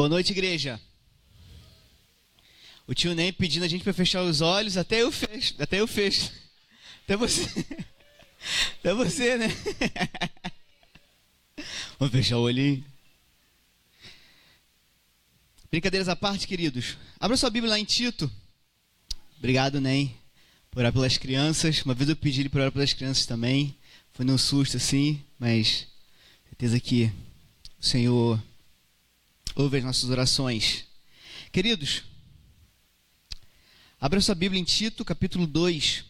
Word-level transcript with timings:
Boa 0.00 0.08
noite, 0.08 0.30
igreja. 0.30 0.80
O 2.86 2.94
tio 2.94 3.14
Nem 3.14 3.30
pedindo 3.30 3.66
a 3.66 3.68
gente 3.68 3.84
para 3.84 3.92
fechar 3.92 4.22
os 4.22 4.40
olhos, 4.40 4.78
até 4.78 5.02
eu 5.02 5.12
fecho, 5.12 5.54
até 5.58 5.78
eu 5.78 5.86
fecho. 5.86 6.32
Até 7.04 7.18
você. 7.18 7.66
Até 8.78 8.94
você, 8.94 9.36
né? 9.36 9.48
Vamos 11.98 12.12
fechar 12.12 12.38
o 12.38 12.44
olhinho. 12.44 12.82
Brincadeiras 15.70 16.08
à 16.08 16.16
parte, 16.16 16.48
queridos. 16.48 16.96
Abra 17.20 17.36
sua 17.36 17.50
Bíblia 17.50 17.72
lá 17.72 17.78
em 17.78 17.84
Tito. 17.84 18.32
Obrigado, 19.36 19.82
Ney, 19.82 20.16
por 20.70 20.78
orar 20.78 20.94
pelas 20.94 21.18
crianças. 21.18 21.82
Uma 21.82 21.92
vez 21.92 22.08
eu 22.08 22.16
pedi 22.16 22.40
ele 22.40 22.48
por 22.48 22.62
orar 22.62 22.72
pelas 22.72 22.94
crianças 22.94 23.26
também. 23.26 23.76
Foi 24.14 24.24
num 24.24 24.38
susto 24.38 24.78
assim, 24.78 25.22
mas 25.38 25.86
certeza 26.48 26.80
que 26.80 27.12
o 27.78 27.84
Senhor 27.84 28.42
ouve 29.54 29.78
as 29.78 29.84
nossas 29.84 30.10
orações. 30.10 30.84
Queridos, 31.52 32.02
abra 34.00 34.20
sua 34.20 34.34
Bíblia 34.34 34.60
em 34.60 34.64
Tito, 34.64 35.04
capítulo 35.04 35.46
2. 35.46 36.04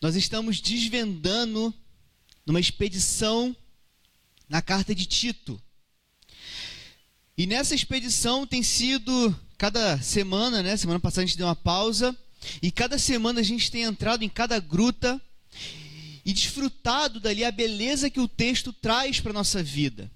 Nós 0.00 0.16
estamos 0.16 0.60
desvendando 0.60 1.72
numa 2.44 2.60
expedição 2.60 3.56
na 4.48 4.62
carta 4.62 4.94
de 4.94 5.06
Tito. 5.06 5.60
E 7.36 7.46
nessa 7.46 7.74
expedição 7.74 8.46
tem 8.46 8.62
sido 8.62 9.34
cada 9.56 10.00
semana, 10.02 10.62
né? 10.62 10.76
Semana 10.76 11.00
passada 11.00 11.22
a 11.22 11.26
gente 11.26 11.36
deu 11.36 11.46
uma 11.46 11.56
pausa. 11.56 12.16
E 12.62 12.70
cada 12.70 12.98
semana 12.98 13.40
a 13.40 13.44
gente 13.44 13.70
tem 13.70 13.82
entrado 13.82 14.24
em 14.24 14.28
cada 14.28 14.58
gruta 14.58 15.20
e 16.24 16.32
desfrutado 16.32 17.20
dali 17.20 17.44
a 17.44 17.50
beleza 17.50 18.10
que 18.10 18.20
o 18.20 18.28
texto 18.28 18.72
traz 18.72 19.20
para 19.20 19.30
a 19.30 19.34
nossa 19.34 19.62
vida. 19.62 20.10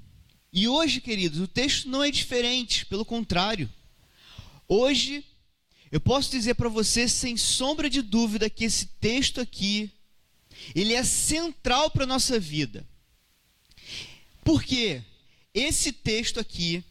E 0.52 0.68
hoje, 0.68 1.00
queridos, 1.00 1.40
o 1.40 1.48
texto 1.48 1.88
não 1.88 2.04
é 2.04 2.10
diferente, 2.10 2.84
pelo 2.84 3.06
contrário. 3.06 3.72
Hoje, 4.68 5.24
eu 5.90 5.98
posso 5.98 6.30
dizer 6.30 6.54
para 6.54 6.68
você, 6.68 7.08
sem 7.08 7.38
sombra 7.38 7.88
de 7.88 8.02
dúvida, 8.02 8.50
que 8.50 8.64
esse 8.64 8.84
texto 8.86 9.40
aqui, 9.40 9.90
ele 10.74 10.92
é 10.92 11.02
central 11.04 11.90
para 11.90 12.04
a 12.04 12.06
nossa 12.06 12.38
vida. 12.38 12.86
Porque 14.44 15.02
esse 15.54 15.90
texto 15.90 16.38
aqui, 16.38 16.84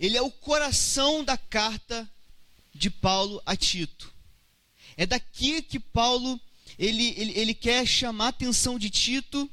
ele 0.00 0.16
é 0.16 0.22
o 0.22 0.30
coração 0.30 1.22
da 1.22 1.36
carta 1.36 2.10
de 2.74 2.90
Paulo 2.90 3.40
a 3.46 3.54
Tito. 3.54 4.12
É 4.96 5.06
daqui 5.06 5.62
que 5.62 5.78
Paulo 5.78 6.40
ele, 6.76 7.14
ele, 7.16 7.38
ele 7.38 7.54
quer 7.54 7.86
chamar 7.86 8.26
a 8.26 8.28
atenção 8.28 8.78
de 8.78 8.90
Tito, 8.90 9.48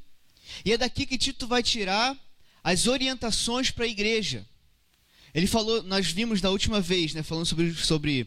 e 0.65 0.73
é 0.73 0.77
daqui 0.77 1.05
que 1.05 1.17
Tito 1.17 1.47
vai 1.47 1.61
tirar 1.61 2.17
as 2.63 2.87
orientações 2.87 3.69
para 3.69 3.85
a 3.85 3.87
igreja. 3.87 4.45
Ele 5.33 5.47
falou, 5.47 5.83
nós 5.83 6.07
vimos 6.07 6.41
na 6.41 6.49
última 6.49 6.79
vez, 6.79 7.13
né, 7.13 7.23
falando 7.23 7.45
sobre, 7.45 7.73
sobre 7.73 8.21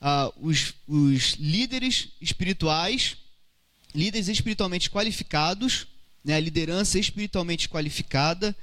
uh, 0.00 0.32
os, 0.40 0.72
os 0.86 1.34
líderes 1.34 2.08
espirituais, 2.20 3.16
líderes 3.94 4.28
espiritualmente 4.28 4.88
qualificados, 4.88 5.86
né, 6.24 6.34
a 6.34 6.40
liderança 6.40 6.98
espiritualmente 6.98 7.68
qualificada. 7.68 8.56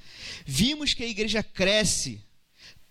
Vimos 0.45 0.93
que 0.93 1.03
a 1.03 1.07
igreja 1.07 1.43
cresce 1.43 2.21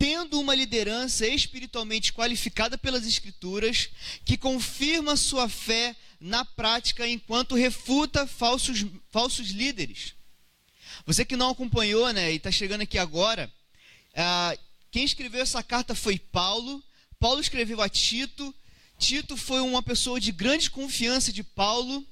tendo 0.01 0.41
uma 0.41 0.55
liderança 0.55 1.27
espiritualmente 1.27 2.11
qualificada 2.11 2.79
pelas 2.79 3.07
Escrituras, 3.07 3.91
que 4.25 4.39
confirma 4.39 5.15
sua 5.15 5.47
fé 5.47 5.95
na 6.19 6.43
prática 6.43 7.07
enquanto 7.07 7.55
refuta 7.55 8.27
falsos, 8.27 8.87
falsos 9.11 9.51
líderes. 9.51 10.15
Você 11.07 11.25
que 11.25 11.37
não 11.37 11.51
acompanhou, 11.51 12.13
né, 12.13 12.33
e 12.33 12.37
está 12.37 12.51
chegando 12.51 12.83
aqui 12.83 12.99
agora, 12.99 13.51
uh, 14.13 14.59
quem 14.91 15.05
escreveu 15.05 15.41
essa 15.41 15.63
carta 15.63 15.95
foi 15.95 16.19
Paulo. 16.19 16.83
Paulo 17.19 17.41
escreveu 17.41 17.81
a 17.81 17.89
Tito. 17.89 18.55
Tito 18.99 19.37
foi 19.37 19.61
uma 19.61 19.83
pessoa 19.83 20.21
de 20.21 20.33
grande 20.33 20.71
confiança 20.71 21.33
de 21.33 21.43
Paulo. 21.43 22.05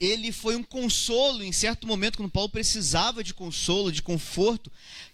Ele 0.00 0.32
foi 0.32 0.56
um 0.56 0.64
consolo 0.64 1.44
em 1.44 1.52
certo 1.52 1.86
momento, 1.86 2.16
quando 2.16 2.30
Paulo 2.30 2.48
precisava 2.48 3.22
de 3.22 3.32
consolo, 3.32 3.92
de 3.92 4.02
conforto. 4.02 4.70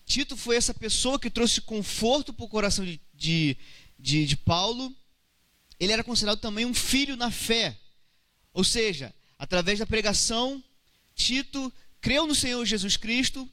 Tito 0.07 0.37
foi 0.37 0.57
essa 0.57 0.73
pessoa 0.73 1.19
que 1.19 1.29
trouxe 1.29 1.61
conforto 1.61 2.33
para 2.33 2.45
o 2.45 2.49
coração 2.49 2.85
de, 2.85 2.99
de, 3.15 3.57
de, 3.99 4.27
de 4.27 4.37
Paulo. 4.37 4.95
Ele 5.79 5.93
era 5.93 6.03
considerado 6.03 6.41
também 6.41 6.65
um 6.65 6.75
filho 6.75 7.17
na 7.17 7.31
fé. 7.31 7.77
Ou 8.55 8.65
seja, 8.65 9.15
através 9.39 9.79
da 9.79 9.87
pregação, 9.87 10.65
Tito 11.15 11.73
creu 12.01 12.27
no 12.27 12.35
Senhor 12.35 12.65
Jesus 12.65 12.97
Cristo, 12.97 13.49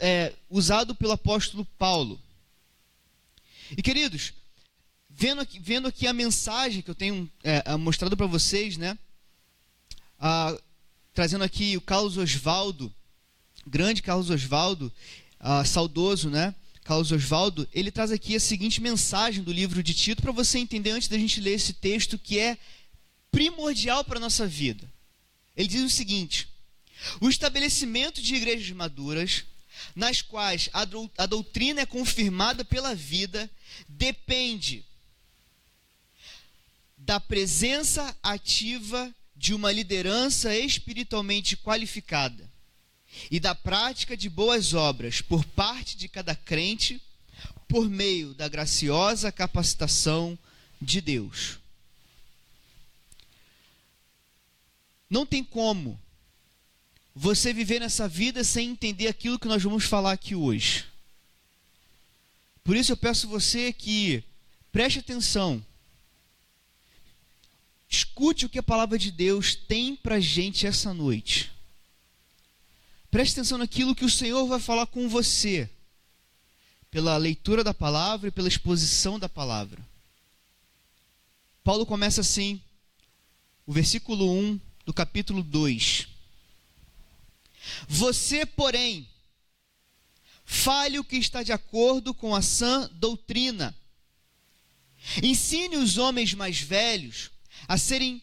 é, 0.00 0.32
usado 0.48 0.94
pelo 0.94 1.12
apóstolo 1.12 1.64
Paulo. 1.78 2.20
E 3.76 3.82
queridos, 3.82 4.32
vendo 5.08 5.40
aqui, 5.40 5.58
vendo 5.58 5.88
aqui 5.88 6.06
a 6.06 6.12
mensagem 6.12 6.82
que 6.82 6.90
eu 6.90 6.94
tenho 6.94 7.30
é, 7.42 7.76
mostrado 7.76 8.16
para 8.16 8.26
vocês, 8.26 8.76
né? 8.76 8.98
Ah, 10.18 10.56
trazendo 11.12 11.44
aqui 11.44 11.76
o 11.76 11.80
Carlos 11.80 12.16
Osvaldo, 12.16 12.92
grande 13.66 14.02
Carlos 14.02 14.30
Osvaldo, 14.30 14.92
ah, 15.40 15.64
saudoso, 15.64 16.30
né? 16.30 16.54
Carlos 16.82 17.10
Osvaldo, 17.12 17.66
ele 17.72 17.90
traz 17.90 18.12
aqui 18.12 18.36
a 18.36 18.40
seguinte 18.40 18.80
mensagem 18.80 19.42
do 19.42 19.52
livro 19.52 19.82
de 19.82 19.94
Tito 19.94 20.20
para 20.20 20.32
você 20.32 20.58
entender 20.58 20.90
antes 20.90 21.08
da 21.08 21.18
gente 21.18 21.40
ler 21.40 21.54
esse 21.54 21.72
texto 21.72 22.18
que 22.18 22.38
é 22.38 22.58
primordial 23.30 24.04
para 24.04 24.18
a 24.18 24.20
nossa 24.20 24.46
vida. 24.46 24.90
Ele 25.56 25.68
diz 25.68 25.82
o 25.82 25.90
seguinte: 25.90 26.46
o 27.20 27.28
estabelecimento 27.28 28.22
de 28.22 28.34
igrejas 28.34 28.70
maduras, 28.70 29.44
nas 29.94 30.22
quais 30.22 30.68
a 30.72 31.26
doutrina 31.26 31.80
é 31.80 31.86
confirmada 31.86 32.64
pela 32.64 32.94
vida, 32.94 33.50
depende 33.88 34.84
da 36.96 37.20
presença 37.20 38.16
ativa 38.22 39.14
de 39.36 39.52
uma 39.52 39.70
liderança 39.70 40.56
espiritualmente 40.56 41.56
qualificada 41.56 42.50
e 43.30 43.38
da 43.38 43.54
prática 43.54 44.16
de 44.16 44.28
boas 44.28 44.72
obras 44.74 45.20
por 45.20 45.44
parte 45.44 45.96
de 45.96 46.08
cada 46.08 46.34
crente 46.34 47.00
por 47.68 47.88
meio 47.88 48.34
da 48.34 48.48
graciosa 48.48 49.30
capacitação 49.32 50.38
de 50.80 51.00
Deus. 51.00 51.58
Não 55.08 55.26
tem 55.26 55.44
como 55.44 56.00
você 57.14 57.52
viver 57.52 57.78
nessa 57.78 58.08
vida 58.08 58.42
sem 58.42 58.70
entender 58.70 59.06
aquilo 59.06 59.38
que 59.38 59.46
nós 59.46 59.62
vamos 59.62 59.84
falar 59.84 60.12
aqui 60.12 60.34
hoje. 60.34 60.84
Por 62.64 62.74
isso 62.74 62.90
eu 62.92 62.96
peço 62.96 63.28
você 63.28 63.72
que 63.72 64.24
preste 64.72 64.98
atenção. 64.98 65.64
Escute 67.88 68.46
o 68.46 68.48
que 68.48 68.58
a 68.58 68.62
palavra 68.62 68.98
de 68.98 69.12
Deus 69.12 69.54
tem 69.54 69.94
para 69.94 70.18
gente 70.18 70.66
essa 70.66 70.92
noite. 70.92 71.52
Preste 73.10 73.34
atenção 73.34 73.58
naquilo 73.58 73.94
que 73.94 74.04
o 74.04 74.10
Senhor 74.10 74.44
vai 74.48 74.58
falar 74.58 74.86
com 74.86 75.08
você, 75.08 75.70
pela 76.90 77.16
leitura 77.16 77.62
da 77.62 77.72
palavra 77.72 78.28
e 78.28 78.32
pela 78.32 78.48
exposição 78.48 79.20
da 79.20 79.28
palavra. 79.28 79.80
Paulo 81.62 81.86
começa 81.86 82.22
assim, 82.22 82.60
o 83.64 83.72
versículo 83.72 84.28
1 84.32 84.60
do 84.84 84.92
capítulo 84.92 85.42
2. 85.42 86.13
Você, 87.88 88.44
porém, 88.44 89.08
fale 90.44 90.98
o 90.98 91.04
que 91.04 91.16
está 91.16 91.42
de 91.42 91.52
acordo 91.52 92.12
com 92.14 92.34
a 92.34 92.42
sã 92.42 92.90
doutrina. 92.94 93.76
Ensine 95.22 95.76
os 95.76 95.98
homens 95.98 96.34
mais 96.34 96.60
velhos 96.60 97.30
a 97.68 97.76
serem 97.78 98.22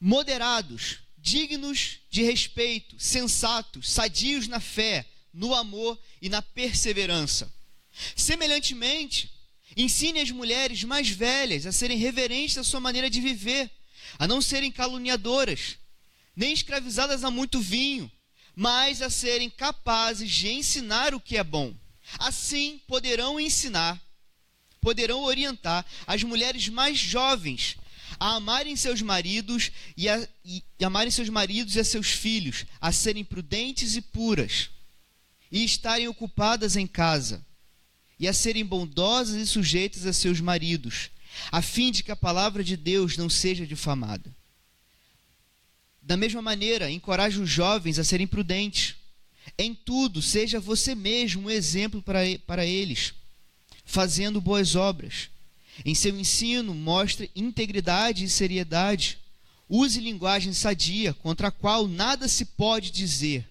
moderados, 0.00 0.98
dignos 1.18 1.98
de 2.10 2.22
respeito, 2.22 2.98
sensatos, 2.98 3.90
sadios 3.90 4.48
na 4.48 4.60
fé, 4.60 5.06
no 5.32 5.54
amor 5.54 5.98
e 6.20 6.28
na 6.28 6.42
perseverança. 6.42 7.52
Semelhantemente, 8.16 9.30
ensine 9.76 10.20
as 10.20 10.30
mulheres 10.30 10.82
mais 10.84 11.08
velhas 11.08 11.66
a 11.66 11.72
serem 11.72 11.98
reverentes 11.98 12.58
à 12.58 12.64
sua 12.64 12.80
maneira 12.80 13.10
de 13.10 13.20
viver, 13.20 13.70
a 14.18 14.26
não 14.26 14.40
serem 14.40 14.72
caluniadoras, 14.72 15.76
nem 16.34 16.52
escravizadas 16.52 17.24
a 17.24 17.30
muito 17.30 17.60
vinho 17.60 18.10
mas 18.54 19.02
a 19.02 19.10
serem 19.10 19.50
capazes 19.50 20.30
de 20.30 20.50
ensinar 20.50 21.14
o 21.14 21.20
que 21.20 21.36
é 21.36 21.44
bom. 21.44 21.74
Assim 22.18 22.80
poderão 22.86 23.38
ensinar, 23.38 24.00
poderão 24.80 25.22
orientar 25.22 25.84
as 26.06 26.22
mulheres 26.22 26.68
mais 26.68 26.98
jovens 26.98 27.76
a 28.18 28.34
amarem 28.34 28.76
seus 28.76 29.00
maridos 29.00 29.70
e, 29.96 30.08
a, 30.08 30.28
e, 30.44 30.62
e 30.78 30.84
amarem 30.84 31.10
seus 31.10 31.30
maridos 31.30 31.74
e 31.74 31.80
a 31.80 31.84
seus 31.84 32.10
filhos, 32.10 32.66
a 32.78 32.92
serem 32.92 33.24
prudentes 33.24 33.96
e 33.96 34.02
puras, 34.02 34.68
e 35.50 35.64
estarem 35.64 36.06
ocupadas 36.06 36.76
em 36.76 36.86
casa, 36.86 37.44
e 38.18 38.28
a 38.28 38.32
serem 38.32 38.64
bondosas 38.64 39.36
e 39.36 39.46
sujeitas 39.46 40.04
a 40.04 40.12
seus 40.12 40.38
maridos, 40.38 41.10
a 41.50 41.62
fim 41.62 41.90
de 41.90 42.02
que 42.02 42.10
a 42.10 42.16
palavra 42.16 42.62
de 42.62 42.76
Deus 42.76 43.16
não 43.16 43.30
seja 43.30 43.66
difamada. 43.66 44.34
Da 46.10 46.16
mesma 46.16 46.42
maneira, 46.42 46.90
encoraje 46.90 47.40
os 47.40 47.48
jovens 47.48 47.96
a 47.96 48.02
serem 48.02 48.26
prudentes. 48.26 48.96
Em 49.56 49.72
tudo, 49.72 50.20
seja 50.20 50.58
você 50.58 50.92
mesmo 50.92 51.46
um 51.46 51.50
exemplo 51.50 52.02
para, 52.02 52.18
para 52.44 52.66
eles. 52.66 53.14
fazendo 53.84 54.40
boas 54.40 54.74
obras. 54.74 55.30
Em 55.84 55.94
seu 55.94 56.18
ensino, 56.18 56.74
mostre 56.74 57.30
integridade 57.36 58.24
e 58.24 58.28
seriedade. 58.28 59.18
Use 59.68 60.00
linguagem 60.00 60.52
sadia, 60.52 61.14
contra 61.14 61.46
a 61.46 61.52
qual 61.52 61.86
nada 61.86 62.26
se 62.26 62.44
pode 62.44 62.90
dizer, 62.90 63.48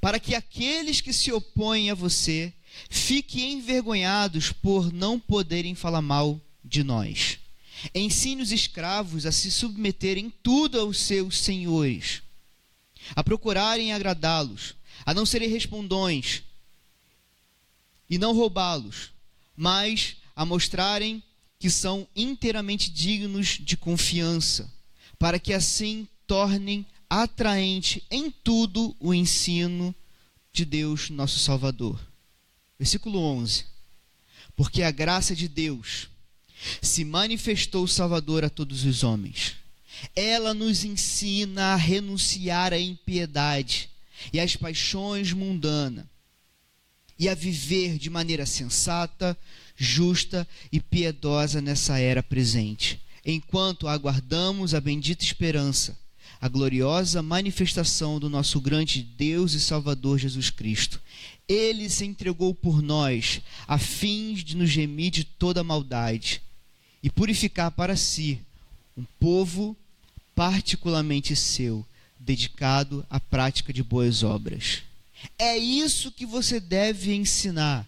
para 0.00 0.18
que 0.18 0.34
aqueles 0.34 1.02
que 1.02 1.12
se 1.12 1.30
opõem 1.30 1.90
a 1.90 1.94
você 1.94 2.50
fiquem 2.88 3.52
envergonhados 3.52 4.52
por 4.52 4.90
não 4.90 5.20
poderem 5.20 5.74
falar 5.74 6.00
mal 6.00 6.40
de 6.64 6.82
nós. 6.82 7.38
Ensine 7.94 8.42
os 8.42 8.52
escravos 8.52 9.26
a 9.26 9.32
se 9.32 9.50
submeterem 9.50 10.32
tudo 10.42 10.78
aos 10.78 10.98
seus 10.98 11.38
senhores, 11.38 12.22
a 13.14 13.24
procurarem 13.24 13.92
agradá-los, 13.92 14.74
a 15.04 15.14
não 15.14 15.24
serem 15.24 15.48
respondões 15.48 16.42
e 18.08 18.18
não 18.18 18.34
roubá-los, 18.34 19.12
mas 19.56 20.16
a 20.34 20.44
mostrarem 20.44 21.22
que 21.58 21.70
são 21.70 22.06
inteiramente 22.16 22.90
dignos 22.90 23.58
de 23.60 23.76
confiança 23.76 24.72
para 25.18 25.38
que 25.38 25.52
assim 25.52 26.08
tornem 26.26 26.86
atraente 27.08 28.02
em 28.10 28.30
tudo 28.30 28.96
o 28.98 29.12
ensino 29.12 29.94
de 30.52 30.64
Deus, 30.64 31.10
nosso 31.10 31.38
Salvador. 31.38 32.00
Versículo 32.78 33.18
11. 33.18 33.66
Porque 34.56 34.82
a 34.82 34.90
graça 34.90 35.36
de 35.36 35.46
Deus 35.46 36.08
se 36.80 37.04
manifestou 37.04 37.86
Salvador 37.86 38.44
a 38.44 38.50
todos 38.50 38.84
os 38.84 39.02
homens. 39.02 39.56
Ela 40.14 40.54
nos 40.54 40.84
ensina 40.84 41.74
a 41.74 41.76
renunciar 41.76 42.72
à 42.72 42.78
impiedade 42.78 43.90
e 44.32 44.40
às 44.40 44.56
paixões 44.56 45.32
mundanas 45.32 46.04
e 47.18 47.28
a 47.28 47.34
viver 47.34 47.98
de 47.98 48.08
maneira 48.08 48.46
sensata, 48.46 49.36
justa 49.76 50.48
e 50.72 50.80
piedosa 50.80 51.60
nessa 51.60 51.98
era 51.98 52.22
presente 52.22 53.00
enquanto 53.24 53.88
aguardamos 53.88 54.74
a 54.74 54.80
bendita 54.80 55.24
esperança, 55.24 55.98
a 56.40 56.48
gloriosa 56.48 57.22
manifestação 57.22 58.18
do 58.18 58.30
nosso 58.30 58.60
grande 58.60 59.02
Deus 59.02 59.52
e 59.52 59.60
Salvador 59.60 60.18
Jesus 60.18 60.50
Cristo. 60.50 61.00
Ele 61.46 61.88
se 61.88 62.04
entregou 62.04 62.54
por 62.54 62.80
nós, 62.80 63.42
a 63.66 63.76
fim 63.76 64.34
de 64.34 64.56
nos 64.56 64.74
remir 64.74 65.10
de 65.10 65.24
toda 65.24 65.64
maldade 65.64 66.40
e 67.02 67.10
purificar 67.10 67.70
para 67.70 67.96
si 67.96 68.40
um 68.96 69.04
povo 69.18 69.76
particularmente 70.34 71.34
seu, 71.36 71.84
dedicado 72.18 73.04
à 73.08 73.18
prática 73.18 73.72
de 73.72 73.82
boas 73.82 74.22
obras. 74.22 74.82
É 75.38 75.56
isso 75.56 76.12
que 76.12 76.24
você 76.24 76.58
deve 76.60 77.14
ensinar, 77.14 77.86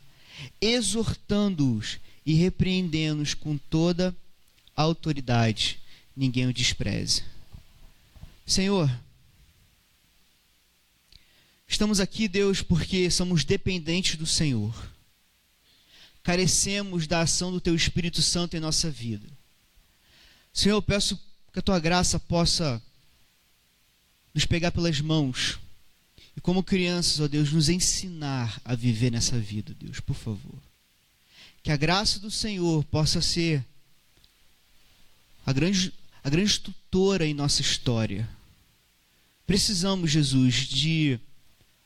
exortando-os 0.60 1.98
e 2.24 2.34
repreendendo-os 2.34 3.34
com 3.34 3.56
toda 3.56 4.14
autoridade, 4.76 5.78
ninguém 6.16 6.46
o 6.46 6.52
despreze. 6.52 7.22
Senhor, 8.46 8.90
estamos 11.66 12.00
aqui, 12.00 12.28
Deus, 12.28 12.60
porque 12.60 13.10
somos 13.10 13.44
dependentes 13.44 14.16
do 14.16 14.26
Senhor. 14.26 14.91
Carecemos 16.22 17.06
da 17.06 17.20
ação 17.20 17.50
do 17.50 17.60
Teu 17.60 17.74
Espírito 17.74 18.22
Santo 18.22 18.56
em 18.56 18.60
nossa 18.60 18.90
vida. 18.90 19.28
Senhor, 20.52 20.76
eu 20.76 20.82
peço 20.82 21.18
que 21.52 21.58
a 21.58 21.62
Tua 21.62 21.80
graça 21.80 22.20
possa 22.20 22.80
nos 24.34 24.46
pegar 24.46 24.70
pelas 24.70 25.00
mãos 25.00 25.58
e, 26.36 26.40
como 26.40 26.62
crianças, 26.62 27.20
ó 27.20 27.28
Deus, 27.28 27.52
nos 27.52 27.68
ensinar 27.68 28.60
a 28.64 28.74
viver 28.74 29.10
nessa 29.10 29.38
vida, 29.38 29.74
Deus, 29.74 30.00
por 30.00 30.14
favor. 30.14 30.58
Que 31.62 31.70
a 31.70 31.76
graça 31.76 32.18
do 32.18 32.30
Senhor 32.30 32.82
possa 32.84 33.20
ser 33.20 33.64
a 35.44 35.52
grande, 35.52 35.92
a 36.22 36.30
grande 36.30 36.58
tutora 36.60 37.26
em 37.26 37.34
nossa 37.34 37.60
história. 37.60 38.28
Precisamos, 39.46 40.10
Jesus, 40.10 40.66
de 40.66 41.20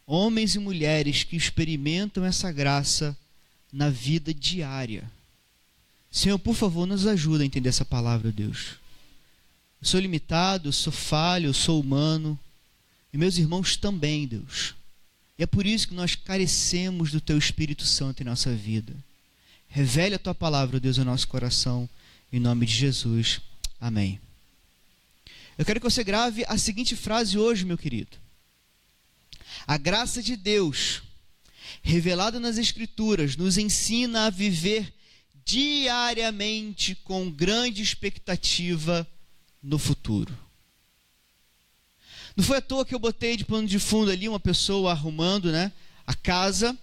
homens 0.07 0.55
e 0.55 0.59
mulheres 0.59 1.25
que 1.25 1.37
experimentam 1.37 2.25
essa 2.25 2.53
graça 2.53 3.17
na 3.77 3.91
vida 3.91 4.33
diária. 4.33 5.05
Senhor, 6.11 6.39
por 6.39 6.55
favor, 6.55 6.87
nos 6.87 7.07
ajuda 7.07 7.43
a 7.43 7.47
entender 7.47 7.69
essa 7.69 7.85
palavra, 7.85 8.33
Deus. 8.33 8.77
Eu 9.83 9.87
sou 9.87 10.01
limitado, 10.01 10.69
eu 10.69 10.73
sou 10.73 10.93
falho, 10.93 11.49
eu 11.49 11.55
sou 11.55 11.79
humano. 11.79 12.39
E 13.13 13.19
meus 13.19 13.37
irmãos 13.37 13.77
também, 13.77 14.27
Deus. 14.27 14.75
E 15.39 15.43
é 15.43 15.47
por 15.47 15.67
isso 15.67 15.89
que 15.89 15.95
nós 15.95 16.15
carecemos 16.15 17.13
do 17.13 17.21
Teu 17.21 17.37
Espírito 17.37 17.85
Santo 17.85 18.23
em 18.23 18.25
nossa 18.25 18.51
vida. 18.55 18.95
Revele 19.69 20.15
a 20.15 20.19
Tua 20.19 20.35
palavra, 20.35 20.81
Deus, 20.81 20.99
ao 20.99 21.05
nosso 21.05 21.29
coração. 21.29 21.87
Em 22.33 22.41
nome 22.41 22.65
de 22.65 22.73
Jesus. 22.73 23.43
Amém. 23.79 24.19
Eu 25.59 25.67
quero 25.67 25.81
que 25.81 25.89
você 25.89 26.03
grave 26.03 26.47
a 26.49 26.57
seguinte 26.57 26.97
frase 26.97 27.37
hoje, 27.39 27.67
meu 27.67 27.77
querido. 27.77 28.17
A 29.67 29.77
graça 29.77 30.23
de 30.23 30.35
Deus, 30.35 31.03
revelada 31.87 32.41
nas 32.41 32.59
Escrituras, 32.59 33.37
nos 33.37 33.57
ensina 33.57 34.27
a 34.27 34.31
viver 34.31 34.93
diariamente 35.45 36.97
com 36.97 37.31
grande 37.31 37.81
expectativa 37.81 39.07
no 39.63 39.79
futuro. 39.79 40.37
Não 42.37 42.45
foi 42.45 42.59
à 42.59 42.61
toa 42.61 42.85
que 42.85 42.93
eu 42.93 42.99
botei 42.99 43.37
de 43.37 43.45
plano 43.45 43.69
de 43.69 43.79
fundo 43.79 44.11
ali 44.11 44.29
uma 44.29 44.41
pessoa 44.41 44.91
arrumando 44.91 45.53
né, 45.53 45.71
a 46.05 46.13
casa 46.13 46.77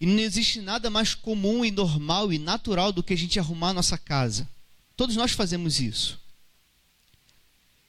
e 0.00 0.06
não 0.06 0.20
existe 0.20 0.60
nada 0.60 0.88
mais 0.88 1.12
comum 1.12 1.64
e 1.64 1.72
normal 1.72 2.32
e 2.32 2.38
natural 2.38 2.92
do 2.92 3.02
que 3.02 3.14
a 3.14 3.18
gente 3.18 3.40
arrumar 3.40 3.70
a 3.70 3.74
nossa 3.74 3.98
casa. 3.98 4.48
Todos 4.96 5.16
nós 5.16 5.32
fazemos 5.32 5.80
isso. 5.80 6.20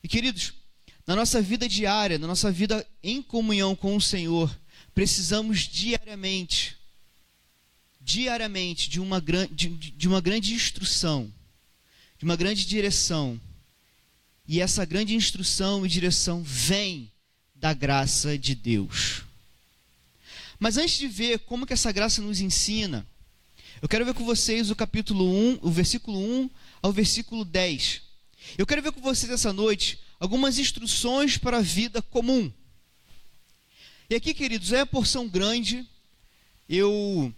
E 0.04 0.08
queridos, 0.08 0.54
na 1.06 1.16
nossa 1.16 1.40
vida 1.40 1.70
diária, 1.70 2.18
na 2.18 2.26
nossa 2.26 2.52
vida 2.52 2.86
em 3.04 3.22
comunhão 3.22 3.76
com 3.76 3.96
o 3.96 4.02
Senhor, 4.02 4.50
precisamos 4.96 5.60
diariamente, 5.60 6.78
diariamente, 8.00 8.90
de 8.90 9.02
uma, 9.02 9.22
de, 9.52 9.68
de 9.68 10.08
uma 10.08 10.22
grande 10.22 10.54
instrução, 10.54 11.32
de 12.18 12.24
uma 12.24 12.38
grande 12.38 12.66
direção. 12.66 13.40
E 14.48 14.62
essa 14.62 14.86
grande 14.86 15.14
instrução 15.14 15.86
e 15.86 15.90
direção 15.90 16.42
vem 16.42 17.12
da 17.54 17.74
graça 17.74 18.38
de 18.38 18.56
Deus. 18.56 19.24
Mas 20.58 20.78
antes 20.78 20.98
de 20.98 21.08
ver 21.08 21.40
como 21.40 21.66
que 21.66 21.74
essa 21.74 21.92
graça 21.92 22.22
nos 22.22 22.40
ensina, 22.40 23.06
eu 23.82 23.90
quero 23.90 24.06
ver 24.06 24.14
com 24.14 24.24
vocês 24.24 24.72
o 24.72 24.76
capítulo 24.76 25.30
1, 25.30 25.60
o 25.62 25.70
versículo 25.70 26.18
1 26.18 26.50
ao 26.82 26.94
versículo 26.94 27.44
10. 27.44 28.02
Eu 28.58 28.66
quero 28.66 28.82
ver 28.82 28.94
com 28.94 29.02
vocês 29.02 29.30
essa 29.30 29.52
noite 29.52 30.00
algumas 30.20 30.58
instruções 30.58 31.38
para 31.38 31.58
a 31.58 31.62
vida 31.62 32.02
comum. 32.02 32.52
E 34.08 34.14
aqui, 34.14 34.36
queridos, 34.36 34.72
é 34.72 34.82
a 34.82 34.86
porção 34.86 35.28
grande. 35.28 35.84
Eu 36.70 37.34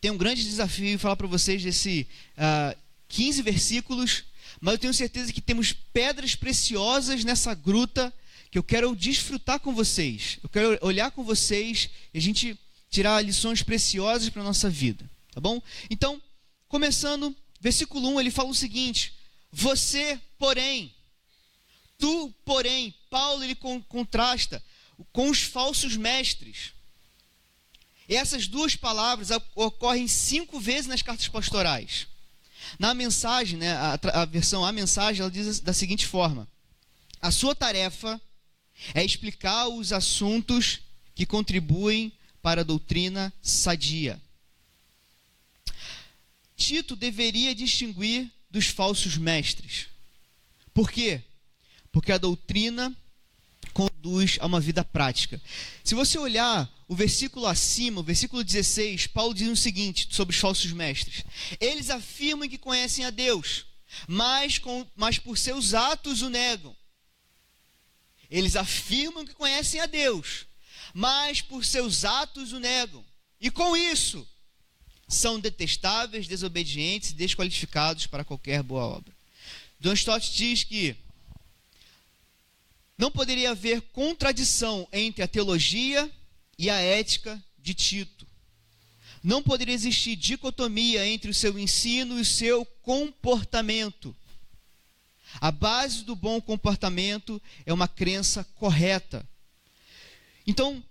tenho 0.00 0.14
um 0.14 0.18
grande 0.18 0.42
desafio 0.42 0.88
em 0.88 0.98
falar 0.98 1.14
para 1.14 1.28
vocês 1.28 1.62
desse 1.62 2.08
uh, 2.32 2.36
ah, 2.36 2.76
15 3.06 3.42
versículos, 3.42 4.24
mas 4.60 4.74
eu 4.74 4.78
tenho 4.78 4.94
certeza 4.94 5.32
que 5.32 5.40
temos 5.40 5.72
pedras 5.72 6.34
preciosas 6.34 7.22
nessa 7.22 7.54
gruta 7.54 8.12
que 8.50 8.58
eu 8.58 8.62
quero 8.64 8.94
desfrutar 8.96 9.60
com 9.60 9.72
vocês. 9.72 10.38
Eu 10.42 10.48
quero 10.48 10.78
olhar 10.84 11.12
com 11.12 11.22
vocês 11.22 11.88
e 12.12 12.18
a 12.18 12.20
gente 12.20 12.58
tirar 12.90 13.24
lições 13.24 13.62
preciosas 13.62 14.28
para 14.28 14.42
a 14.42 14.46
nossa 14.46 14.68
vida, 14.68 15.08
tá 15.32 15.40
bom? 15.40 15.62
Então, 15.88 16.20
começando, 16.68 17.34
versículo 17.60 18.08
1, 18.16 18.20
ele 18.20 18.30
fala 18.32 18.48
o 18.48 18.54
seguinte: 18.54 19.14
Você, 19.52 20.20
porém, 20.38 20.92
tu, 21.96 22.34
porém, 22.44 22.92
Paulo 23.08 23.44
ele 23.44 23.56
contrasta 23.88 24.60
com 25.12 25.30
os 25.30 25.42
falsos 25.42 25.96
mestres. 25.96 26.72
Essas 28.08 28.46
duas 28.46 28.76
palavras 28.76 29.30
ocorrem 29.54 30.06
cinco 30.06 30.60
vezes 30.60 30.86
nas 30.86 31.02
cartas 31.02 31.28
pastorais. 31.28 32.06
Na 32.78 32.94
mensagem, 32.94 33.58
né, 33.58 33.72
a, 33.72 33.98
a 34.22 34.24
versão 34.24 34.64
A 34.64 34.72
mensagem, 34.72 35.20
ela 35.20 35.30
diz 35.30 35.60
da 35.60 35.72
seguinte 35.72 36.06
forma: 36.06 36.48
A 37.20 37.30
sua 37.30 37.54
tarefa 37.54 38.20
é 38.92 39.04
explicar 39.04 39.68
os 39.68 39.92
assuntos 39.92 40.80
que 41.14 41.24
contribuem 41.24 42.12
para 42.42 42.60
a 42.60 42.64
doutrina 42.64 43.32
sadia. 43.42 44.20
Tito 46.56 46.94
deveria 46.94 47.54
distinguir 47.54 48.30
dos 48.50 48.66
falsos 48.66 49.16
mestres. 49.16 49.88
Por 50.72 50.90
quê? 50.90 51.22
Porque 51.90 52.12
a 52.12 52.18
doutrina 52.18 52.94
conduz 53.74 54.38
a 54.40 54.46
uma 54.46 54.60
vida 54.60 54.84
prática. 54.84 55.42
Se 55.82 55.94
você 55.94 56.16
olhar 56.16 56.72
o 56.86 56.94
versículo 56.94 57.46
acima, 57.46 58.00
o 58.00 58.04
versículo 58.04 58.44
16, 58.44 59.08
Paulo 59.08 59.34
diz 59.34 59.48
o 59.48 59.56
seguinte 59.56 60.08
sobre 60.10 60.34
os 60.34 60.40
falsos 60.40 60.72
mestres: 60.72 61.24
Eles 61.60 61.90
afirmam 61.90 62.48
que 62.48 62.56
conhecem 62.56 63.04
a 63.04 63.10
Deus, 63.10 63.66
mas, 64.06 64.58
com, 64.58 64.86
mas 64.94 65.18
por 65.18 65.36
seus 65.36 65.74
atos 65.74 66.22
o 66.22 66.30
negam. 66.30 66.74
Eles 68.30 68.56
afirmam 68.56 69.26
que 69.26 69.34
conhecem 69.34 69.80
a 69.80 69.86
Deus, 69.86 70.46
mas 70.94 71.42
por 71.42 71.64
seus 71.64 72.04
atos 72.04 72.52
o 72.52 72.60
negam. 72.60 73.04
E 73.40 73.50
com 73.50 73.76
isso, 73.76 74.26
são 75.08 75.38
detestáveis, 75.38 76.26
desobedientes 76.26 77.10
e 77.10 77.14
desqualificados 77.14 78.06
para 78.06 78.24
qualquer 78.24 78.62
boa 78.62 78.84
obra. 78.84 79.12
John 79.80 79.92
Stott 79.92 80.32
diz 80.32 80.64
que 80.64 80.96
não 82.96 83.10
poderia 83.10 83.50
haver 83.50 83.80
contradição 83.92 84.88
entre 84.92 85.22
a 85.22 85.28
teologia 85.28 86.10
e 86.58 86.70
a 86.70 86.78
ética 86.78 87.42
de 87.58 87.74
Tito. 87.74 88.26
Não 89.22 89.42
poderia 89.42 89.74
existir 89.74 90.16
dicotomia 90.16 91.06
entre 91.06 91.30
o 91.30 91.34
seu 91.34 91.58
ensino 91.58 92.18
e 92.18 92.20
o 92.20 92.24
seu 92.24 92.64
comportamento. 92.82 94.14
A 95.40 95.50
base 95.50 96.04
do 96.04 96.14
bom 96.14 96.40
comportamento 96.40 97.42
é 97.66 97.72
uma 97.72 97.88
crença 97.88 98.44
correta. 98.54 99.26
Então, 100.46 100.82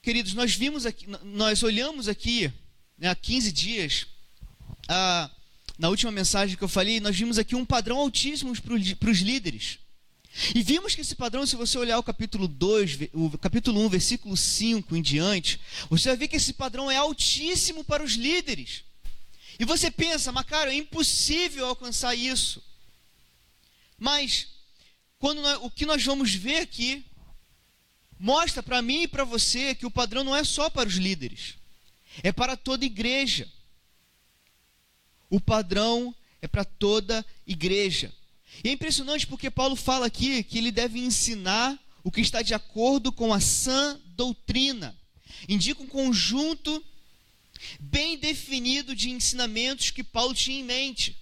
queridos, 0.00 0.32
nós 0.32 0.54
vimos 0.54 0.86
aqui, 0.86 1.06
nós 1.24 1.62
olhamos 1.62 2.08
aqui 2.08 2.50
né, 2.96 3.08
há 3.08 3.14
15 3.14 3.52
dias, 3.52 4.06
a, 4.88 5.30
na 5.78 5.88
última 5.88 6.12
mensagem 6.12 6.56
que 6.56 6.64
eu 6.64 6.68
falei, 6.68 7.00
nós 7.00 7.16
vimos 7.16 7.38
aqui 7.38 7.54
um 7.54 7.66
padrão 7.66 7.98
altíssimo 7.98 8.54
para 8.62 9.10
os 9.10 9.18
líderes. 9.18 9.78
E 10.54 10.62
vimos 10.62 10.94
que 10.94 11.00
esse 11.00 11.14
padrão, 11.14 11.44
se 11.44 11.56
você 11.56 11.76
olhar 11.76 11.98
o 11.98 12.02
capítulo 12.02 12.46
2, 12.46 13.10
o 13.12 13.36
capítulo 13.36 13.80
1, 13.86 13.88
versículo 13.88 14.36
5 14.36 14.96
em 14.96 15.02
diante, 15.02 15.60
você 15.88 16.08
vai 16.08 16.16
ver 16.16 16.28
que 16.28 16.36
esse 16.36 16.52
padrão 16.52 16.90
é 16.90 16.96
altíssimo 16.96 17.82
para 17.82 18.02
os 18.02 18.12
líderes. 18.12 18.84
E 19.58 19.64
você 19.64 19.90
pensa, 19.90 20.30
mas 20.30 20.46
cara, 20.46 20.72
é 20.72 20.76
impossível 20.76 21.66
alcançar 21.66 22.14
isso. 22.14 22.62
Mas 23.98 24.48
quando 25.18 25.42
nós, 25.42 25.58
o 25.62 25.70
que 25.70 25.84
nós 25.84 26.02
vamos 26.02 26.32
ver 26.34 26.60
aqui 26.60 27.04
mostra 28.18 28.62
para 28.62 28.80
mim 28.80 29.02
e 29.02 29.08
para 29.08 29.24
você 29.24 29.74
que 29.74 29.86
o 29.86 29.90
padrão 29.90 30.22
não 30.24 30.34
é 30.34 30.44
só 30.44 30.70
para 30.70 30.88
os 30.88 30.94
líderes 30.94 31.60
é 32.22 32.32
para 32.32 32.56
toda 32.56 32.84
igreja. 32.84 33.48
O 35.28 35.40
padrão 35.40 36.14
é 36.42 36.48
para 36.48 36.64
toda 36.64 37.24
igreja. 37.46 38.12
E 38.62 38.68
é 38.68 38.72
impressionante 38.72 39.26
porque 39.26 39.50
Paulo 39.50 39.74
fala 39.74 40.06
aqui 40.06 40.42
que 40.42 40.58
ele 40.58 40.70
deve 40.70 40.98
ensinar 41.00 41.78
o 42.04 42.10
que 42.10 42.20
está 42.20 42.42
de 42.42 42.54
acordo 42.54 43.10
com 43.10 43.32
a 43.32 43.40
sã 43.40 43.98
doutrina. 44.16 44.96
Indica 45.48 45.82
um 45.82 45.86
conjunto 45.86 46.84
bem 47.78 48.16
definido 48.18 48.94
de 48.94 49.10
ensinamentos 49.10 49.90
que 49.90 50.02
Paulo 50.02 50.34
tinha 50.34 50.60
em 50.60 50.64
mente. 50.64 51.16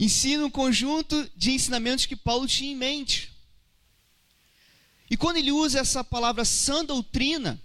Ensina 0.00 0.46
um 0.46 0.50
conjunto 0.50 1.30
de 1.36 1.52
ensinamentos 1.52 2.06
que 2.06 2.16
Paulo 2.16 2.48
tinha 2.48 2.72
em 2.72 2.76
mente. 2.76 3.30
E 5.10 5.16
quando 5.16 5.36
ele 5.36 5.52
usa 5.52 5.78
essa 5.78 6.02
palavra 6.02 6.42
sã 6.42 6.82
doutrina, 6.82 7.60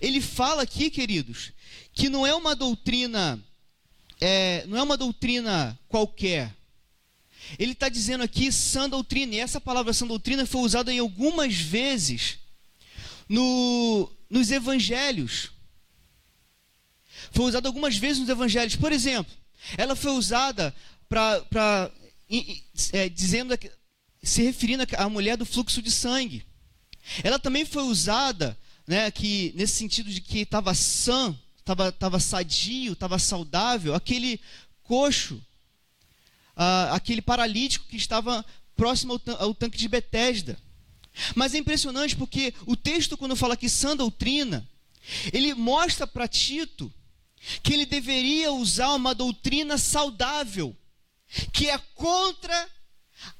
ele 0.00 0.20
fala 0.20 0.62
aqui, 0.62 0.88
queridos, 0.88 1.50
que 1.92 2.08
não 2.08 2.24
é 2.24 2.32
uma 2.32 2.54
doutrina, 2.54 3.42
é, 4.20 4.64
não 4.68 4.78
é 4.78 4.82
uma 4.82 4.96
doutrina 4.96 5.76
qualquer. 5.88 6.54
Ele 7.58 7.72
está 7.72 7.88
dizendo 7.88 8.22
aqui 8.22 8.52
sã 8.52 8.88
doutrina, 8.88 9.34
e 9.34 9.40
essa 9.40 9.60
palavra 9.60 9.92
sã 9.92 10.06
doutrina 10.06 10.46
foi 10.46 10.60
usada 10.60 10.92
em 10.92 11.00
algumas 11.00 11.56
vezes 11.56 12.38
no, 13.28 14.08
nos 14.30 14.52
evangelhos. 14.52 15.50
Foi 17.32 17.46
usada 17.46 17.68
algumas 17.68 17.96
vezes 17.96 18.20
nos 18.20 18.28
evangelhos. 18.28 18.76
Por 18.76 18.92
exemplo, 18.92 19.32
ela 19.76 19.96
foi 19.96 20.12
usada 20.12 20.74
para 21.08 21.90
é, 22.92 23.08
dizendo 23.08 23.56
se 24.22 24.42
referindo 24.42 24.84
à 24.96 25.08
mulher 25.08 25.36
do 25.36 25.46
fluxo 25.46 25.80
de 25.80 25.90
sangue. 25.90 26.44
Ela 27.22 27.38
também 27.38 27.64
foi 27.64 27.84
usada, 27.84 28.58
né, 28.86 29.10
que 29.10 29.52
nesse 29.54 29.74
sentido 29.74 30.10
de 30.10 30.20
que 30.20 30.40
estava 30.40 30.74
sã, 30.74 31.38
estava 31.58 31.92
tava 31.92 32.18
sadio, 32.18 32.92
estava 32.92 33.18
saudável, 33.18 33.94
aquele 33.94 34.40
coxo, 34.82 35.36
uh, 36.56 36.92
aquele 36.92 37.22
paralítico 37.22 37.86
que 37.86 37.96
estava 37.96 38.44
próximo 38.74 39.20
ao, 39.26 39.42
ao 39.42 39.54
tanque 39.54 39.78
de 39.78 39.88
Betesda. 39.88 40.58
Mas 41.34 41.54
é 41.54 41.58
impressionante 41.58 42.16
porque 42.16 42.52
o 42.66 42.76
texto, 42.76 43.16
quando 43.16 43.36
fala 43.36 43.56
que 43.56 43.68
sã 43.68 43.96
doutrina, 43.96 44.68
ele 45.32 45.54
mostra 45.54 46.06
para 46.06 46.28
Tito 46.28 46.92
que 47.62 47.72
ele 47.72 47.86
deveria 47.86 48.52
usar 48.52 48.94
uma 48.94 49.14
doutrina 49.14 49.78
saudável 49.78 50.76
que 51.52 51.68
é 51.68 51.78
contra 51.94 52.70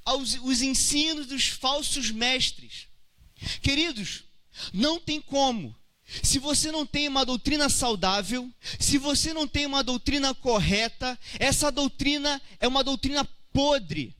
aos, 0.04 0.34
os 0.42 0.62
ensinos 0.62 1.26
dos 1.26 1.48
falsos 1.48 2.10
mestres. 2.10 2.88
Queridos, 3.62 4.24
não 4.72 4.98
tem 4.98 5.20
como. 5.20 5.74
Se 6.22 6.38
você 6.38 6.70
não 6.70 6.86
tem 6.86 7.08
uma 7.08 7.24
doutrina 7.24 7.68
saudável, 7.68 8.50
se 8.78 8.96
você 8.96 9.34
não 9.34 9.46
tem 9.46 9.66
uma 9.66 9.82
doutrina 9.82 10.34
correta, 10.34 11.18
essa 11.38 11.70
doutrina 11.70 12.40
é 12.60 12.68
uma 12.68 12.84
doutrina 12.84 13.24
podre. 13.52 14.14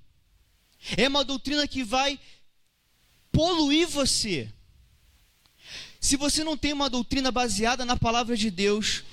É 0.96 1.08
uma 1.08 1.24
doutrina 1.24 1.66
que 1.66 1.84
vai 1.84 2.18
poluir 3.30 3.86
você. 3.88 4.52
Se 6.00 6.16
você 6.16 6.44
não 6.44 6.56
tem 6.56 6.72
uma 6.72 6.90
doutrina 6.90 7.30
baseada 7.30 7.84
na 7.84 7.96
palavra 7.96 8.36
de 8.36 8.50
Deus, 8.50 9.04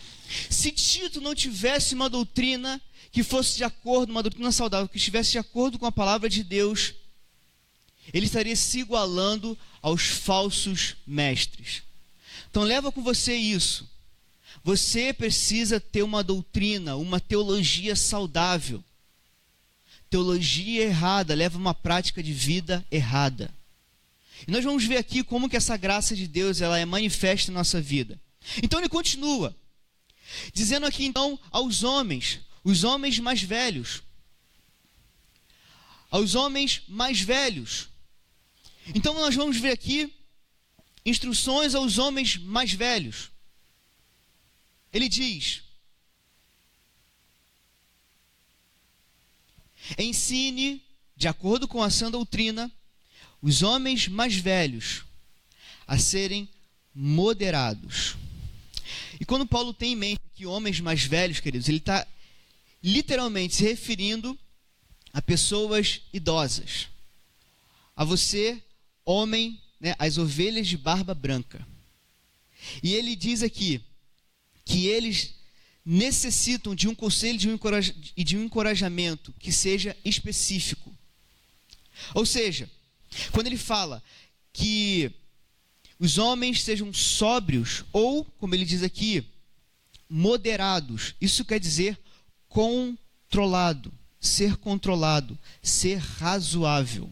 se 0.49 0.71
Tito 0.71 1.21
não 1.21 1.35
tivesse 1.35 1.93
uma 1.93 2.09
doutrina 2.09 2.81
que 3.11 3.23
fosse 3.23 3.57
de 3.57 3.63
acordo, 3.63 4.09
uma 4.09 4.23
doutrina 4.23 4.51
saudável, 4.51 4.89
que 4.89 4.97
estivesse 4.97 5.33
de 5.33 5.37
acordo 5.37 5.77
com 5.77 5.85
a 5.85 5.91
palavra 5.91 6.27
de 6.27 6.43
Deus, 6.43 6.95
ele 8.11 8.25
estaria 8.25 8.55
se 8.55 8.79
igualando 8.79 9.57
aos 9.81 10.03
falsos 10.03 10.95
mestres. 11.05 11.83
Então 12.49 12.63
leva 12.63 12.91
com 12.91 13.03
você 13.03 13.35
isso. 13.35 13.87
Você 14.63 15.13
precisa 15.13 15.79
ter 15.79 16.03
uma 16.03 16.23
doutrina, 16.23 16.95
uma 16.95 17.19
teologia 17.19 17.95
saudável. 17.95 18.83
Teologia 20.09 20.83
errada 20.83 21.35
leva 21.35 21.57
uma 21.57 21.73
prática 21.73 22.23
de 22.23 22.33
vida 22.33 22.85
errada. 22.89 23.53
E 24.47 24.51
nós 24.51 24.63
vamos 24.63 24.83
ver 24.85 24.97
aqui 24.97 25.23
como 25.23 25.49
que 25.49 25.57
essa 25.57 25.77
graça 25.77 26.15
de 26.15 26.27
Deus 26.27 26.61
ela 26.61 26.79
é 26.79 26.85
manifesta 26.85 27.51
em 27.51 27.53
nossa 27.53 27.81
vida. 27.81 28.19
Então 28.61 28.79
ele 28.79 28.89
continua 28.89 29.55
dizendo 30.53 30.85
aqui 30.85 31.05
então 31.05 31.39
aos 31.51 31.83
homens: 31.83 32.39
os 32.63 32.83
homens 32.83 33.19
mais 33.19 33.41
velhos. 33.41 34.03
Aos 36.09 36.35
homens 36.35 36.83
mais 36.87 37.21
velhos. 37.21 37.89
Então 38.93 39.13
nós 39.13 39.35
vamos 39.35 39.57
ver 39.57 39.71
aqui 39.71 40.13
instruções 41.05 41.75
aos 41.75 41.97
homens 41.97 42.37
mais 42.37 42.71
velhos. 42.73 43.31
Ele 44.91 45.09
diz: 45.09 45.63
Ensine, 49.97 50.81
de 51.15 51.27
acordo 51.27 51.67
com 51.67 51.81
a 51.81 51.89
sã 51.89 52.09
doutrina, 52.09 52.71
os 53.41 53.61
homens 53.61 54.07
mais 54.07 54.35
velhos 54.35 55.03
a 55.85 55.97
serem 55.97 56.49
moderados. 56.93 58.15
E 59.23 59.25
quando 59.25 59.47
Paulo 59.47 59.73
tem 59.73 59.93
em 59.93 59.95
mente 59.95 60.19
que 60.35 60.45
homens 60.45 60.81
mais 60.81 61.05
velhos, 61.05 61.39
queridos, 61.39 61.69
ele 61.69 61.77
está 61.77 62.05
literalmente 62.83 63.55
se 63.55 63.63
referindo 63.63 64.37
a 65.13 65.21
pessoas 65.21 66.01
idosas. 66.11 66.89
A 67.95 68.03
você, 68.03 68.61
homem, 69.05 69.57
né, 69.79 69.95
as 69.97 70.17
ovelhas 70.17 70.67
de 70.67 70.75
barba 70.75 71.13
branca. 71.13 71.65
E 72.83 72.95
ele 72.95 73.15
diz 73.15 73.41
aqui 73.41 73.81
que 74.65 74.87
eles 74.87 75.35
necessitam 75.85 76.75
de 76.75 76.89
um 76.89 76.93
conselho 76.93 77.39
e 78.17 78.23
de 78.25 78.35
um 78.35 78.43
encorajamento 78.43 79.33
que 79.39 79.53
seja 79.53 79.95
específico. 80.03 80.93
Ou 82.13 82.25
seja, 82.25 82.69
quando 83.31 83.47
ele 83.47 83.57
fala 83.57 84.03
que 84.51 85.13
os 86.03 86.17
homens 86.17 86.61
sejam 86.61 86.93
sóbrios, 86.93 87.85
ou, 87.93 88.25
como 88.37 88.53
ele 88.53 88.65
diz 88.65 88.83
aqui, 88.83 89.25
moderados, 90.09 91.15
isso 91.21 91.45
quer 91.45 91.61
dizer 91.61 91.97
controlado, 92.49 93.89
ser 94.19 94.57
controlado, 94.57 95.39
ser 95.61 95.99
razoável. 95.99 97.09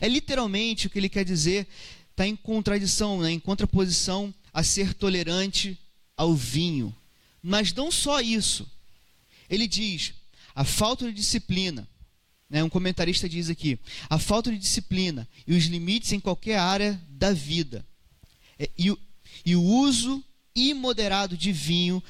É 0.00 0.08
literalmente 0.08 0.88
o 0.88 0.90
que 0.90 0.98
ele 0.98 1.08
quer 1.08 1.24
dizer, 1.24 1.64
está 2.10 2.26
em 2.26 2.34
contradição, 2.34 3.20
né, 3.20 3.30
em 3.30 3.38
contraposição 3.38 4.34
a 4.52 4.64
ser 4.64 4.94
tolerante 4.94 5.78
ao 6.16 6.34
vinho. 6.34 6.92
Mas 7.40 7.72
não 7.72 7.88
só 7.88 8.20
isso. 8.20 8.68
Ele 9.48 9.68
diz: 9.68 10.12
a 10.56 10.64
falta 10.64 11.06
de 11.06 11.12
disciplina, 11.12 11.88
né, 12.50 12.64
um 12.64 12.68
comentarista 12.68 13.28
diz 13.28 13.48
aqui, 13.48 13.78
a 14.10 14.18
falta 14.18 14.50
de 14.50 14.58
disciplina 14.58 15.28
e 15.46 15.54
os 15.54 15.66
limites 15.66 16.10
em 16.10 16.18
qualquer 16.18 16.58
área 16.58 17.00
da 17.08 17.32
vida, 17.32 17.86
e, 18.78 18.96
e 19.44 19.56
o 19.56 19.62
uso 19.62 20.22
imoderado 20.54 21.36
de 21.36 21.50
vinho 21.52 22.02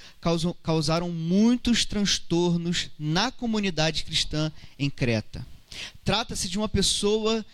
causaram 0.63 1.11
muitos 1.11 1.85
transtornos 1.85 2.91
na 2.99 3.31
comunidade 3.31 4.05
cristã 4.05 4.53
em 4.79 4.91
Creta. 4.91 5.47
Trata-se 6.05 6.49
de 6.49 6.59
uma 6.59 6.69
pessoa 6.69 7.45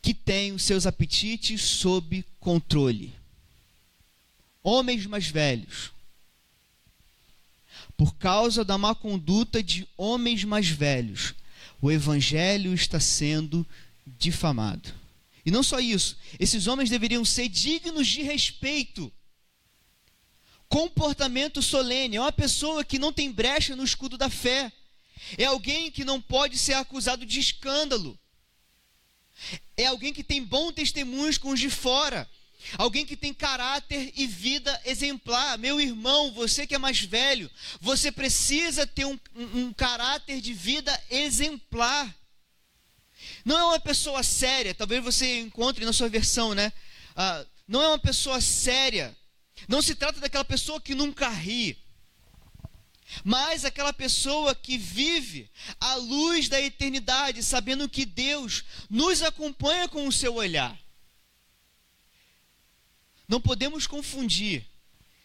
que 0.00 0.14
tem 0.14 0.52
os 0.52 0.62
seus 0.62 0.86
apetites 0.86 1.62
sob 1.62 2.24
controle. 2.38 3.12
Homens 4.62 5.06
mais 5.06 5.26
velhos. 5.26 5.90
Por 7.96 8.14
causa 8.14 8.64
da 8.64 8.78
má 8.78 8.94
conduta 8.94 9.62
de 9.62 9.86
homens 9.96 10.44
mais 10.44 10.68
velhos, 10.68 11.34
o 11.80 11.90
evangelho 11.90 12.72
está 12.74 13.00
sendo 13.00 13.66
difamado. 14.06 14.92
E 15.46 15.50
não 15.52 15.62
só 15.62 15.78
isso, 15.78 16.18
esses 16.40 16.66
homens 16.66 16.90
deveriam 16.90 17.24
ser 17.24 17.48
dignos 17.48 18.08
de 18.08 18.20
respeito. 18.20 19.12
Comportamento 20.68 21.62
solene 21.62 22.16
é 22.16 22.20
uma 22.20 22.32
pessoa 22.32 22.84
que 22.84 22.98
não 22.98 23.12
tem 23.12 23.30
brecha 23.30 23.76
no 23.76 23.84
escudo 23.84 24.18
da 24.18 24.28
fé. 24.28 24.72
É 25.38 25.44
alguém 25.44 25.88
que 25.88 26.04
não 26.04 26.20
pode 26.20 26.58
ser 26.58 26.74
acusado 26.74 27.24
de 27.24 27.38
escândalo. 27.38 28.18
É 29.76 29.86
alguém 29.86 30.12
que 30.12 30.24
tem 30.24 30.42
bom 30.42 30.72
testemunho 30.72 31.38
com 31.38 31.50
os 31.50 31.60
de 31.60 31.70
fora. 31.70 32.28
Alguém 32.76 33.06
que 33.06 33.16
tem 33.16 33.32
caráter 33.32 34.12
e 34.16 34.26
vida 34.26 34.82
exemplar. 34.84 35.56
Meu 35.58 35.80
irmão, 35.80 36.32
você 36.32 36.66
que 36.66 36.74
é 36.74 36.78
mais 36.78 37.00
velho, 37.00 37.48
você 37.80 38.10
precisa 38.10 38.84
ter 38.84 39.04
um, 39.04 39.16
um, 39.36 39.66
um 39.66 39.72
caráter 39.72 40.40
de 40.40 40.52
vida 40.52 41.00
exemplar. 41.08 42.12
Não 43.46 43.56
é 43.56 43.64
uma 43.64 43.78
pessoa 43.78 44.24
séria, 44.24 44.74
talvez 44.74 45.04
você 45.04 45.38
encontre 45.38 45.84
na 45.84 45.92
sua 45.92 46.08
versão, 46.08 46.52
né? 46.52 46.72
Ah, 47.14 47.46
não 47.68 47.80
é 47.80 47.86
uma 47.86 47.98
pessoa 47.98 48.40
séria. 48.40 49.16
Não 49.68 49.80
se 49.80 49.94
trata 49.94 50.18
daquela 50.18 50.44
pessoa 50.44 50.80
que 50.80 50.96
nunca 50.96 51.28
ri, 51.28 51.78
mas 53.22 53.64
aquela 53.64 53.92
pessoa 53.92 54.52
que 54.52 54.76
vive 54.76 55.48
à 55.80 55.94
luz 55.94 56.48
da 56.48 56.60
eternidade, 56.60 57.40
sabendo 57.40 57.88
que 57.88 58.04
Deus 58.04 58.64
nos 58.90 59.22
acompanha 59.22 59.88
com 59.88 60.08
o 60.08 60.12
seu 60.12 60.34
olhar. 60.34 60.76
Não 63.28 63.40
podemos 63.40 63.86
confundir 63.86 64.66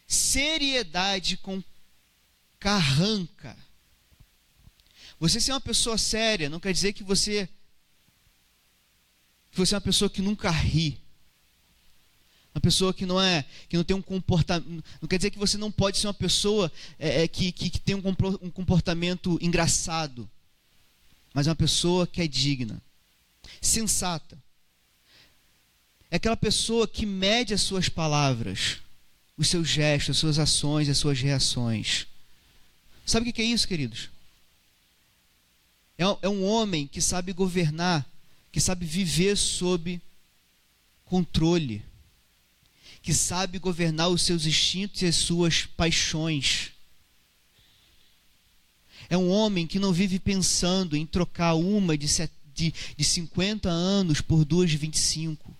seriedade 0.07 1.37
com 1.37 1.63
carranca. 2.59 3.57
Você 5.19 5.41
ser 5.41 5.53
uma 5.53 5.61
pessoa 5.61 5.97
séria 5.97 6.51
não 6.51 6.59
quer 6.59 6.71
dizer 6.71 6.93
que 6.93 7.03
você 7.03 7.49
que 9.51 9.59
você 9.59 9.75
é 9.75 9.77
uma 9.77 9.81
pessoa 9.81 10.09
que 10.09 10.21
nunca 10.21 10.49
ri. 10.49 10.99
Uma 12.53 12.61
pessoa 12.61 12.93
que 12.93 13.05
não 13.05 13.19
é, 13.19 13.45
que 13.69 13.77
não 13.77 13.83
tem 13.83 13.95
um 13.95 14.01
comportamento. 14.01 14.83
Não 15.01 15.07
quer 15.07 15.17
dizer 15.17 15.31
que 15.31 15.39
você 15.39 15.57
não 15.57 15.71
pode 15.71 15.97
ser 15.97 16.07
uma 16.07 16.13
pessoa 16.13 16.71
é, 16.99 17.23
é, 17.23 17.27
que, 17.27 17.51
que, 17.51 17.69
que, 17.69 17.79
tem 17.79 17.95
um, 17.95 18.01
comportamento 18.51 19.37
engraçado. 19.41 20.29
Mas 21.33 21.47
é 21.47 21.49
uma 21.49 21.55
pessoa 21.55 22.05
que 22.05 22.21
é 22.21 22.27
digna, 22.27 22.81
sensata. 23.61 24.37
É 26.09 26.17
aquela 26.17 26.35
pessoa 26.35 26.85
que 26.85 27.05
mede 27.05 27.53
as 27.53 27.61
suas 27.61 27.87
palavras, 27.87 28.79
os 29.37 29.47
seus 29.47 29.67
gestos, 29.69 30.17
as 30.17 30.17
suas 30.17 30.39
ações, 30.39 30.89
as 30.89 30.97
suas 30.97 31.21
reações. 31.21 32.05
Sabe 33.05 33.29
o 33.29 33.33
que 33.33 33.41
é 33.41 33.45
isso, 33.45 33.65
queridos? 33.65 34.09
É, 35.97 36.03
é 36.23 36.29
um 36.29 36.43
homem 36.43 36.85
que 36.85 36.99
sabe 36.99 37.31
governar 37.31 38.05
que 38.51 38.59
sabe 38.59 38.85
viver 38.85 39.37
sob 39.37 40.01
controle, 41.05 41.83
que 43.01 43.13
sabe 43.13 43.57
governar 43.57 44.09
os 44.09 44.21
seus 44.21 44.45
instintos 44.45 45.01
e 45.01 45.05
as 45.05 45.15
suas 45.15 45.65
paixões. 45.65 46.71
É 49.09 49.17
um 49.17 49.29
homem 49.29 49.65
que 49.65 49.79
não 49.79 49.91
vive 49.91 50.19
pensando 50.19 50.95
em 50.95 51.05
trocar 51.05 51.55
uma 51.55 51.97
de, 51.97 52.07
de, 52.53 52.73
de 52.95 53.03
50 53.03 53.69
anos 53.69 54.21
por 54.21 54.45
duas 54.45 54.69
de 54.69 54.77
25. 54.77 55.55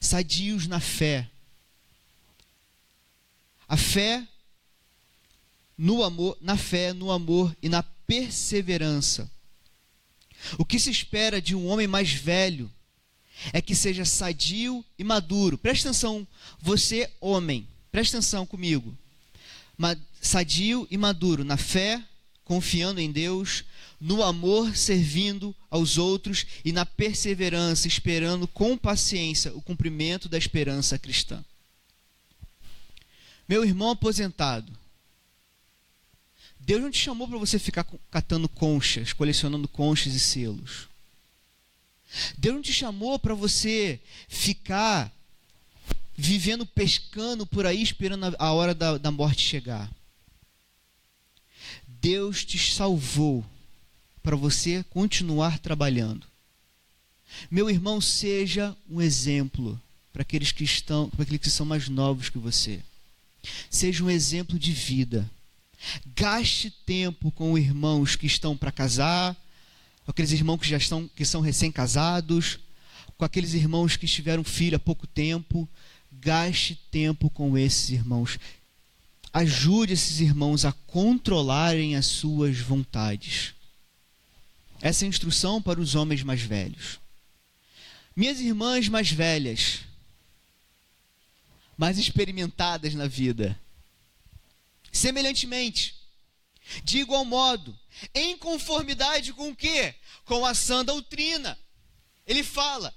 Sadios 0.00 0.66
na 0.66 0.78
fé. 0.80 1.28
A 3.66 3.76
fé 3.76 4.26
no 5.76 6.02
amor, 6.02 6.38
na 6.40 6.56
fé, 6.56 6.92
no 6.92 7.10
amor 7.10 7.54
e 7.62 7.68
na 7.68 7.82
perseverança 7.82 9.30
o 10.58 10.64
que 10.64 10.78
se 10.78 10.90
espera 10.90 11.40
de 11.40 11.54
um 11.54 11.66
homem 11.66 11.86
mais 11.86 12.12
velho 12.12 12.70
é 13.52 13.60
que 13.60 13.74
seja 13.74 14.04
sadio 14.04 14.84
e 14.98 15.04
maduro. 15.04 15.56
Preste 15.58 15.86
atenção, 15.86 16.26
você, 16.60 17.10
homem, 17.20 17.66
preste 17.90 18.16
atenção 18.16 18.46
comigo. 18.46 18.96
Sadio 20.20 20.86
e 20.90 20.96
maduro 20.96 21.44
na 21.44 21.56
fé, 21.56 22.02
confiando 22.44 23.00
em 23.00 23.12
Deus, 23.12 23.64
no 24.00 24.22
amor, 24.22 24.76
servindo 24.76 25.54
aos 25.70 25.98
outros 25.98 26.46
e 26.64 26.72
na 26.72 26.86
perseverança, 26.86 27.86
esperando 27.86 28.48
com 28.48 28.76
paciência 28.76 29.52
o 29.54 29.62
cumprimento 29.62 30.28
da 30.28 30.38
esperança 30.38 30.98
cristã. 30.98 31.44
Meu 33.48 33.64
irmão 33.64 33.90
aposentado, 33.90 34.77
Deus 36.68 36.82
não 36.82 36.90
te 36.90 36.98
chamou 36.98 37.26
para 37.26 37.38
você 37.38 37.58
ficar 37.58 37.82
catando 38.10 38.46
conchas, 38.46 39.14
colecionando 39.14 39.66
conchas 39.66 40.12
e 40.12 40.20
selos. 40.20 40.86
Deus 42.36 42.56
não 42.56 42.60
te 42.60 42.74
chamou 42.74 43.18
para 43.18 43.34
você 43.34 43.98
ficar 44.28 45.10
vivendo 46.14 46.66
pescando 46.66 47.46
por 47.46 47.64
aí, 47.64 47.82
esperando 47.82 48.36
a 48.38 48.52
hora 48.52 48.74
da, 48.74 48.98
da 48.98 49.10
morte 49.10 49.48
chegar. 49.48 49.90
Deus 51.86 52.44
te 52.44 52.58
salvou 52.58 53.42
para 54.22 54.36
você 54.36 54.84
continuar 54.90 55.58
trabalhando. 55.60 56.26
Meu 57.50 57.70
irmão, 57.70 57.98
seja 57.98 58.76
um 58.90 59.00
exemplo 59.00 59.80
para 60.12 60.20
aqueles 60.20 60.52
que 60.52 60.64
estão, 60.64 61.08
para 61.08 61.22
aqueles 61.22 61.40
que 61.40 61.50
são 61.50 61.64
mais 61.64 61.88
novos 61.88 62.28
que 62.28 62.36
você. 62.36 62.82
Seja 63.70 64.04
um 64.04 64.10
exemplo 64.10 64.58
de 64.58 64.70
vida. 64.70 65.30
Gaste 66.14 66.70
tempo 66.70 67.30
com 67.30 67.56
irmãos 67.56 68.16
que 68.16 68.26
estão 68.26 68.56
para 68.56 68.72
casar, 68.72 69.34
com 70.04 70.10
aqueles 70.10 70.32
irmãos 70.32 70.58
que 70.58 70.68
já 70.68 70.76
estão, 70.76 71.08
que 71.08 71.24
são 71.24 71.40
recém-casados, 71.40 72.58
com 73.16 73.24
aqueles 73.24 73.54
irmãos 73.54 73.96
que 73.96 74.06
tiveram 74.06 74.44
filho 74.44 74.76
há 74.76 74.80
pouco 74.80 75.06
tempo. 75.06 75.68
Gaste 76.10 76.74
tempo 76.90 77.30
com 77.30 77.56
esses 77.56 77.90
irmãos. 77.90 78.38
Ajude 79.32 79.92
esses 79.92 80.20
irmãos 80.20 80.64
a 80.64 80.72
controlarem 80.72 81.94
as 81.94 82.06
suas 82.06 82.58
vontades. 82.58 83.54
Essa 84.80 85.04
é 85.04 85.06
a 85.06 85.08
instrução 85.08 85.60
para 85.60 85.80
os 85.80 85.94
homens 85.94 86.22
mais 86.22 86.40
velhos. 86.40 86.98
Minhas 88.16 88.40
irmãs 88.40 88.88
mais 88.88 89.12
velhas, 89.12 89.80
mais 91.76 91.98
experimentadas 91.98 92.94
na 92.94 93.06
vida, 93.06 93.58
Semelhantemente, 94.92 95.94
de 96.84 96.98
igual 96.98 97.24
modo, 97.24 97.78
em 98.14 98.36
conformidade 98.36 99.32
com 99.32 99.50
o 99.50 99.56
quê? 99.56 99.94
Com 100.24 100.44
a 100.44 100.54
sã 100.54 100.84
doutrina. 100.84 101.58
Ele 102.26 102.42
fala 102.42 102.94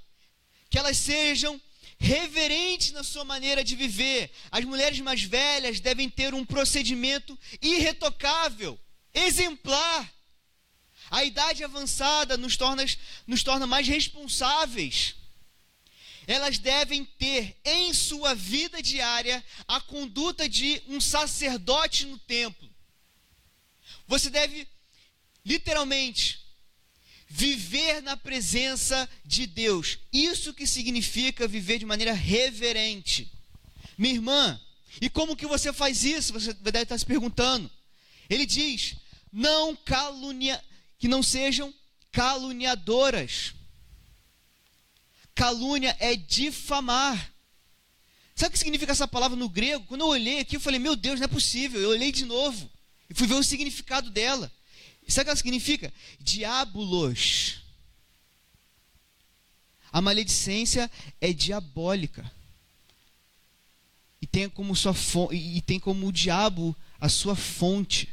que 0.69 0.77
elas 0.77 0.97
sejam 0.97 1.59
reverentes 1.97 2.91
na 2.91 3.03
sua 3.03 3.23
maneira 3.23 3.63
de 3.63 3.75
viver. 3.75 4.31
As 4.49 4.65
mulheres 4.65 4.99
mais 4.99 5.21
velhas 5.21 5.79
devem 5.79 6.09
ter 6.09 6.33
um 6.33 6.45
procedimento 6.45 7.37
irretocável, 7.61 8.79
exemplar. 9.13 10.11
A 11.09 11.23
idade 11.23 11.63
avançada 11.63 12.37
nos 12.37 12.57
torna, 12.57 12.85
nos 13.27 13.43
torna 13.43 13.67
mais 13.67 13.87
responsáveis 13.87 15.15
elas 16.27 16.57
devem 16.57 17.03
ter 17.03 17.57
em 17.63 17.93
sua 17.93 18.35
vida 18.35 18.81
diária 18.81 19.43
a 19.67 19.81
conduta 19.81 20.47
de 20.47 20.81
um 20.87 21.01
sacerdote 21.01 22.05
no 22.05 22.17
templo. 22.19 22.69
Você 24.07 24.29
deve, 24.29 24.67
literalmente, 25.43 26.39
viver 27.27 28.01
na 28.01 28.17
presença 28.17 29.09
de 29.25 29.47
Deus. 29.47 29.97
Isso 30.11 30.53
que 30.53 30.67
significa 30.67 31.47
viver 31.47 31.79
de 31.79 31.85
maneira 31.85 32.13
reverente. 32.13 33.31
Minha 33.97 34.15
irmã, 34.15 34.61
e 34.99 35.09
como 35.09 35.35
que 35.35 35.47
você 35.47 35.71
faz 35.71 36.03
isso? 36.03 36.33
Você 36.33 36.53
deve 36.53 36.83
estar 36.83 36.97
se 36.97 37.05
perguntando. 37.05 37.69
Ele 38.29 38.45
diz: 38.45 38.95
não 39.31 39.75
calunia, 39.75 40.61
que 40.99 41.07
não 41.07 41.23
sejam 41.23 41.73
caluniadoras 42.11 43.53
Calúnia 45.41 45.97
é 45.99 46.15
difamar. 46.15 47.33
Sabe 48.35 48.49
o 48.49 48.51
que 48.51 48.59
significa 48.59 48.91
essa 48.91 49.07
palavra 49.07 49.35
no 49.35 49.49
grego? 49.49 49.83
Quando 49.87 50.01
eu 50.01 50.07
olhei 50.07 50.39
aqui, 50.39 50.55
eu 50.55 50.59
falei, 50.59 50.79
meu 50.79 50.95
Deus, 50.95 51.19
não 51.19 51.25
é 51.25 51.27
possível. 51.27 51.81
Eu 51.81 51.89
olhei 51.89 52.11
de 52.11 52.25
novo 52.25 52.69
e 53.09 53.15
fui 53.15 53.25
ver 53.25 53.33
o 53.33 53.43
significado 53.43 54.11
dela. 54.11 54.51
Sabe 55.07 55.21
o 55.21 55.23
que 55.23 55.29
ela 55.31 55.35
significa? 55.35 55.91
Diabolos. 56.19 57.59
A 59.91 59.99
maledicência 59.99 60.91
é 61.19 61.33
diabólica. 61.33 62.31
tem 64.31 64.47
como 64.47 64.75
sua 64.75 64.93
e 65.31 65.59
tem 65.61 65.79
como 65.79 66.05
o 66.05 66.11
diabo 66.11 66.77
a 66.99 67.09
sua 67.09 67.35
fonte. 67.35 68.07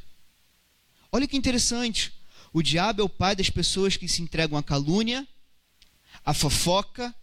Olha 1.13 1.29
que 1.29 1.37
interessante. 1.37 2.11
O 2.55 2.63
diabo 2.63 3.03
é 3.03 3.05
o 3.05 3.09
pai 3.09 3.37
das 3.37 3.51
pessoas 3.51 3.99
que 3.99 4.09
se 4.09 4.23
entregam 4.23 4.57
à 4.57 4.63
calúnia, 4.63 5.29
à 6.25 6.35
fofoca 6.35 7.15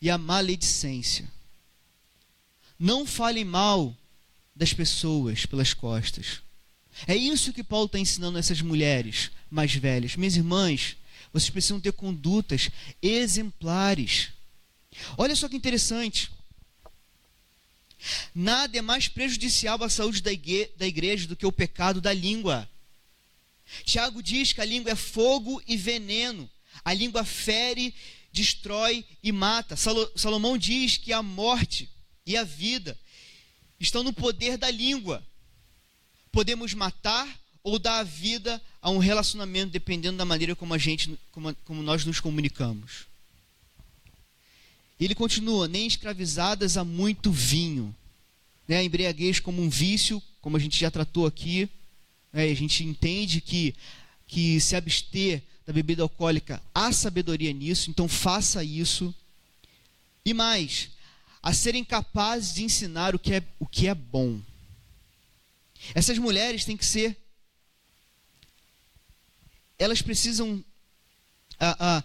e 0.00 0.10
à 0.10 0.18
maledicência. 0.18 1.30
Não 2.78 3.06
fale 3.06 3.44
mal 3.44 3.96
das 4.54 4.72
pessoas 4.72 5.46
pelas 5.46 5.72
costas. 5.72 6.42
É 7.06 7.16
isso 7.16 7.52
que 7.52 7.64
Paulo 7.64 7.86
está 7.86 7.98
ensinando 7.98 8.36
a 8.36 8.40
essas 8.40 8.60
mulheres 8.60 9.30
mais 9.50 9.74
velhas. 9.74 10.16
Minhas 10.16 10.36
irmãs, 10.36 10.96
vocês 11.32 11.50
precisam 11.50 11.80
ter 11.80 11.92
condutas 11.92 12.70
exemplares. 13.02 14.28
Olha 15.16 15.34
só 15.34 15.48
que 15.48 15.56
interessante. 15.56 16.30
Nada 18.34 18.78
é 18.78 18.82
mais 18.82 19.08
prejudicial 19.08 19.82
à 19.82 19.88
saúde 19.88 20.22
da 20.22 20.86
igreja 20.86 21.26
do 21.26 21.34
que 21.34 21.46
o 21.46 21.52
pecado 21.52 22.00
da 22.00 22.12
língua. 22.12 22.68
Tiago 23.84 24.22
diz 24.22 24.52
que 24.52 24.60
a 24.60 24.64
língua 24.64 24.92
é 24.92 24.94
fogo 24.94 25.62
e 25.66 25.76
veneno. 25.76 26.48
A 26.84 26.92
língua 26.92 27.24
fere, 27.24 27.94
destrói 28.34 29.04
e 29.22 29.30
mata. 29.30 29.76
Salomão 30.16 30.58
diz 30.58 30.96
que 30.96 31.12
a 31.12 31.22
morte 31.22 31.88
e 32.26 32.36
a 32.36 32.42
vida 32.42 32.98
estão 33.78 34.02
no 34.02 34.12
poder 34.12 34.58
da 34.58 34.70
língua. 34.70 35.22
Podemos 36.32 36.74
matar 36.74 37.40
ou 37.62 37.78
dar 37.78 38.00
a 38.00 38.02
vida 38.02 38.60
a 38.82 38.90
um 38.90 38.98
relacionamento 38.98 39.72
dependendo 39.72 40.18
da 40.18 40.24
maneira 40.24 40.56
como 40.56 40.74
a 40.74 40.78
gente, 40.78 41.16
como, 41.30 41.54
como 41.64 41.82
nós 41.82 42.04
nos 42.04 42.18
comunicamos. 42.18 43.06
Ele 44.98 45.14
continua, 45.14 45.68
nem 45.68 45.86
escravizadas 45.86 46.76
a 46.76 46.84
muito 46.84 47.30
vinho. 47.30 47.94
Né? 48.66 48.78
A 48.78 48.84
embriaguez 48.84 49.38
como 49.38 49.62
um 49.62 49.70
vício, 49.70 50.20
como 50.40 50.56
a 50.56 50.60
gente 50.60 50.78
já 50.78 50.90
tratou 50.90 51.26
aqui. 51.26 51.68
Né? 52.32 52.44
A 52.44 52.54
gente 52.54 52.82
entende 52.82 53.40
que, 53.40 53.74
que 54.26 54.60
se 54.60 54.74
abster 54.74 55.42
da 55.66 55.72
bebida 55.72 56.02
alcoólica 56.02 56.62
há 56.74 56.92
sabedoria 56.92 57.52
nisso, 57.52 57.90
então 57.90 58.08
faça 58.08 58.62
isso. 58.62 59.14
E 60.24 60.32
mais, 60.34 60.90
a 61.42 61.52
serem 61.52 61.84
capazes 61.84 62.54
de 62.54 62.64
ensinar 62.64 63.14
o 63.14 63.18
que 63.18 63.34
é, 63.34 63.42
o 63.58 63.66
que 63.66 63.88
é 63.88 63.94
bom. 63.94 64.40
Essas 65.94 66.18
mulheres 66.18 66.64
têm 66.64 66.76
que 66.76 66.86
ser. 66.86 67.16
Elas 69.78 70.00
precisam. 70.00 70.64
Ah, 71.60 71.76
ah, 71.78 72.04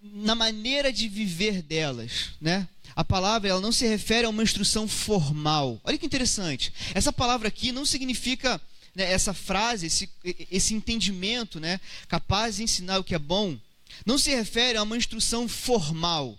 na 0.00 0.34
maneira 0.34 0.92
de 0.92 1.08
viver 1.08 1.62
delas, 1.62 2.30
né? 2.40 2.68
A 2.94 3.04
palavra 3.04 3.48
ela 3.48 3.60
não 3.60 3.72
se 3.72 3.86
refere 3.86 4.26
a 4.26 4.30
uma 4.30 4.42
instrução 4.42 4.88
formal. 4.88 5.80
Olha 5.84 5.98
que 5.98 6.06
interessante. 6.06 6.72
Essa 6.94 7.12
palavra 7.12 7.48
aqui 7.48 7.70
não 7.72 7.84
significa 7.84 8.60
né, 8.98 9.10
essa 9.12 9.32
frase, 9.32 9.86
esse, 9.86 10.10
esse 10.50 10.74
entendimento, 10.74 11.60
né, 11.60 11.80
capaz 12.08 12.56
de 12.56 12.64
ensinar 12.64 12.98
o 12.98 13.04
que 13.04 13.14
é 13.14 13.18
bom, 13.18 13.56
não 14.04 14.18
se 14.18 14.30
refere 14.34 14.76
a 14.76 14.82
uma 14.82 14.96
instrução 14.96 15.48
formal, 15.48 16.36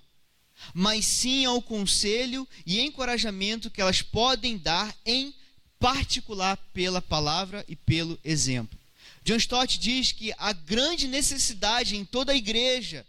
mas 0.73 1.05
sim 1.05 1.45
ao 1.45 1.61
conselho 1.61 2.45
e 2.65 2.81
encorajamento 2.81 3.71
que 3.71 3.79
elas 3.79 4.01
podem 4.01 4.57
dar 4.57 4.93
em 5.05 5.33
particular 5.79 6.57
pela 6.73 7.01
palavra 7.01 7.63
e 7.65 7.77
pelo 7.77 8.19
exemplo. 8.25 8.77
John 9.23 9.37
Stott 9.37 9.79
diz 9.79 10.11
que 10.11 10.33
a 10.37 10.51
grande 10.51 11.07
necessidade 11.07 11.95
em 11.95 12.03
toda 12.03 12.33
a 12.33 12.35
igreja 12.35 13.05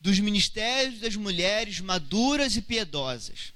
dos 0.00 0.18
ministérios 0.18 1.00
das 1.00 1.16
mulheres 1.16 1.80
maduras 1.80 2.56
e 2.56 2.62
piedosas. 2.62 3.52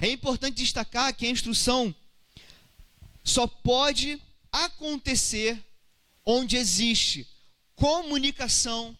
É 0.00 0.10
importante 0.10 0.56
destacar 0.56 1.14
que 1.14 1.26
a 1.26 1.30
instrução 1.30 1.94
só 3.22 3.46
pode 3.46 4.20
acontecer 4.52 5.62
onde 6.24 6.56
existe 6.56 7.26
comunicação 7.74 8.96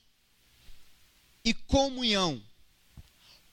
e 1.45 1.53
comunhão. 1.53 2.43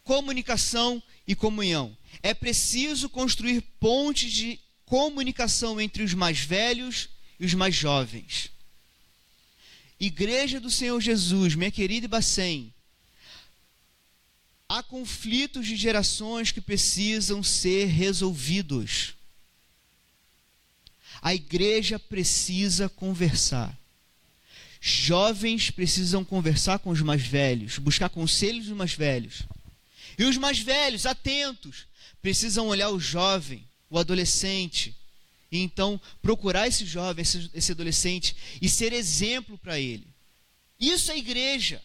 Comunicação 0.03 1.01
e 1.27 1.36
comunhão. 1.36 1.97
É 2.23 2.34
preciso 2.34 3.10
construir 3.10 3.62
pontes 3.80 4.32
de 4.32 4.60
comunicação 4.86 5.82
entre 5.82 6.03
os 6.03 6.13
mais 6.13 6.39
velhos 6.39 7.10
e 7.39 7.45
os 7.45 7.53
mais 7.53 7.75
jovens. 7.75 8.49
Igreja 9.99 10.60
do 10.60 10.69
Senhor 10.69 10.99
Jesus, 11.01 11.56
minha 11.56 11.71
querida 11.71 12.06
Ibacem, 12.06 12.73
há 14.69 14.84
conflitos 14.84 15.65
de 15.65 15.75
gerações 15.75 16.51
que 16.51 16.62
precisam 16.62 17.41
ser 17.43 17.86
resolvidos. 17.86 19.16
A 21.21 21.34
igreja 21.34 21.97
precisa 21.97 22.89
conversar. 22.89 23.77
Jovens 24.80 25.71
precisam 25.71 26.23
conversar 26.23 26.80
com 26.80 26.91
os 26.91 27.01
mais 27.01 27.21
velhos, 27.21 27.77
buscar 27.77 28.10
conselhos 28.10 28.67
dos 28.67 28.77
mais 28.77 28.93
velhos. 28.93 29.43
E 30.17 30.23
os 30.23 30.38
mais 30.38 30.60
velhos, 30.60 31.06
atentos, 31.06 31.86
precisam 32.21 32.67
olhar 32.67 32.89
o 32.89 32.99
jovem, 32.99 33.63
o 33.89 33.97
adolescente, 33.97 34.95
e 35.51 35.60
então 35.60 35.99
procurar 36.21 36.67
esse 36.67 36.86
jovem, 36.86 37.21
esse, 37.21 37.49
esse 37.53 37.71
adolescente 37.71 38.36
e 38.62 38.69
ser 38.69 38.93
exemplo 38.93 39.58
para 39.58 39.80
ele. 39.80 40.08
Isso 40.80 41.12
é 41.12 41.17
igreja. 41.17 41.82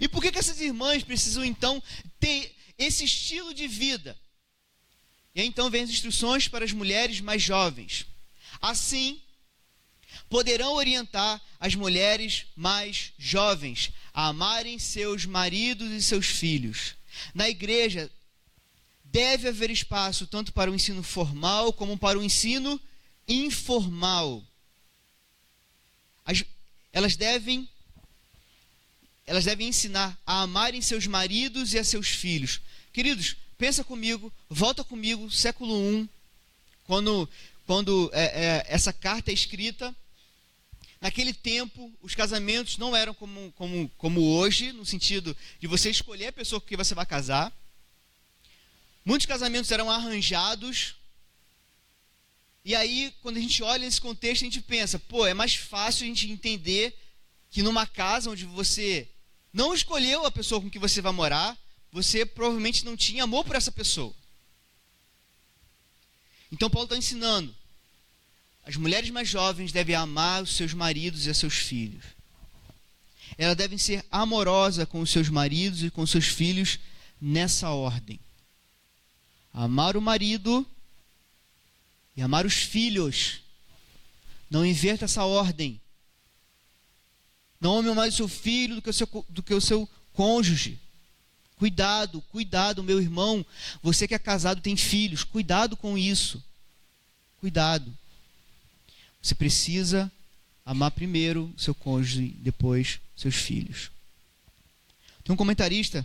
E 0.00 0.08
por 0.08 0.22
que, 0.22 0.32
que 0.32 0.38
essas 0.38 0.60
irmãs 0.60 1.02
precisam 1.02 1.44
então 1.44 1.82
ter 2.18 2.54
esse 2.78 3.04
estilo 3.04 3.52
de 3.52 3.66
vida? 3.66 4.16
E 5.34 5.40
aí, 5.40 5.46
então 5.46 5.70
vem 5.70 5.82
as 5.82 5.90
instruções 5.90 6.48
para 6.48 6.64
as 6.64 6.72
mulheres 6.72 7.20
mais 7.20 7.42
jovens. 7.42 8.06
Assim, 8.60 9.20
poderão 10.28 10.74
orientar 10.74 11.40
as 11.58 11.74
mulheres 11.74 12.46
mais 12.54 13.12
jovens 13.18 13.92
a 14.12 14.28
amarem 14.28 14.78
seus 14.78 15.24
maridos 15.24 15.90
e 15.90 16.02
seus 16.02 16.26
filhos. 16.26 16.94
Na 17.34 17.48
igreja, 17.48 18.10
deve 19.04 19.48
haver 19.48 19.70
espaço 19.70 20.26
tanto 20.26 20.52
para 20.52 20.70
o 20.70 20.74
ensino 20.74 21.02
formal 21.02 21.72
como 21.72 21.98
para 21.98 22.18
o 22.18 22.22
ensino 22.22 22.80
informal. 23.26 24.42
As, 26.24 26.44
elas 26.92 27.16
devem 27.16 27.68
elas 29.24 29.44
devem 29.44 29.68
ensinar 29.68 30.18
a 30.26 30.42
amarem 30.42 30.82
seus 30.82 31.06
maridos 31.06 31.72
e 31.72 31.78
a 31.78 31.84
seus 31.84 32.08
filhos. 32.08 32.60
Queridos, 32.92 33.36
pensa 33.62 33.84
comigo, 33.84 34.32
volta 34.50 34.82
comigo, 34.82 35.30
século 35.30 35.72
I, 35.92 36.10
quando, 36.82 37.28
quando 37.64 38.10
é, 38.12 38.24
é, 38.24 38.66
essa 38.66 38.92
carta 38.92 39.30
é 39.30 39.34
escrita. 39.34 39.94
Naquele 41.00 41.32
tempo, 41.32 41.92
os 42.02 42.12
casamentos 42.12 42.76
não 42.76 42.96
eram 42.96 43.14
como, 43.14 43.52
como, 43.52 43.88
como 43.96 44.20
hoje, 44.34 44.72
no 44.72 44.84
sentido 44.84 45.36
de 45.60 45.68
você 45.68 45.88
escolher 45.90 46.26
a 46.26 46.32
pessoa 46.32 46.60
com 46.60 46.66
quem 46.66 46.76
você 46.76 46.92
vai 46.92 47.06
casar. 47.06 47.52
Muitos 49.04 49.26
casamentos 49.26 49.70
eram 49.70 49.88
arranjados. 49.88 50.96
E 52.64 52.74
aí, 52.74 53.14
quando 53.22 53.36
a 53.36 53.40
gente 53.40 53.62
olha 53.62 53.84
nesse 53.84 54.00
contexto, 54.00 54.42
a 54.42 54.46
gente 54.46 54.60
pensa, 54.60 54.98
pô, 54.98 55.24
é 55.24 55.34
mais 55.34 55.54
fácil 55.54 56.02
a 56.02 56.08
gente 56.08 56.28
entender 56.28 56.98
que 57.48 57.62
numa 57.62 57.86
casa 57.86 58.28
onde 58.28 58.44
você 58.44 59.06
não 59.52 59.72
escolheu 59.72 60.26
a 60.26 60.32
pessoa 60.32 60.60
com 60.60 60.68
que 60.68 60.80
você 60.80 61.00
vai 61.00 61.12
morar, 61.12 61.56
você 61.92 62.26
provavelmente 62.26 62.84
não 62.84 62.96
tinha 62.96 63.24
amor 63.24 63.44
por 63.44 63.54
essa 63.54 63.70
pessoa. 63.70 64.14
Então 66.50 66.70
Paulo 66.70 66.86
está 66.86 66.96
ensinando. 66.96 67.54
As 68.64 68.76
mulheres 68.76 69.10
mais 69.10 69.28
jovens 69.28 69.70
devem 69.70 69.94
amar 69.94 70.42
os 70.42 70.56
seus 70.56 70.72
maridos 70.72 71.26
e 71.26 71.30
os 71.30 71.36
seus 71.36 71.54
filhos. 71.54 72.04
Elas 73.36 73.56
devem 73.56 73.78
ser 73.78 74.04
amorosas 74.10 74.88
com 74.88 75.00
os 75.00 75.10
seus 75.10 75.28
maridos 75.28 75.82
e 75.82 75.90
com 75.90 76.02
os 76.02 76.10
seus 76.10 76.26
filhos 76.26 76.78
nessa 77.20 77.70
ordem 77.70 78.18
amar 79.52 79.96
o 79.96 80.02
marido 80.02 80.66
e 82.16 82.22
amar 82.22 82.46
os 82.46 82.54
filhos. 82.54 83.40
Não 84.50 84.64
inverta 84.64 85.04
essa 85.04 85.24
ordem. 85.24 85.80
Não 87.60 87.78
ame 87.78 87.94
mais 87.94 88.14
o 88.14 88.16
seu 88.16 88.28
filho 88.28 88.76
do 88.76 88.82
que 88.82 88.90
o 88.90 88.92
seu, 88.92 89.26
do 89.28 89.42
que 89.42 89.54
o 89.54 89.60
seu 89.60 89.88
cônjuge. 90.12 90.80
Cuidado, 91.62 92.20
cuidado, 92.22 92.82
meu 92.82 93.00
irmão. 93.00 93.46
Você 93.84 94.08
que 94.08 94.16
é 94.16 94.18
casado 94.18 94.60
tem 94.60 94.76
filhos, 94.76 95.22
cuidado 95.22 95.76
com 95.76 95.96
isso. 95.96 96.42
Cuidado. 97.38 97.96
Você 99.22 99.32
precisa 99.32 100.10
amar 100.66 100.90
primeiro 100.90 101.54
seu 101.56 101.72
cônjuge, 101.72 102.34
depois 102.40 102.98
seus 103.16 103.36
filhos. 103.36 103.92
Tem 105.22 105.32
um 105.32 105.36
comentarista, 105.36 106.04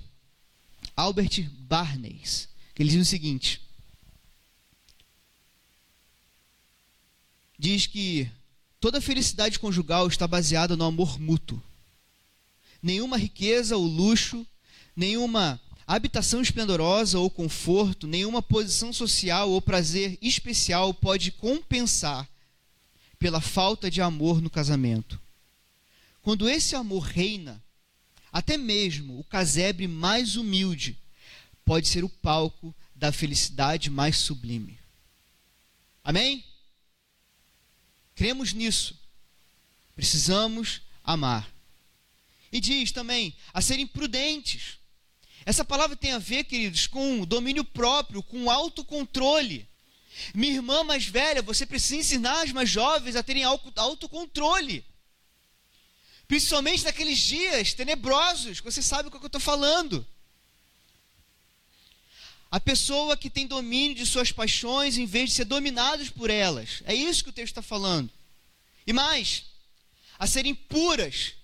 Albert 0.96 1.50
Barnes, 1.62 2.48
que 2.76 2.84
ele 2.84 2.92
diz 2.92 3.02
o 3.02 3.10
seguinte: 3.10 3.60
diz 7.58 7.88
que 7.88 8.30
toda 8.80 9.02
felicidade 9.02 9.58
conjugal 9.58 10.08
está 10.08 10.28
baseada 10.28 10.78
no 10.78 10.86
amor 10.86 11.20
mútuo. 11.20 11.60
Nenhuma 12.80 13.18
riqueza 13.18 13.76
ou 13.76 13.88
luxo, 13.88 14.46
nenhuma 14.98 15.62
habitação 15.86 16.42
esplendorosa 16.42 17.20
ou 17.20 17.30
conforto, 17.30 18.08
nenhuma 18.08 18.42
posição 18.42 18.92
social 18.92 19.50
ou 19.52 19.62
prazer 19.62 20.18
especial 20.22 20.94
pode 20.94 21.32
compensar 21.32 22.28
pela 23.20 23.40
falta 23.40 23.90
de 23.90 24.02
amor 24.02 24.42
no 24.42 24.50
casamento. 24.50 25.20
Quando 26.22 26.50
esse 26.50 26.76
amor 26.76 27.04
reina, 27.04 27.64
até 28.34 28.58
mesmo 28.58 29.20
o 29.20 29.24
casebre 29.24 29.88
mais 29.88 30.36
humilde 30.36 30.98
pode 31.64 31.88
ser 31.88 32.04
o 32.04 32.10
palco 32.10 32.76
da 32.96 33.12
felicidade 33.12 33.90
mais 33.90 34.18
sublime. 34.18 34.78
Amém? 36.04 36.44
Cremos 38.16 38.52
nisso. 38.52 39.00
Precisamos 39.96 40.82
amar. 41.04 41.50
E 42.52 42.60
diz 42.60 42.92
também 42.92 43.36
a 43.54 43.62
serem 43.62 43.86
prudentes. 43.86 44.78
Essa 45.48 45.64
palavra 45.64 45.96
tem 45.96 46.12
a 46.12 46.18
ver, 46.18 46.44
queridos, 46.44 46.88
com 46.88 47.24
domínio 47.24 47.64
próprio, 47.64 48.22
com 48.22 48.52
autocontrole. 48.52 49.66
Minha 50.36 50.56
irmã 50.56 50.84
mais 50.84 51.06
velha, 51.06 51.42
você 51.42 51.66
precisa 51.66 51.96
ensinar 51.96 52.42
as 52.42 52.52
mais 52.52 52.70
jovens 52.70 53.16
a 53.16 53.24
terem 53.24 53.46
autocontrole. 53.46 54.84
Principalmente 56.28 56.84
naqueles 56.84 57.18
dias 57.18 57.74
tenebrosos, 57.74 58.60
você 58.60 58.82
sabe 58.82 59.08
o 59.08 59.10
que 59.12 59.16
eu 59.16 59.26
estou 59.26 59.40
falando. 59.40 60.06
A 62.52 62.60
pessoa 62.60 63.16
que 63.16 63.30
tem 63.30 63.48
domínio 63.48 63.96
de 63.96 64.06
suas 64.06 64.34
paixões 64.34 64.98
em 64.98 65.06
vez 65.06 65.30
de 65.30 65.38
ser 65.38 65.46
dominados 65.46 66.10
por 66.10 66.30
elas. 66.30 66.84
É 66.84 66.94
isso 66.94 67.24
que 67.24 67.30
o 67.30 67.34
texto 67.34 67.54
está 67.54 67.62
falando. 67.62 68.12
E 68.86 68.92
mais, 68.92 69.46
a 70.20 70.28
serem 70.28 70.54
puras, 70.54 71.36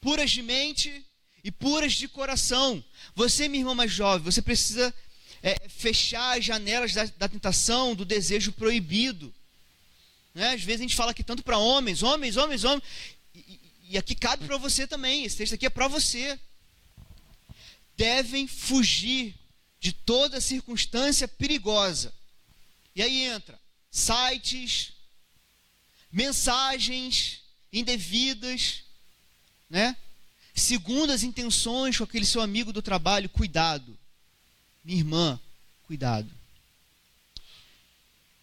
puras 0.00 0.30
de 0.30 0.42
mente 0.42 1.04
e 1.42 1.50
puras 1.50 1.94
de 1.94 2.06
coração. 2.06 2.84
Você, 3.18 3.48
minha 3.48 3.62
irmã 3.62 3.74
mais 3.74 3.90
jovem, 3.90 4.24
você 4.24 4.40
precisa 4.40 4.94
é, 5.42 5.68
fechar 5.68 6.38
as 6.38 6.44
janelas 6.44 6.94
da, 6.94 7.04
da, 7.04 7.28
tentação, 7.28 7.92
do 7.92 8.04
desejo 8.04 8.52
proibido. 8.52 9.34
Né? 10.32 10.50
Às 10.54 10.62
vezes 10.62 10.82
a 10.82 10.84
gente 10.84 10.94
fala 10.94 11.10
aqui 11.10 11.24
tanto 11.24 11.42
para 11.42 11.58
homens, 11.58 12.04
homens, 12.04 12.36
homens, 12.36 12.62
homens. 12.62 12.84
E, 13.34 13.60
e 13.90 13.98
aqui 13.98 14.14
cabe 14.14 14.46
para 14.46 14.56
você 14.56 14.86
também. 14.86 15.24
Esse 15.24 15.36
texto 15.38 15.54
aqui 15.54 15.66
é 15.66 15.70
para 15.70 15.88
você. 15.88 16.38
Devem 17.96 18.46
fugir 18.46 19.34
de 19.80 19.92
toda 19.92 20.40
circunstância 20.40 21.26
perigosa. 21.26 22.14
E 22.94 23.02
aí 23.02 23.24
entra 23.24 23.58
sites, 23.90 24.92
mensagens 26.12 27.40
indevidas, 27.72 28.84
né? 29.68 29.96
Segundo 30.58 31.12
as 31.12 31.22
intenções 31.22 31.96
com 31.96 32.04
aquele 32.04 32.26
seu 32.26 32.40
amigo 32.40 32.72
do 32.72 32.82
trabalho, 32.82 33.28
cuidado. 33.28 33.96
Minha 34.84 34.98
irmã, 34.98 35.40
cuidado. 35.86 36.30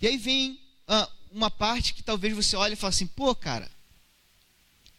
E 0.01 0.07
aí 0.07 0.17
vem 0.17 0.59
ah, 0.87 1.09
uma 1.31 1.51
parte 1.51 1.93
que 1.93 2.01
talvez 2.01 2.33
você 2.33 2.55
olhe 2.55 2.73
e 2.73 2.77
fale 2.77 2.93
assim, 2.93 3.07
pô, 3.07 3.35
cara. 3.35 3.69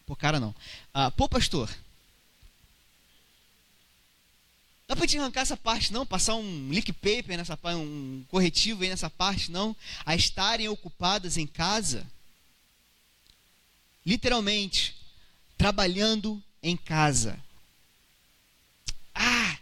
Pô, 0.05 0.15
cara 0.15 0.39
não. 0.39 0.55
Ah, 0.93 1.11
pô, 1.11 1.29
pastor. 1.29 1.75
Dá 4.87 4.95
para 4.95 5.07
te 5.07 5.19
arrancar 5.19 5.41
essa 5.41 5.57
parte, 5.57 5.93
não? 5.93 6.07
Passar 6.07 6.37
um 6.37 6.69
leak 6.69 6.93
paper 6.93 7.37
nessa 7.37 7.57
parte, 7.57 7.77
um 7.77 8.25
corretivo 8.29 8.83
aí 8.83 8.89
nessa 8.89 9.11
parte, 9.11 9.51
não? 9.51 9.75
A 10.05 10.15
estarem 10.15 10.69
ocupadas 10.69 11.37
em 11.37 11.47
casa. 11.47 12.07
Literalmente, 14.05 14.95
trabalhando 15.59 16.41
em 16.69 16.77
casa. 16.77 17.39
Ah! 19.15 19.59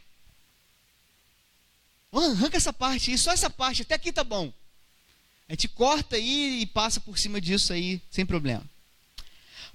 Arranca 2.13 2.57
essa 2.57 2.73
parte 2.73 3.11
aí, 3.11 3.19
só 3.19 3.33
essa 3.33 3.51
parte, 3.51 3.83
até 3.83 3.95
aqui 3.95 4.13
tá 4.13 4.25
bom. 4.25 4.53
A 5.49 5.53
gente 5.53 5.69
corta 5.69 6.17
aí 6.17 6.63
e 6.63 6.67
passa 6.67 7.01
por 7.01 7.19
cima 7.19 7.41
disso 7.41 7.73
aí, 7.73 8.01
sem 8.11 8.25
problema. 8.25 8.65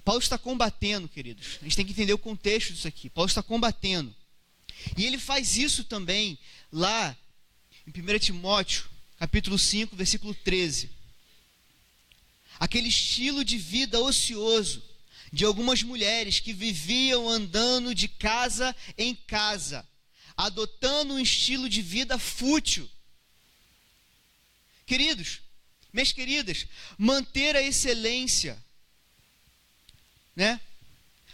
Paulo 0.04 0.20
está 0.20 0.36
combatendo, 0.36 1.08
queridos. 1.08 1.58
A 1.60 1.64
gente 1.64 1.76
tem 1.76 1.86
que 1.86 1.92
entender 1.92 2.12
o 2.12 2.18
contexto 2.18 2.72
disso 2.72 2.88
aqui. 2.88 3.08
Paulo 3.08 3.28
está 3.28 3.42
combatendo. 3.42 4.14
E 4.96 5.04
ele 5.04 5.18
faz 5.18 5.56
isso 5.56 5.84
também 5.84 6.38
lá 6.72 7.16
em 7.86 7.90
1 7.90 8.18
Timóteo, 8.18 8.88
capítulo 9.18 9.58
5, 9.58 9.94
versículo 9.94 10.34
13. 10.34 10.90
Aquele 12.58 12.88
estilo 12.88 13.44
de 13.44 13.58
vida 13.58 14.00
ocioso 14.00 14.82
de 15.32 15.44
algumas 15.44 15.82
mulheres 15.82 16.40
que 16.40 16.52
viviam 16.52 17.28
andando 17.28 17.94
de 17.94 18.08
casa 18.08 18.74
em 18.98 19.14
casa, 19.14 19.86
adotando 20.36 21.14
um 21.14 21.20
estilo 21.20 21.68
de 21.68 21.82
vida 21.82 22.18
fútil. 22.18 22.88
Queridos, 24.86 25.40
minhas 25.92 26.12
queridas, 26.12 26.66
manter 26.98 27.54
a 27.54 27.62
excelência, 27.62 28.58
né? 30.34 30.60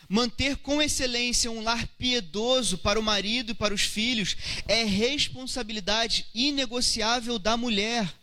Manter 0.09 0.57
com 0.59 0.81
excelência 0.81 1.51
um 1.51 1.63
lar 1.63 1.85
piedoso 1.99 2.79
para 2.79 3.01
o 3.01 3.03
marido 3.03 3.51
e 3.51 3.55
para 3.55 3.75
os 3.75 3.83
filhos 3.83 4.37
é 4.69 4.85
responsabilidade 4.85 6.27
inegociável 6.33 7.39
da 7.39 7.57
mulher. 7.57 8.15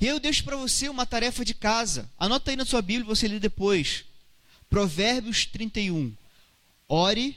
E 0.00 0.06
eu 0.06 0.18
deixo 0.18 0.42
para 0.42 0.56
você 0.56 0.88
uma 0.88 1.06
tarefa 1.06 1.44
de 1.44 1.54
casa. 1.54 2.10
Anota 2.18 2.50
aí 2.50 2.56
na 2.56 2.64
sua 2.64 2.82
Bíblia, 2.82 3.06
você 3.06 3.28
lê 3.28 3.38
depois. 3.38 4.04
Provérbios 4.72 5.44
31. 5.44 6.14
Ore 6.88 7.36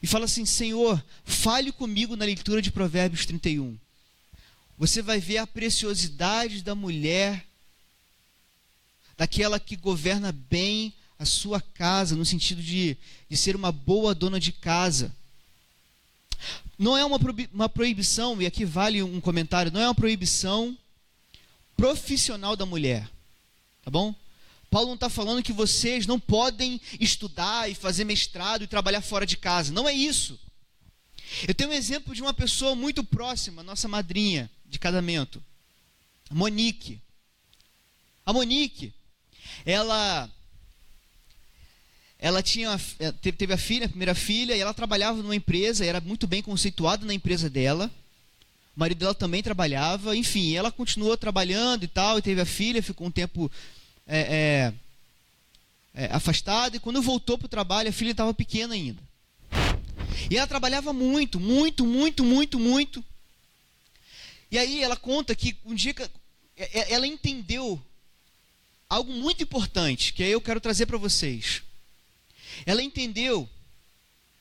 e 0.00 0.06
fala 0.06 0.26
assim: 0.26 0.46
Senhor, 0.46 1.04
fale 1.24 1.72
comigo 1.72 2.14
na 2.14 2.24
leitura 2.24 2.62
de 2.62 2.70
Provérbios 2.70 3.26
31. 3.26 3.76
Você 4.78 5.02
vai 5.02 5.18
ver 5.18 5.38
a 5.38 5.48
preciosidade 5.48 6.62
da 6.62 6.76
mulher, 6.76 7.44
daquela 9.16 9.58
que 9.58 9.74
governa 9.74 10.30
bem 10.30 10.94
a 11.18 11.24
sua 11.24 11.60
casa, 11.60 12.14
no 12.14 12.24
sentido 12.24 12.62
de, 12.62 12.96
de 13.28 13.36
ser 13.36 13.56
uma 13.56 13.72
boa 13.72 14.14
dona 14.14 14.38
de 14.38 14.52
casa. 14.52 15.12
Não 16.78 16.96
é 16.96 17.04
uma, 17.04 17.18
uma 17.52 17.68
proibição, 17.68 18.40
e 18.40 18.46
aqui 18.46 18.64
vale 18.64 19.02
um 19.02 19.20
comentário, 19.20 19.72
não 19.72 19.80
é 19.80 19.88
uma 19.88 19.94
proibição 19.94 20.78
profissional 21.76 22.54
da 22.54 22.64
mulher. 22.64 23.10
Tá 23.82 23.90
bom? 23.90 24.14
Paulo 24.70 24.88
não 24.88 24.94
está 24.94 25.08
falando 25.08 25.42
que 25.42 25.52
vocês 25.52 26.06
não 26.06 26.20
podem 26.20 26.80
estudar 27.00 27.70
e 27.70 27.74
fazer 27.74 28.04
mestrado 28.04 28.62
e 28.62 28.66
trabalhar 28.66 29.00
fora 29.00 29.24
de 29.24 29.36
casa. 29.36 29.72
Não 29.72 29.88
é 29.88 29.92
isso. 29.92 30.38
Eu 31.46 31.54
tenho 31.54 31.70
um 31.70 31.74
exemplo 31.74 32.14
de 32.14 32.22
uma 32.22 32.34
pessoa 32.34 32.74
muito 32.74 33.02
próxima, 33.04 33.62
nossa 33.62 33.88
madrinha 33.88 34.50
de 34.66 34.78
casamento, 34.78 35.42
Monique. 36.30 37.00
A 38.24 38.32
Monique, 38.32 38.92
ela 39.64 40.30
ela 42.18 42.42
tinha 42.42 42.78
é, 42.98 43.12
teve 43.12 43.52
a 43.52 43.58
filha, 43.58 43.86
a 43.86 43.88
primeira 43.88 44.14
filha, 44.14 44.56
e 44.56 44.60
ela 44.60 44.74
trabalhava 44.74 45.22
numa 45.22 45.36
empresa, 45.36 45.84
era 45.84 46.00
muito 46.00 46.26
bem 46.26 46.42
conceituada 46.42 47.06
na 47.06 47.14
empresa 47.14 47.48
dela. 47.48 47.90
O 48.76 48.80
marido 48.80 48.98
dela 48.98 49.14
também 49.14 49.42
trabalhava, 49.42 50.16
enfim, 50.16 50.54
ela 50.54 50.72
continuou 50.72 51.16
trabalhando 51.16 51.84
e 51.84 51.88
tal, 51.88 52.18
e 52.18 52.22
teve 52.22 52.40
a 52.40 52.46
filha, 52.46 52.82
ficou 52.82 53.06
um 53.06 53.10
tempo 53.10 53.50
é, 54.08 54.72
é, 55.94 56.02
é, 56.02 56.06
afastada, 56.06 56.76
e 56.76 56.80
quando 56.80 57.02
voltou 57.02 57.36
para 57.36 57.46
o 57.46 57.50
trabalho, 57.50 57.90
a 57.90 57.92
filha 57.92 58.12
estava 58.12 58.32
pequena 58.32 58.74
ainda. 58.74 59.02
E 60.30 60.36
ela 60.36 60.46
trabalhava 60.46 60.92
muito, 60.92 61.38
muito, 61.38 61.84
muito, 61.84 62.24
muito, 62.24 62.58
muito. 62.58 63.04
E 64.50 64.58
aí 64.58 64.82
ela 64.82 64.96
conta 64.96 65.34
que 65.34 65.56
um 65.64 65.74
dia 65.74 65.92
que 65.92 66.10
ela 66.88 67.06
entendeu 67.06 67.80
algo 68.88 69.12
muito 69.12 69.42
importante, 69.42 70.14
que 70.14 70.22
aí 70.22 70.32
eu 70.32 70.40
quero 70.40 70.60
trazer 70.60 70.86
para 70.86 70.96
vocês. 70.96 71.62
Ela 72.64 72.82
entendeu, 72.82 73.48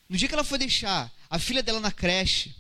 no 0.07 0.17
dia 0.17 0.27
que 0.27 0.33
ela 0.33 0.43
foi 0.43 0.57
deixar 0.57 1.11
a 1.29 1.37
filha 1.37 1.61
dela 1.61 1.81
na 1.81 1.91
creche, 1.91 2.55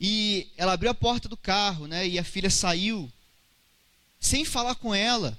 e 0.00 0.48
ela 0.56 0.72
abriu 0.72 0.90
a 0.90 0.94
porta 0.94 1.28
do 1.28 1.36
carro, 1.36 1.86
né, 1.86 2.08
e 2.08 2.18
a 2.18 2.24
filha 2.24 2.48
saiu, 2.48 3.12
sem 4.18 4.44
falar 4.44 4.74
com 4.74 4.94
ela. 4.94 5.38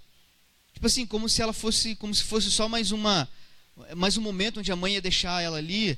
Tipo 0.81 0.87
assim, 0.87 1.05
como 1.05 1.29
se 1.29 1.43
ela 1.43 1.53
fosse, 1.53 1.95
como 1.95 2.11
se 2.15 2.23
fosse 2.23 2.49
só 2.49 2.67
mais 2.67 2.91
uma 2.91 3.29
mais 3.95 4.17
um 4.17 4.21
momento 4.21 4.59
onde 4.59 4.71
a 4.71 4.75
mãe 4.75 4.95
ia 4.95 5.01
deixar 5.01 5.39
ela 5.39 5.59
ali. 5.59 5.95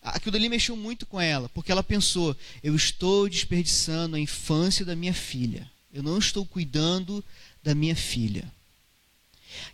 Aquilo 0.00 0.36
ali 0.36 0.48
mexeu 0.48 0.74
muito 0.74 1.04
com 1.04 1.20
ela, 1.20 1.50
porque 1.50 1.70
ela 1.70 1.82
pensou: 1.82 2.34
eu 2.62 2.74
estou 2.74 3.28
desperdiçando 3.28 4.16
a 4.16 4.18
infância 4.18 4.86
da 4.86 4.96
minha 4.96 5.12
filha. 5.12 5.70
Eu 5.92 6.02
não 6.02 6.16
estou 6.16 6.46
cuidando 6.46 7.22
da 7.62 7.74
minha 7.74 7.94
filha. 7.94 8.50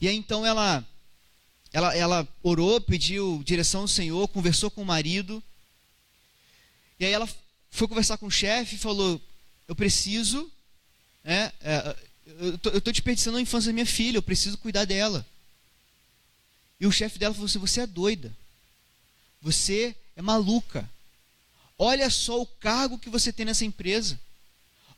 E 0.00 0.08
aí 0.08 0.16
então 0.16 0.44
ela 0.44 0.84
ela, 1.72 1.96
ela 1.96 2.28
orou, 2.42 2.80
pediu 2.80 3.40
direção 3.44 3.82
ao 3.82 3.88
Senhor, 3.88 4.26
conversou 4.26 4.72
com 4.72 4.82
o 4.82 4.84
marido. 4.84 5.40
E 6.98 7.04
aí 7.04 7.12
ela 7.12 7.28
foi 7.70 7.86
conversar 7.86 8.18
com 8.18 8.26
o 8.26 8.30
chefe 8.30 8.74
e 8.74 8.78
falou: 8.78 9.20
Eu 9.68 9.76
preciso, 9.76 10.50
é, 11.24 11.52
é, 11.60 12.07
eu 12.40 12.78
estou 12.78 12.92
desperdiçando 12.92 13.38
a 13.38 13.40
infância 13.40 13.68
da 13.68 13.74
minha 13.74 13.86
filha, 13.86 14.18
eu 14.18 14.22
preciso 14.22 14.58
cuidar 14.58 14.84
dela. 14.84 15.26
E 16.78 16.86
o 16.86 16.92
chefe 16.92 17.18
dela 17.18 17.34
falou 17.34 17.46
assim: 17.46 17.58
Você 17.58 17.80
é 17.80 17.86
doida. 17.86 18.34
Você 19.40 19.96
é 20.16 20.22
maluca. 20.22 20.88
Olha 21.78 22.10
só 22.10 22.40
o 22.40 22.46
cargo 22.46 22.98
que 22.98 23.08
você 23.08 23.32
tem 23.32 23.46
nessa 23.46 23.64
empresa. 23.64 24.18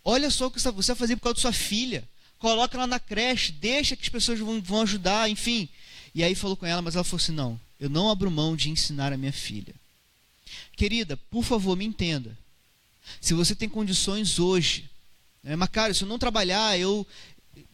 Olha 0.04 0.30
só 0.30 0.46
o 0.46 0.50
que 0.50 0.60
você 0.60 0.70
vai 0.72 0.96
fazer 0.96 1.16
por 1.16 1.24
causa 1.24 1.34
da 1.34 1.40
sua 1.40 1.52
filha. 1.52 2.08
Coloca 2.38 2.76
ela 2.76 2.86
na 2.86 2.98
creche, 2.98 3.52
deixa 3.52 3.94
que 3.94 4.02
as 4.02 4.08
pessoas 4.08 4.38
vão, 4.38 4.60
vão 4.62 4.82
ajudar, 4.82 5.28
enfim. 5.28 5.68
E 6.14 6.24
aí 6.24 6.34
falou 6.34 6.56
com 6.56 6.66
ela, 6.66 6.80
mas 6.80 6.94
ela 6.94 7.04
falou 7.04 7.22
assim: 7.22 7.32
não, 7.32 7.60
eu 7.78 7.88
não 7.88 8.10
abro 8.10 8.30
mão 8.30 8.56
de 8.56 8.70
ensinar 8.70 9.12
a 9.12 9.16
minha 9.16 9.32
filha. 9.32 9.74
Querida, 10.76 11.16
por 11.30 11.44
favor, 11.44 11.76
me 11.76 11.84
entenda. 11.84 12.36
Se 13.20 13.34
você 13.34 13.54
tem 13.54 13.68
condições 13.68 14.38
hoje, 14.38 14.88
mas 15.56 15.68
cara, 15.70 15.94
se 15.94 16.02
eu 16.02 16.08
não 16.08 16.18
trabalhar, 16.18 16.78
eu, 16.78 17.06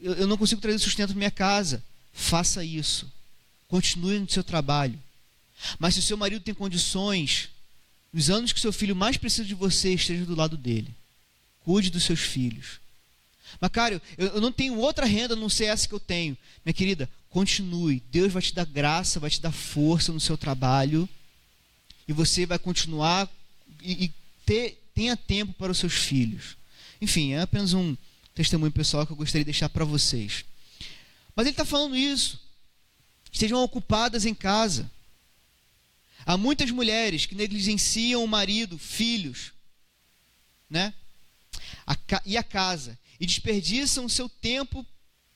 eu, 0.01 0.15
eu 0.15 0.27
não 0.27 0.37
consigo 0.37 0.61
trazer 0.61 0.79
sustento 0.79 1.09
para 1.11 1.19
minha 1.19 1.31
casa. 1.31 1.83
Faça 2.13 2.65
isso. 2.65 3.11
Continue 3.69 4.19
no 4.21 4.31
seu 4.31 4.45
trabalho. 4.45 4.99
Mas 5.79 5.95
se 5.95 6.01
o 6.01 6.03
seu 6.03 6.17
marido 6.17 6.43
tem 6.43 6.55
condições, 6.55 7.49
nos 8.13 8.31
anos 8.31 8.53
que 8.53 8.61
seu 8.61 8.73
filho 8.73 8.95
mais 8.95 9.17
precisa 9.17 9.45
de 9.45 9.55
você, 9.55 9.95
esteja 9.95 10.25
do 10.25 10.37
lado 10.37 10.57
dele. 10.57 10.95
Cuide 11.61 11.91
dos 11.91 12.05
seus 12.05 12.21
filhos. 12.21 12.81
Cara, 13.73 14.01
eu, 14.17 14.29
eu 14.29 14.41
não 14.41 14.53
tenho 14.53 14.77
outra 14.77 15.07
renda 15.07 15.35
a 15.35 15.37
não 15.37 15.49
ser 15.49 15.67
essa 15.67 15.89
que 15.89 15.95
eu 15.95 16.01
tenho. 16.01 16.37
Minha 16.65 16.75
querida, 16.75 17.09
continue. 17.31 18.03
Deus 18.11 18.33
vai 18.33 18.43
te 18.43 18.55
dar 18.55 18.65
graça, 18.65 19.21
vai 19.21 19.31
te 19.31 19.41
dar 19.41 19.53
força 19.53 20.13
no 20.13 20.21
seu 20.21 20.37
trabalho. 20.37 21.09
E 22.07 22.13
você 22.13 22.47
vai 22.47 22.59
continuar 22.59 23.29
e, 23.83 24.05
e 24.05 24.13
ter, 24.45 24.81
tenha 24.95 25.17
tempo 25.17 25.53
para 25.55 25.73
os 25.73 25.79
seus 25.79 25.95
filhos. 25.95 26.57
Enfim, 27.01 27.33
é 27.33 27.41
apenas 27.41 27.73
um 27.73 27.97
testemunho 28.35 28.73
pessoal 28.73 29.07
que 29.07 29.13
eu 29.13 29.17
gostaria 29.17 29.45
de 29.45 29.51
deixar 29.51 29.69
para 29.69 29.85
vocês. 29.85 30.45
Mas 31.35 31.47
ele 31.47 31.53
está 31.53 31.65
falando 31.65 31.97
isso. 31.97 32.41
Estejam 33.33 33.63
ocupadas 33.63 34.25
em 34.25 34.35
casa. 34.35 34.91
Há 36.25 36.37
muitas 36.37 36.71
mulheres 36.71 37.27
que 37.27 37.35
negligenciam 37.35 38.25
o 38.25 38.29
marido, 38.29 38.79
filhos, 38.79 39.53
né? 40.69 40.93
A, 41.87 41.97
e 42.25 42.37
a 42.37 42.43
casa 42.43 42.99
e 43.19 43.27
desperdiçam 43.27 44.09
seu 44.09 44.29
tempo, 44.29 44.85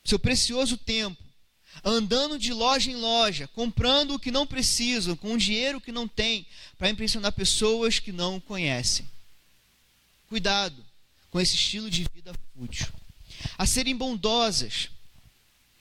seu 0.04 0.18
precioso 0.18 0.76
tempo, 0.76 1.22
andando 1.84 2.38
de 2.38 2.52
loja 2.52 2.90
em 2.90 2.96
loja, 2.96 3.48
comprando 3.48 4.14
o 4.14 4.18
que 4.18 4.30
não 4.30 4.46
precisam, 4.46 5.16
com 5.16 5.32
o 5.32 5.38
dinheiro 5.38 5.80
que 5.80 5.92
não 5.92 6.06
têm, 6.06 6.46
para 6.76 6.90
impressionar 6.90 7.32
pessoas 7.32 7.98
que 7.98 8.12
não 8.12 8.40
conhecem. 8.40 9.08
Cuidado 10.28 10.89
com 11.30 11.40
esse 11.40 11.54
estilo 11.54 11.90
de 11.90 12.04
vida 12.14 12.32
fútil. 12.54 12.86
A 13.56 13.66
serem 13.66 13.96
bondosas, 13.96 14.90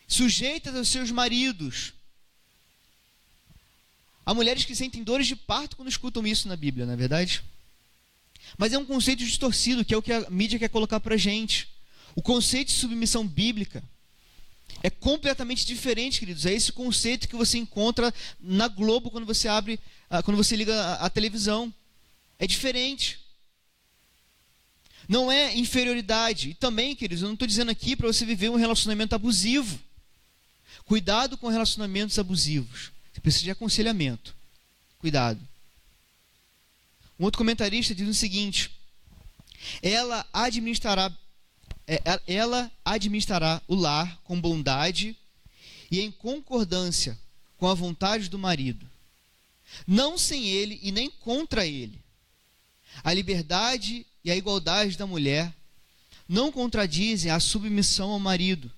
sujeitas 0.08 0.76
aos 0.76 0.88
seus 0.88 1.12
maridos. 1.12 1.94
Há 4.26 4.34
mulheres 4.34 4.66
que 4.66 4.76
sentem 4.76 5.04
dores 5.04 5.28
de 5.28 5.36
parto 5.36 5.76
quando 5.76 5.90
escutam 5.90 6.26
isso 6.26 6.48
na 6.48 6.56
Bíblia, 6.56 6.86
não 6.86 6.94
é 6.94 6.98
verdade? 6.98 7.44
Mas 8.58 8.74
é 8.74 8.78
um 8.78 8.86
conceito 8.86 9.26
distorcido, 9.26 9.84
que 9.84 9.94
é 9.94 9.98
o 9.98 10.02
que 10.02 10.14
a 10.14 10.30
mídia 10.30 10.60
quer 10.60 10.70
colocar 10.70 11.00
para 11.00 11.18
gente. 11.18 11.68
O 12.16 12.22
conceito 12.22 12.68
de 12.68 12.74
submissão 12.74 13.28
bíblica 13.28 13.84
é 14.82 14.90
completamente 14.90 15.66
diferente, 15.66 16.20
queridos. 16.20 16.46
É 16.46 16.54
esse 16.54 16.72
conceito 16.72 17.28
que 17.28 17.36
você 17.36 17.58
encontra 17.58 18.14
na 18.40 18.68
Globo 18.68 19.12
quando 19.12 19.26
você 19.26 19.48
abre, 19.48 19.80
ah, 20.10 20.24
quando 20.24 20.38
você 20.38 20.56
liga 20.56 20.94
a 20.94 21.10
televisão. 21.10 21.74
É 22.38 22.48
diferente. 22.48 23.20
Não 25.10 25.32
é 25.32 25.58
inferioridade. 25.58 26.52
E 26.52 26.54
também, 26.54 26.96
queridos, 26.96 27.24
eu 27.24 27.28
não 27.28 27.34
estou 27.34 27.48
dizendo 27.48 27.72
aqui 27.72 27.96
para 27.96 28.06
você 28.06 28.24
viver 28.24 28.50
um 28.50 28.56
relacionamento 28.56 29.16
abusivo. 29.16 29.80
Cuidado 30.86 31.36
com 31.36 31.48
relacionamentos 31.48 32.20
abusivos. 32.20 32.92
Você 33.12 33.20
precisa 33.20 33.46
de 33.46 33.52
aconselhamento. 33.52 34.36
Cuidado. 35.00 35.40
Um 37.20 37.24
outro 37.24 37.40
comentarista 37.40 37.96
diz 37.96 38.08
o 38.08 38.14
seguinte: 38.14 38.70
ela 39.82 40.26
administrará 40.32 41.12
é, 41.88 41.96
é, 42.06 42.22
ela 42.28 42.72
administrará 42.86 43.60
o 43.68 43.74
lar 43.74 44.20
com 44.24 44.40
bondade 44.40 45.18
e 45.90 46.00
em 46.02 46.12
concordância 46.12 47.18
com 47.58 47.68
a 47.68 47.74
vontade 47.74 48.30
do 48.30 48.38
marido, 48.38 48.88
não 49.88 50.20
sem 50.20 50.48
ele 50.48 50.80
e 50.84 50.92
nem 50.92 51.10
contra 51.10 51.66
ele. 51.66 52.00
A 53.04 53.12
liberdade 53.12 54.06
e 54.30 54.32
a 54.32 54.36
igualdade 54.36 54.96
da 54.96 55.08
mulher 55.08 55.52
não 56.28 56.52
contradizem 56.52 57.32
a 57.32 57.40
submissão 57.40 58.12
ao 58.12 58.20
marido, 58.20 58.72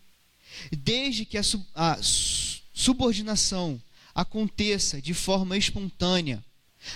desde 0.71 1.25
que 1.25 1.37
a, 1.37 1.43
sub, 1.43 1.65
a 1.75 1.99
subordinação 2.73 3.81
aconteça 4.15 5.01
de 5.01 5.13
forma 5.13 5.57
espontânea, 5.57 6.43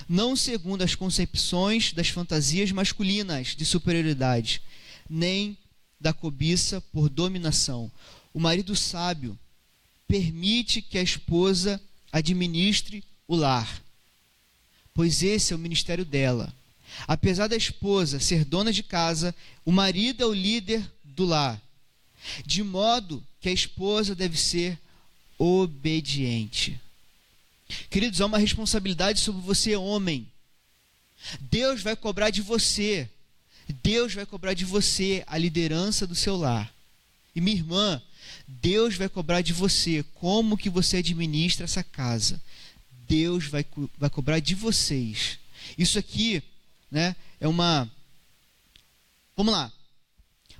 não 0.07 0.37
segundo 0.37 0.83
as 0.83 0.95
concepções 0.95 1.91
das 1.91 2.07
fantasias 2.07 2.71
masculinas 2.71 3.55
de 3.55 3.65
superioridade, 3.65 4.61
nem 5.09 5.57
da 5.99 6.13
cobiça 6.13 6.79
por 6.79 7.09
dominação. 7.09 7.91
O 8.33 8.39
marido 8.39 8.73
sábio 8.73 9.37
permite 10.07 10.81
que 10.81 10.97
a 10.97 11.03
esposa 11.03 11.81
administre 12.09 13.03
o 13.27 13.35
lar, 13.35 13.81
pois 14.93 15.21
esse 15.23 15.51
é 15.51 15.55
o 15.55 15.59
ministério 15.59 16.05
dela. 16.05 16.53
Apesar 17.07 17.47
da 17.47 17.55
esposa 17.55 18.19
ser 18.19 18.45
dona 18.45 18.71
de 18.71 18.83
casa, 18.83 19.35
o 19.63 19.71
marido 19.71 20.23
é 20.23 20.25
o 20.25 20.33
líder 20.33 20.89
do 21.03 21.25
lar, 21.25 21.61
de 22.45 22.63
modo 22.63 23.23
que 23.39 23.49
a 23.49 23.53
esposa 23.53 24.15
deve 24.15 24.37
ser 24.37 24.79
obediente. 25.37 26.79
Queridos, 27.89 28.21
há 28.21 28.25
uma 28.25 28.37
responsabilidade 28.37 29.19
sobre 29.19 29.41
você, 29.41 29.75
homem. 29.75 30.27
Deus 31.39 31.81
vai 31.81 31.95
cobrar 31.95 32.29
de 32.29 32.41
você 32.41 33.09
Deus 33.81 34.13
vai 34.13 34.25
cobrar 34.25 34.53
de 34.53 34.65
você 34.65 35.23
a 35.27 35.37
liderança 35.37 36.05
do 36.05 36.15
seu 36.15 36.35
lar. 36.35 36.71
E 37.35 37.41
minha 37.41 37.57
irmã, 37.57 38.01
Deus 38.47 38.95
vai 38.95 39.09
cobrar 39.09 39.41
de 39.41 39.53
você 39.53 40.03
como 40.15 40.57
que 40.57 40.69
você 40.69 40.97
administra 40.97 41.65
essa 41.65 41.83
casa. 41.83 42.41
Deus 43.07 43.47
vai, 43.47 43.65
vai 43.97 44.09
cobrar 44.09 44.39
de 44.39 44.55
vocês. 44.55 45.39
Isso 45.77 45.97
aqui, 45.97 46.41
né, 46.89 47.15
é 47.39 47.47
uma 47.47 47.91
Vamos 49.35 49.53
lá. 49.53 49.71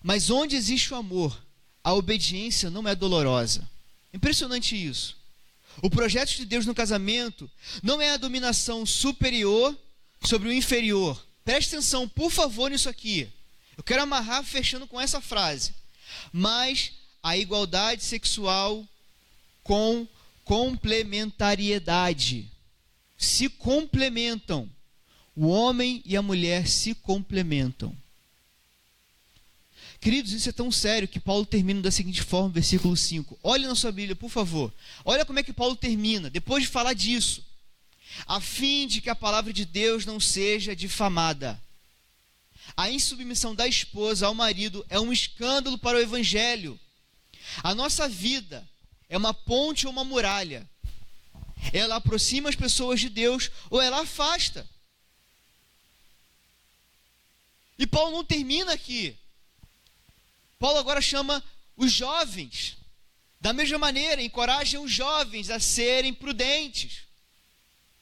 Mas 0.04 0.30
onde 0.30 0.56
existe 0.56 0.94
o 0.94 0.98
amor, 0.98 1.42
a 1.82 1.94
obediência 1.94 2.70
não 2.70 2.86
é 2.86 2.94
dolorosa. 2.94 3.68
Impressionante 4.14 4.76
isso. 4.76 5.16
O 5.82 5.90
projeto 5.90 6.36
de 6.36 6.46
Deus 6.46 6.66
no 6.66 6.76
casamento 6.76 7.50
não 7.82 8.02
é 8.02 8.12
a 8.12 8.18
dominação 8.18 8.86
superior 8.86 9.76
sobre 10.22 10.50
o 10.50 10.54
inferior, 10.54 11.26
Preste 11.46 11.76
atenção, 11.76 12.10
por 12.10 12.32
favor, 12.32 12.72
nisso 12.72 12.90
aqui. 12.90 13.32
Eu 13.78 13.84
quero 13.84 14.02
amarrar 14.02 14.44
fechando 14.44 14.88
com 14.88 15.00
essa 15.00 15.22
frase. 15.22 15.76
Mas 16.34 16.94
a 17.22 17.38
igualdade 17.38 18.04
sexual 18.04 18.84
com 19.62 20.08
complementariedade. 20.44 22.50
Se 23.16 23.48
complementam. 23.48 24.68
O 25.36 25.48
homem 25.48 26.02
e 26.06 26.16
a 26.16 26.22
mulher 26.22 26.68
se 26.68 26.96
complementam. 26.96 27.96
Queridos, 30.00 30.32
isso 30.32 30.50
é 30.50 30.52
tão 30.52 30.72
sério 30.72 31.08
que 31.08 31.20
Paulo 31.20 31.46
termina 31.46 31.82
da 31.82 31.92
seguinte 31.92 32.22
forma, 32.22 32.50
versículo 32.50 32.96
5. 32.96 33.40
Olhe 33.42 33.66
na 33.66 33.76
sua 33.76 33.92
Bíblia, 33.92 34.16
por 34.16 34.30
favor. 34.30 34.72
Olha 35.04 35.26
como 35.26 35.40
é 35.40 35.44
que 35.44 35.52
Paulo 35.54 35.76
termina, 35.76 36.30
depois 36.30 36.64
de 36.64 36.70
falar 36.70 36.94
disso 36.94 37.44
a 38.28 38.40
fim 38.40 38.88
de 38.88 39.02
que 39.02 39.10
a 39.10 39.16
palavra 39.16 39.52
de 39.52 39.66
Deus 39.66 40.06
não 40.06 40.20
seja 40.20 40.76
difamada. 40.76 41.60
A 42.76 42.90
insubmissão 42.90 43.54
da 43.54 43.68
esposa 43.68 44.28
ao 44.28 44.34
marido 44.34 44.86
é 44.90 45.00
um 45.00 45.12
escândalo 45.12 45.78
para 45.78 45.98
o 45.98 46.02
evangelho. 46.02 46.80
A 47.64 47.76
nossa 47.76 48.08
vida 48.08 48.68
é 49.10 49.18
uma 49.18 49.34
ponte 49.34 49.86
ou 49.86 49.94
uma 49.94 50.04
muralha. 50.04 50.68
Ela 51.72 51.96
aproxima 51.96 52.50
as 52.50 52.56
pessoas 52.56 53.00
de 53.00 53.10
Deus 53.10 53.52
ou 53.70 53.82
ela 53.82 54.02
afasta. 54.02 54.68
E 57.78 57.86
Paulo 57.86 58.12
não 58.12 58.24
termina 58.24 58.74
aqui. 58.74 59.18
Paulo 60.60 60.80
agora 60.80 61.02
chama 61.02 61.44
os 61.76 61.92
jovens. 61.92 62.78
Da 63.40 63.54
mesma 63.54 63.78
maneira, 63.78 64.22
encoraja 64.22 64.80
os 64.80 64.92
jovens 64.92 65.50
a 65.50 65.60
serem 65.60 66.14
prudentes 66.14 67.06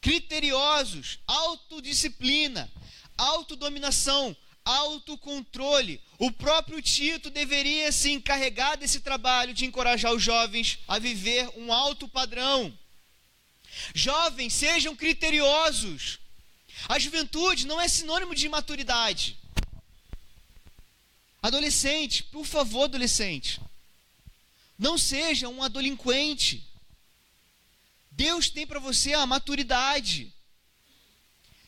criteriosos, 0.03 1.19
autodisciplina, 1.25 2.69
autodominação, 3.17 4.35
autocontrole. 4.65 6.01
O 6.19 6.29
próprio 6.29 6.81
Tito 6.81 7.29
deveria 7.29 7.89
se 7.89 8.11
encarregar 8.11 8.77
desse 8.77 8.99
trabalho 8.99 9.53
de 9.53 9.65
encorajar 9.65 10.13
os 10.13 10.21
jovens 10.21 10.77
a 10.89 10.99
viver 10.99 11.49
um 11.55 11.71
alto 11.71 12.05
padrão. 12.09 12.77
Jovens, 13.95 14.53
sejam 14.53 14.93
criteriosos. 14.93 16.19
A 16.89 16.99
juventude 16.99 17.65
não 17.65 17.79
é 17.79 17.87
sinônimo 17.87 18.35
de 18.35 18.45
imaturidade. 18.45 19.37
Adolescente, 21.43 22.23
por 22.23 22.45
favor, 22.45 22.85
adolescente, 22.85 23.59
não 24.79 24.97
seja 24.97 25.49
um 25.49 25.61
adolinquente. 25.61 26.65
Deus 28.09 28.49
tem 28.49 28.65
para 28.65 28.79
você 28.79 29.13
a 29.13 29.25
maturidade. 29.25 30.33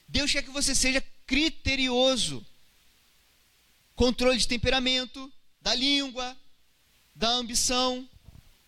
Deus 0.07 0.32
quer 0.32 0.43
que 0.43 0.49
você 0.49 0.73
seja 0.73 1.01
criterioso. 1.28 2.45
Controle 3.97 4.38
de 4.38 4.47
temperamento, 4.47 5.30
da 5.59 5.76
língua, 5.76 6.38
da 7.13 7.28
ambição, 7.32 8.07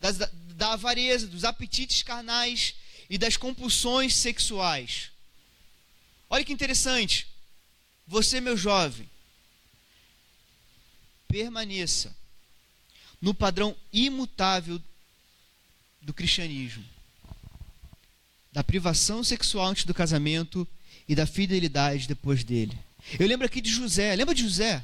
da, 0.01 0.11
da 0.11 0.73
avareza, 0.73 1.25
dos 1.25 1.45
apetites 1.45 2.03
carnais 2.03 2.75
e 3.09 3.17
das 3.17 3.37
compulsões 3.37 4.13
sexuais. 4.13 5.09
Olha 6.29 6.43
que 6.43 6.51
interessante. 6.51 7.27
Você, 8.05 8.41
meu 8.41 8.57
jovem, 8.57 9.09
permaneça 11.27 12.15
no 13.21 13.33
padrão 13.33 13.75
imutável 13.91 14.81
do 16.01 16.13
cristianismo, 16.13 16.85
da 18.51 18.63
privação 18.63 19.23
sexual 19.23 19.67
antes 19.67 19.85
do 19.85 19.93
casamento 19.93 20.67
e 21.07 21.15
da 21.15 21.25
fidelidade 21.25 22.07
depois 22.07 22.43
dele. 22.43 22.77
Eu 23.19 23.27
lembro 23.27 23.45
aqui 23.45 23.61
de 23.61 23.69
José. 23.69 24.15
Lembra 24.15 24.35
de 24.35 24.43
José? 24.43 24.83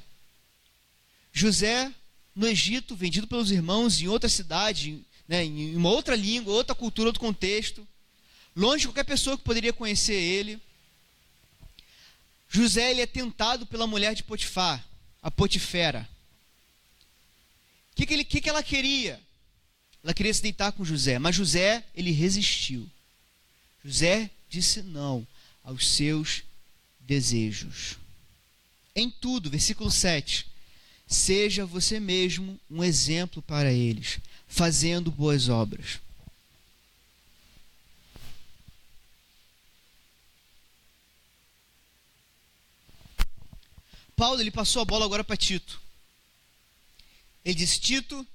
José, 1.32 1.92
no 2.36 2.48
Egito, 2.48 2.96
vendido 2.96 3.28
pelos 3.28 3.52
irmãos 3.52 4.02
em 4.02 4.08
outra 4.08 4.30
cidade, 4.30 5.04
né, 5.28 5.44
em 5.44 5.76
uma 5.76 5.90
outra 5.90 6.16
língua, 6.16 6.54
outra 6.54 6.76
cultura, 6.76 7.10
outro 7.10 7.20
contexto, 7.20 7.88
longe 8.56 8.82
de 8.82 8.88
qualquer 8.88 9.04
pessoa 9.06 9.38
que 9.38 9.44
poderia 9.44 9.74
conhecer 9.74 10.14
ele. 10.14 10.62
José 12.50 12.92
ele 12.92 13.02
é 13.02 13.08
tentado 13.08 13.66
pela 13.66 13.88
mulher 13.88 14.14
de 14.14 14.24
Potifar, 14.24 14.86
a 15.22 15.32
Potifera. 15.32 16.08
O 17.94 17.96
que, 17.96 18.06
que, 18.08 18.24
que, 18.24 18.42
que 18.42 18.50
ela 18.50 18.64
queria? 18.64 19.22
Ela 20.04 20.14
queria 20.14 20.34
se 20.34 20.42
deitar 20.42 20.72
com 20.72 20.84
José, 20.84 21.20
mas 21.20 21.36
José 21.36 21.84
ele 21.96 22.12
resistiu. 22.12 22.90
José 23.86 24.30
disse 24.50 24.82
não 24.82 25.26
aos 25.64 25.88
seus 25.88 26.44
desejos. 27.00 27.98
Em 28.96 29.10
tudo, 29.10 29.50
versículo 29.50 29.92
7. 29.92 30.46
Seja 31.08 31.66
você 31.66 32.00
mesmo 32.00 32.60
um 32.70 32.84
exemplo 32.84 33.42
para 33.42 33.72
eles, 33.72 34.20
fazendo 34.48 35.12
boas 35.12 35.48
obras. 35.48 36.00
Paulo 44.16 44.42
ele 44.42 44.52
passou 44.52 44.82
a 44.82 44.86
bola 44.86 45.06
agora 45.06 45.24
para 45.24 45.38
Tito. 45.38 45.82
Ele 47.44 47.56
disse: 47.56 47.80
Tito, 47.80 48.26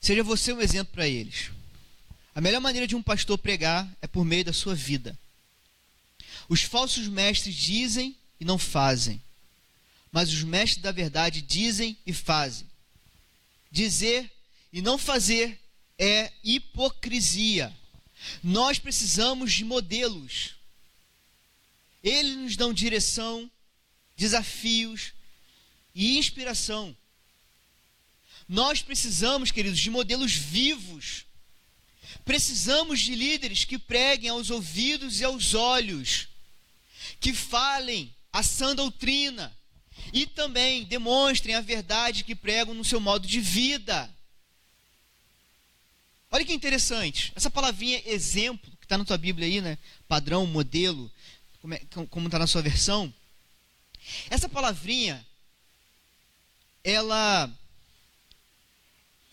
seja 0.00 0.22
você 0.22 0.52
um 0.52 0.60
exemplo 0.60 0.94
para 0.94 1.08
eles. 1.08 1.50
A 2.34 2.40
melhor 2.40 2.60
maneira 2.60 2.86
de 2.86 2.94
um 2.94 3.02
pastor 3.02 3.38
pregar 3.38 3.90
é 4.00 4.06
por 4.06 4.24
meio 4.24 4.44
da 4.44 4.52
sua 4.52 4.74
vida. 4.74 5.18
Os 6.48 6.62
falsos 6.62 7.08
mestres 7.08 7.54
dizem 7.54 8.16
e 8.38 8.44
não 8.44 8.58
fazem, 8.58 9.22
mas 10.12 10.32
os 10.32 10.42
mestres 10.42 10.82
da 10.82 10.92
verdade 10.92 11.40
dizem 11.40 11.96
e 12.06 12.12
fazem. 12.12 12.68
Dizer 13.70 14.30
e 14.72 14.80
não 14.82 14.98
fazer 14.98 15.58
é 15.98 16.32
hipocrisia. 16.44 17.74
Nós 18.42 18.78
precisamos 18.78 19.52
de 19.52 19.64
modelos. 19.64 20.54
Eles 22.02 22.36
nos 22.36 22.56
dão 22.56 22.72
direção, 22.72 23.50
desafios 24.16 25.12
e 25.94 26.18
inspiração. 26.18 26.96
Nós 28.48 28.80
precisamos, 28.82 29.50
queridos, 29.50 29.78
de 29.78 29.90
modelos 29.90 30.32
vivos. 30.32 31.24
Precisamos 32.24 33.00
de 33.00 33.14
líderes 33.14 33.64
que 33.64 33.78
preguem 33.78 34.30
aos 34.30 34.50
ouvidos 34.50 35.20
e 35.20 35.24
aos 35.24 35.54
olhos, 35.54 36.28
que 37.20 37.32
falem 37.32 38.14
a 38.32 38.42
sã 38.42 38.74
doutrina 38.74 39.56
e 40.12 40.26
também 40.26 40.84
demonstrem 40.84 41.54
a 41.54 41.60
verdade 41.60 42.24
que 42.24 42.34
pregam 42.34 42.74
no 42.74 42.84
seu 42.84 43.00
modo 43.00 43.26
de 43.26 43.40
vida. 43.40 44.12
Olha 46.30 46.44
que 46.44 46.52
interessante, 46.52 47.32
essa 47.34 47.50
palavrinha 47.50 48.02
exemplo, 48.04 48.70
que 48.78 48.84
está 48.84 48.98
na 48.98 49.04
tua 49.04 49.16
Bíblia 49.16 49.46
aí, 49.46 49.60
né? 49.60 49.78
Padrão, 50.06 50.46
modelo, 50.46 51.10
como 52.10 52.26
está 52.26 52.38
na 52.38 52.46
sua 52.46 52.62
versão. 52.62 53.12
Essa 54.28 54.48
palavrinha, 54.48 55.24
ela 56.84 57.50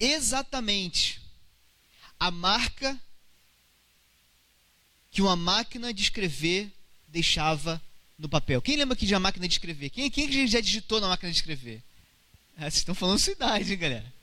exatamente 0.06 1.22
a 2.20 2.32
marca 2.32 3.00
que 5.12 5.22
uma 5.22 5.36
máquina 5.36 5.94
de 5.94 6.02
escrever 6.04 6.72
deixava 7.08 7.82
no 8.18 8.28
papel. 8.28 8.62
Quem 8.62 8.76
lembra 8.76 8.96
aqui 8.96 9.06
de 9.06 9.14
uma 9.14 9.20
máquina 9.20 9.48
de 9.48 9.54
escrever? 9.54 9.90
Quem, 9.90 10.10
quem 10.10 10.48
já 10.48 10.60
digitou 10.60 11.00
na 11.00 11.08
máquina 11.08 11.32
de 11.32 11.38
escrever? 11.38 11.84
Ah, 12.58 12.62
vocês 12.62 12.78
estão 12.78 12.96
falando 12.96 13.20
sua 13.20 13.34
idade, 13.34 13.72
hein, 13.72 13.78
galera? 13.78 14.14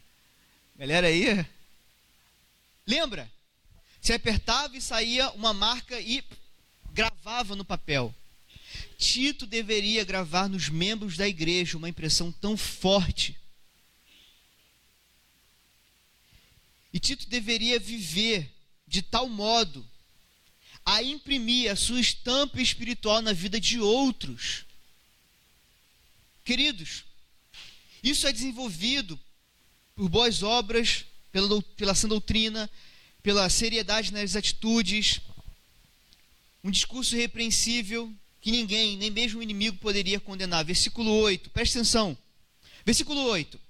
Galera 0.76 1.06
aí. 1.06 1.46
Lembra? 2.86 3.30
Você 4.00 4.14
apertava 4.14 4.76
e 4.76 4.80
saía 4.80 5.30
uma 5.30 5.52
marca 5.52 6.00
e 6.00 6.24
gravava 6.92 7.54
no 7.54 7.64
papel. 7.64 8.14
Tito 8.98 9.46
deveria 9.46 10.04
gravar 10.04 10.48
nos 10.48 10.68
membros 10.68 11.16
da 11.16 11.28
igreja 11.28 11.76
uma 11.76 11.88
impressão 11.88 12.32
tão 12.32 12.56
forte 12.56 13.39
E 16.92 16.98
Tito 16.98 17.28
deveria 17.28 17.78
viver 17.78 18.52
de 18.86 19.02
tal 19.02 19.28
modo 19.28 19.86
a 20.84 21.02
imprimir 21.02 21.70
a 21.70 21.76
sua 21.76 22.00
estampa 22.00 22.60
espiritual 22.60 23.22
na 23.22 23.32
vida 23.32 23.60
de 23.60 23.78
outros. 23.78 24.64
Queridos, 26.44 27.04
isso 28.02 28.26
é 28.26 28.32
desenvolvido 28.32 29.18
por 29.94 30.08
boas 30.08 30.42
obras, 30.42 31.04
pela, 31.30 31.62
pela 31.76 31.94
sã 31.94 32.08
doutrina, 32.08 32.68
pela 33.22 33.48
seriedade 33.48 34.12
nas 34.12 34.34
atitudes, 34.34 35.20
um 36.64 36.70
discurso 36.70 37.14
repreensível 37.14 38.12
que 38.40 38.50
ninguém, 38.50 38.96
nem 38.96 39.10
mesmo 39.10 39.40
o 39.40 39.42
inimigo, 39.42 39.76
poderia 39.78 40.18
condenar. 40.18 40.64
Versículo 40.64 41.10
8, 41.10 41.50
preste 41.50 41.76
atenção. 41.76 42.16
Versículo 42.84 43.20
8. 43.20 43.60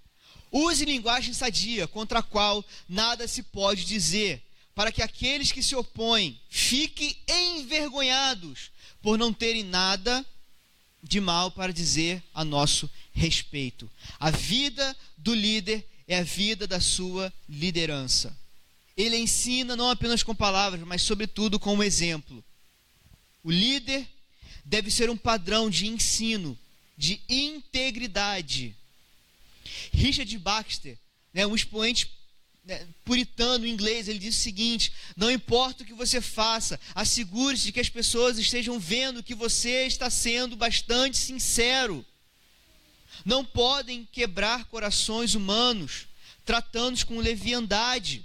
Use 0.52 0.84
linguagem 0.84 1.32
sadia, 1.32 1.86
contra 1.86 2.18
a 2.18 2.22
qual 2.22 2.64
nada 2.88 3.28
se 3.28 3.42
pode 3.42 3.84
dizer, 3.84 4.42
para 4.74 4.90
que 4.90 5.02
aqueles 5.02 5.52
que 5.52 5.62
se 5.62 5.76
opõem 5.76 6.40
fiquem 6.48 7.16
envergonhados 7.28 8.70
por 9.00 9.16
não 9.16 9.32
terem 9.32 9.62
nada 9.62 10.24
de 11.02 11.20
mal 11.20 11.50
para 11.50 11.72
dizer 11.72 12.22
a 12.34 12.44
nosso 12.44 12.90
respeito. 13.12 13.90
A 14.18 14.30
vida 14.30 14.96
do 15.16 15.34
líder 15.34 15.86
é 16.06 16.18
a 16.18 16.22
vida 16.22 16.66
da 16.66 16.80
sua 16.80 17.32
liderança. 17.48 18.36
Ele 18.96 19.16
ensina 19.16 19.76
não 19.76 19.88
apenas 19.88 20.22
com 20.22 20.34
palavras, 20.34 20.82
mas 20.82 21.02
sobretudo 21.02 21.58
com 21.58 21.76
um 21.76 21.82
exemplo. 21.82 22.44
O 23.42 23.50
líder 23.50 24.06
deve 24.64 24.90
ser 24.90 25.08
um 25.08 25.16
padrão 25.16 25.70
de 25.70 25.86
ensino, 25.86 26.58
de 26.98 27.20
integridade 27.28 28.76
Richard 29.92 30.38
Baxter, 30.38 30.98
né, 31.32 31.46
um 31.46 31.54
expoente 31.54 32.10
né, 32.64 32.86
puritano 33.04 33.66
inglês, 33.66 34.08
ele 34.08 34.18
diz 34.18 34.36
o 34.36 34.40
seguinte: 34.40 34.92
não 35.16 35.30
importa 35.30 35.82
o 35.82 35.86
que 35.86 35.94
você 35.94 36.20
faça, 36.20 36.78
assegure-se 36.94 37.64
de 37.64 37.72
que 37.72 37.80
as 37.80 37.88
pessoas 37.88 38.38
estejam 38.38 38.78
vendo 38.78 39.22
que 39.22 39.34
você 39.34 39.86
está 39.86 40.10
sendo 40.10 40.56
bastante 40.56 41.16
sincero. 41.16 42.04
Não 43.24 43.44
podem 43.44 44.08
quebrar 44.12 44.64
corações 44.66 45.34
humanos, 45.34 46.06
tratando-os 46.44 47.04
com 47.04 47.18
leviandade. 47.18 48.24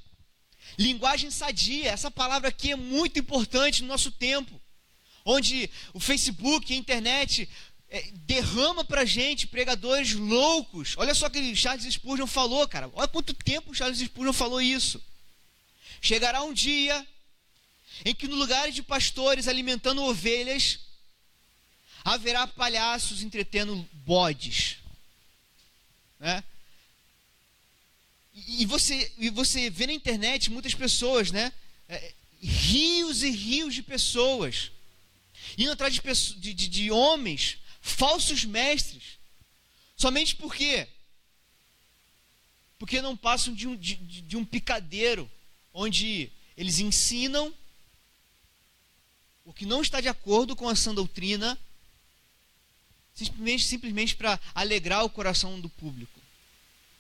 Linguagem 0.77 1.31
sadia, 1.31 1.89
essa 1.89 2.11
palavra 2.11 2.49
aqui 2.49 2.71
é 2.71 2.75
muito 2.75 3.19
importante 3.19 3.81
no 3.81 3.87
nosso 3.87 4.11
tempo, 4.11 4.61
onde 5.23 5.69
o 5.93 5.99
Facebook, 5.99 6.73
a 6.73 6.77
internet 6.77 7.49
é, 7.89 8.11
derrama 8.25 8.83
pra 8.83 9.05
gente 9.05 9.47
pregadores 9.47 10.13
loucos. 10.13 10.95
Olha 10.97 11.13
só 11.13 11.29
que 11.29 11.55
Charles 11.55 11.93
Spurgeon 11.93 12.27
falou, 12.27 12.67
cara. 12.67 12.89
Olha 12.93 13.07
quanto 13.07 13.33
tempo 13.33 13.73
Charles 13.73 13.99
Spurgeon 13.99 14.33
falou 14.33 14.61
isso. 14.61 15.01
Chegará 16.01 16.43
um 16.43 16.53
dia 16.53 17.05
em 18.03 18.13
que 18.13 18.27
no 18.27 18.36
lugar 18.36 18.71
de 18.71 18.83
pastores 18.83 19.47
alimentando 19.47 20.03
ovelhas, 20.03 20.79
haverá 22.03 22.45
palhaços 22.45 23.21
entretendo 23.21 23.88
bodes. 23.93 24.77
Né? 26.19 26.43
E 28.33 28.65
você, 28.65 29.11
e 29.17 29.29
você 29.29 29.69
vê 29.69 29.88
na 29.88 29.93
internet 29.93 30.51
muitas 30.51 30.73
pessoas, 30.73 31.31
né? 31.31 31.53
É, 31.88 32.13
rios 32.41 33.23
e 33.23 33.29
rios 33.29 33.73
de 33.73 33.81
pessoas 33.81 34.71
indo 35.57 35.71
atrás 35.71 35.93
de, 35.93 36.01
de, 36.39 36.53
de, 36.53 36.67
de 36.67 36.91
homens 36.91 37.57
falsos 37.86 38.43
mestres. 38.43 39.19
Somente 39.95 40.36
por 40.36 40.53
quê? 40.53 40.88
Porque 42.79 42.99
não 43.01 43.15
passam 43.15 43.53
de 43.53 43.67
um, 43.67 43.75
de, 43.75 43.95
de 43.95 44.36
um 44.36 44.43
picadeiro, 44.43 45.31
onde 45.71 46.31
eles 46.57 46.79
ensinam 46.79 47.53
o 49.45 49.53
que 49.53 49.65
não 49.65 49.81
está 49.81 50.01
de 50.01 50.07
acordo 50.07 50.55
com 50.55 50.67
a 50.67 50.75
sã 50.75 50.93
doutrina 50.93 51.57
simplesmente, 53.13 53.63
simplesmente 53.63 54.15
para 54.15 54.39
alegrar 54.53 55.05
o 55.05 55.09
coração 55.09 55.61
do 55.61 55.69
público. 55.69 56.19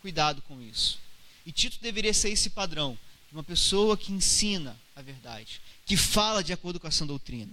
Cuidado 0.01 0.41
com 0.43 0.61
isso. 0.61 0.99
E 1.45 1.51
Tito 1.51 1.79
deveria 1.81 2.13
ser 2.13 2.29
esse 2.29 2.51
padrão, 2.51 2.97
uma 3.31 3.43
pessoa 3.43 3.97
que 3.97 4.13
ensina 4.13 4.79
a 4.95 5.01
verdade, 5.01 5.59
que 5.85 5.97
fala 5.97 6.43
de 6.43 6.53
acordo 6.53 6.79
com 6.79 6.87
a 6.87 6.91
sã 6.91 7.05
doutrina. 7.07 7.51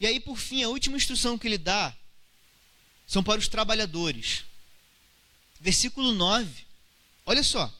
E 0.00 0.06
aí, 0.06 0.20
por 0.20 0.36
fim, 0.36 0.62
a 0.62 0.68
última 0.68 0.96
instrução 0.96 1.36
que 1.36 1.46
ele 1.46 1.58
dá 1.58 1.94
são 3.06 3.22
para 3.22 3.38
os 3.38 3.48
trabalhadores. 3.48 4.44
Versículo 5.60 6.12
9. 6.12 6.64
Olha 7.26 7.42
só. 7.42 7.72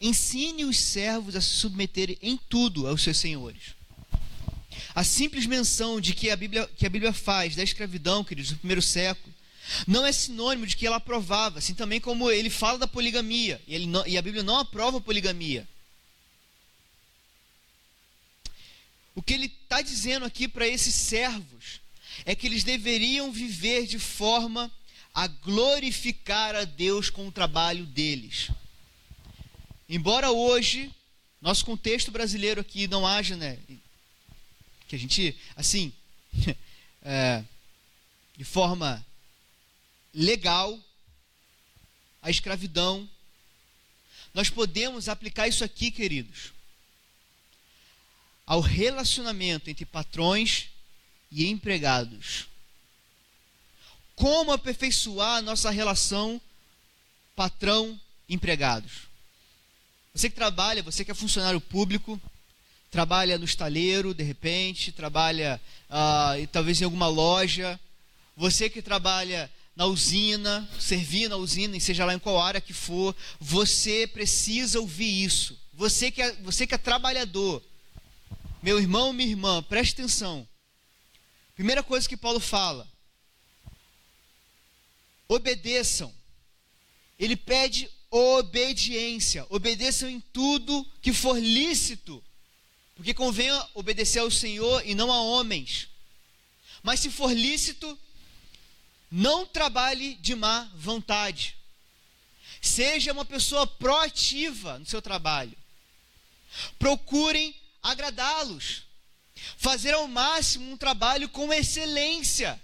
Ensine 0.00 0.64
os 0.64 0.78
servos 0.78 1.36
a 1.36 1.40
se 1.40 1.50
submeterem 1.50 2.16
em 2.22 2.36
tudo 2.36 2.86
aos 2.86 3.02
seus 3.02 3.18
senhores. 3.18 3.74
A 4.94 5.04
simples 5.04 5.46
menção 5.46 6.00
de 6.00 6.14
que 6.14 6.30
a 6.30 6.36
Bíblia, 6.36 6.68
que 6.76 6.86
a 6.86 6.90
Bíblia 6.90 7.12
faz 7.12 7.54
da 7.54 7.62
escravidão, 7.62 8.24
queridos, 8.24 8.52
no 8.52 8.58
primeiro 8.58 8.80
século, 8.80 9.34
não 9.86 10.06
é 10.06 10.12
sinônimo 10.12 10.66
de 10.66 10.76
que 10.76 10.86
ela 10.86 10.96
aprovava, 10.96 11.58
assim 11.58 11.74
também 11.74 12.00
como 12.00 12.30
ele 12.30 12.48
fala 12.48 12.78
da 12.78 12.86
poligamia, 12.86 13.60
e, 13.66 13.86
não, 13.86 14.06
e 14.06 14.16
a 14.16 14.22
Bíblia 14.22 14.42
não 14.42 14.58
aprova 14.58 14.98
a 14.98 15.02
poligamia. 15.02 15.68
O 19.20 19.22
que 19.22 19.34
ele 19.34 19.52
está 19.62 19.82
dizendo 19.82 20.24
aqui 20.24 20.48
para 20.48 20.66
esses 20.66 20.94
servos 20.94 21.82
é 22.24 22.34
que 22.34 22.46
eles 22.46 22.64
deveriam 22.64 23.30
viver 23.30 23.86
de 23.86 23.98
forma 23.98 24.72
a 25.12 25.26
glorificar 25.26 26.56
a 26.56 26.64
Deus 26.64 27.10
com 27.10 27.28
o 27.28 27.30
trabalho 27.30 27.84
deles. 27.84 28.50
Embora 29.86 30.30
hoje, 30.30 30.90
nosso 31.38 31.66
contexto 31.66 32.10
brasileiro 32.10 32.62
aqui 32.62 32.88
não 32.88 33.06
haja, 33.06 33.36
né? 33.36 33.58
Que 34.88 34.96
a 34.96 34.98
gente, 34.98 35.36
assim, 35.54 35.92
é, 37.04 37.44
de 38.38 38.44
forma 38.44 39.04
legal, 40.14 40.80
a 42.22 42.30
escravidão, 42.30 43.06
nós 44.32 44.48
podemos 44.48 45.10
aplicar 45.10 45.46
isso 45.46 45.62
aqui, 45.62 45.90
queridos, 45.90 46.54
ao 48.50 48.58
relacionamento 48.60 49.70
entre 49.70 49.84
patrões 49.84 50.70
e 51.30 51.46
empregados. 51.46 52.48
Como 54.16 54.50
aperfeiçoar 54.50 55.36
a 55.36 55.42
nossa 55.42 55.70
relação 55.70 56.40
patrão-empregados? 57.36 59.02
Você 60.12 60.28
que 60.28 60.34
trabalha, 60.34 60.82
você 60.82 61.04
que 61.04 61.12
é 61.12 61.14
funcionário 61.14 61.60
público, 61.60 62.20
trabalha 62.90 63.38
no 63.38 63.44
estaleiro, 63.44 64.12
de 64.12 64.24
repente, 64.24 64.90
trabalha 64.90 65.60
uh, 65.88 66.44
talvez 66.48 66.80
em 66.80 66.84
alguma 66.84 67.06
loja, 67.06 67.78
você 68.36 68.68
que 68.68 68.82
trabalha 68.82 69.48
na 69.76 69.86
usina, 69.86 70.68
servindo 70.76 71.30
na 71.30 71.36
usina, 71.36 71.76
e 71.76 71.80
seja 71.80 72.04
lá 72.04 72.14
em 72.14 72.18
qual 72.18 72.40
área 72.40 72.60
que 72.60 72.72
for, 72.72 73.14
você 73.38 74.08
precisa 74.08 74.80
ouvir 74.80 75.22
isso. 75.22 75.56
Você 75.72 76.10
que 76.10 76.20
é, 76.20 76.32
você 76.42 76.66
que 76.66 76.74
é 76.74 76.78
trabalhador, 76.78 77.62
meu 78.62 78.78
irmão, 78.78 79.12
minha 79.12 79.28
irmã, 79.28 79.62
preste 79.62 79.94
atenção. 79.94 80.46
Primeira 81.54 81.82
coisa 81.82 82.08
que 82.08 82.16
Paulo 82.16 82.40
fala: 82.40 82.88
obedeçam. 85.28 86.14
Ele 87.18 87.36
pede 87.36 87.90
obediência. 88.10 89.46
Obedeçam 89.50 90.08
em 90.08 90.20
tudo 90.20 90.86
que 91.02 91.12
for 91.12 91.38
lícito. 91.38 92.22
Porque 92.96 93.14
convém 93.14 93.50
obedecer 93.74 94.18
ao 94.18 94.30
Senhor 94.30 94.86
e 94.86 94.94
não 94.94 95.12
a 95.12 95.20
homens. 95.20 95.88
Mas 96.82 97.00
se 97.00 97.10
for 97.10 97.32
lícito, 97.32 97.98
não 99.10 99.46
trabalhe 99.46 100.14
de 100.16 100.34
má 100.34 100.70
vontade. 100.74 101.56
Seja 102.60 103.12
uma 103.12 103.24
pessoa 103.24 103.66
proativa 103.66 104.78
no 104.78 104.86
seu 104.86 105.00
trabalho. 105.00 105.56
Procurem 106.78 107.54
agradá-los. 107.82 108.82
Fazer 109.56 109.94
ao 109.94 110.06
máximo 110.06 110.72
um 110.72 110.76
trabalho 110.76 111.28
com 111.28 111.52
excelência. 111.52 112.60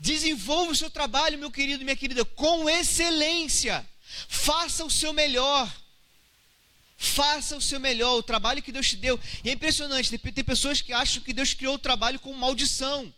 Desenvolva 0.00 0.72
o 0.72 0.76
seu 0.76 0.90
trabalho, 0.90 1.38
meu 1.38 1.50
querido 1.50 1.84
minha 1.84 1.96
querida, 1.96 2.24
com 2.24 2.68
excelência. 2.68 3.86
Faça 4.28 4.84
o 4.84 4.90
seu 4.90 5.12
melhor. 5.12 5.72
Faça 6.96 7.56
o 7.56 7.60
seu 7.60 7.78
melhor, 7.78 8.16
o 8.16 8.22
trabalho 8.22 8.62
que 8.62 8.72
Deus 8.72 8.88
te 8.88 8.96
deu. 8.96 9.20
E 9.44 9.50
é 9.50 9.52
impressionante, 9.52 10.16
tem 10.18 10.44
pessoas 10.44 10.80
que 10.80 10.92
acham 10.92 11.22
que 11.22 11.32
Deus 11.32 11.54
criou 11.54 11.74
o 11.74 11.78
trabalho 11.78 12.18
com 12.18 12.32
maldição. 12.32 13.12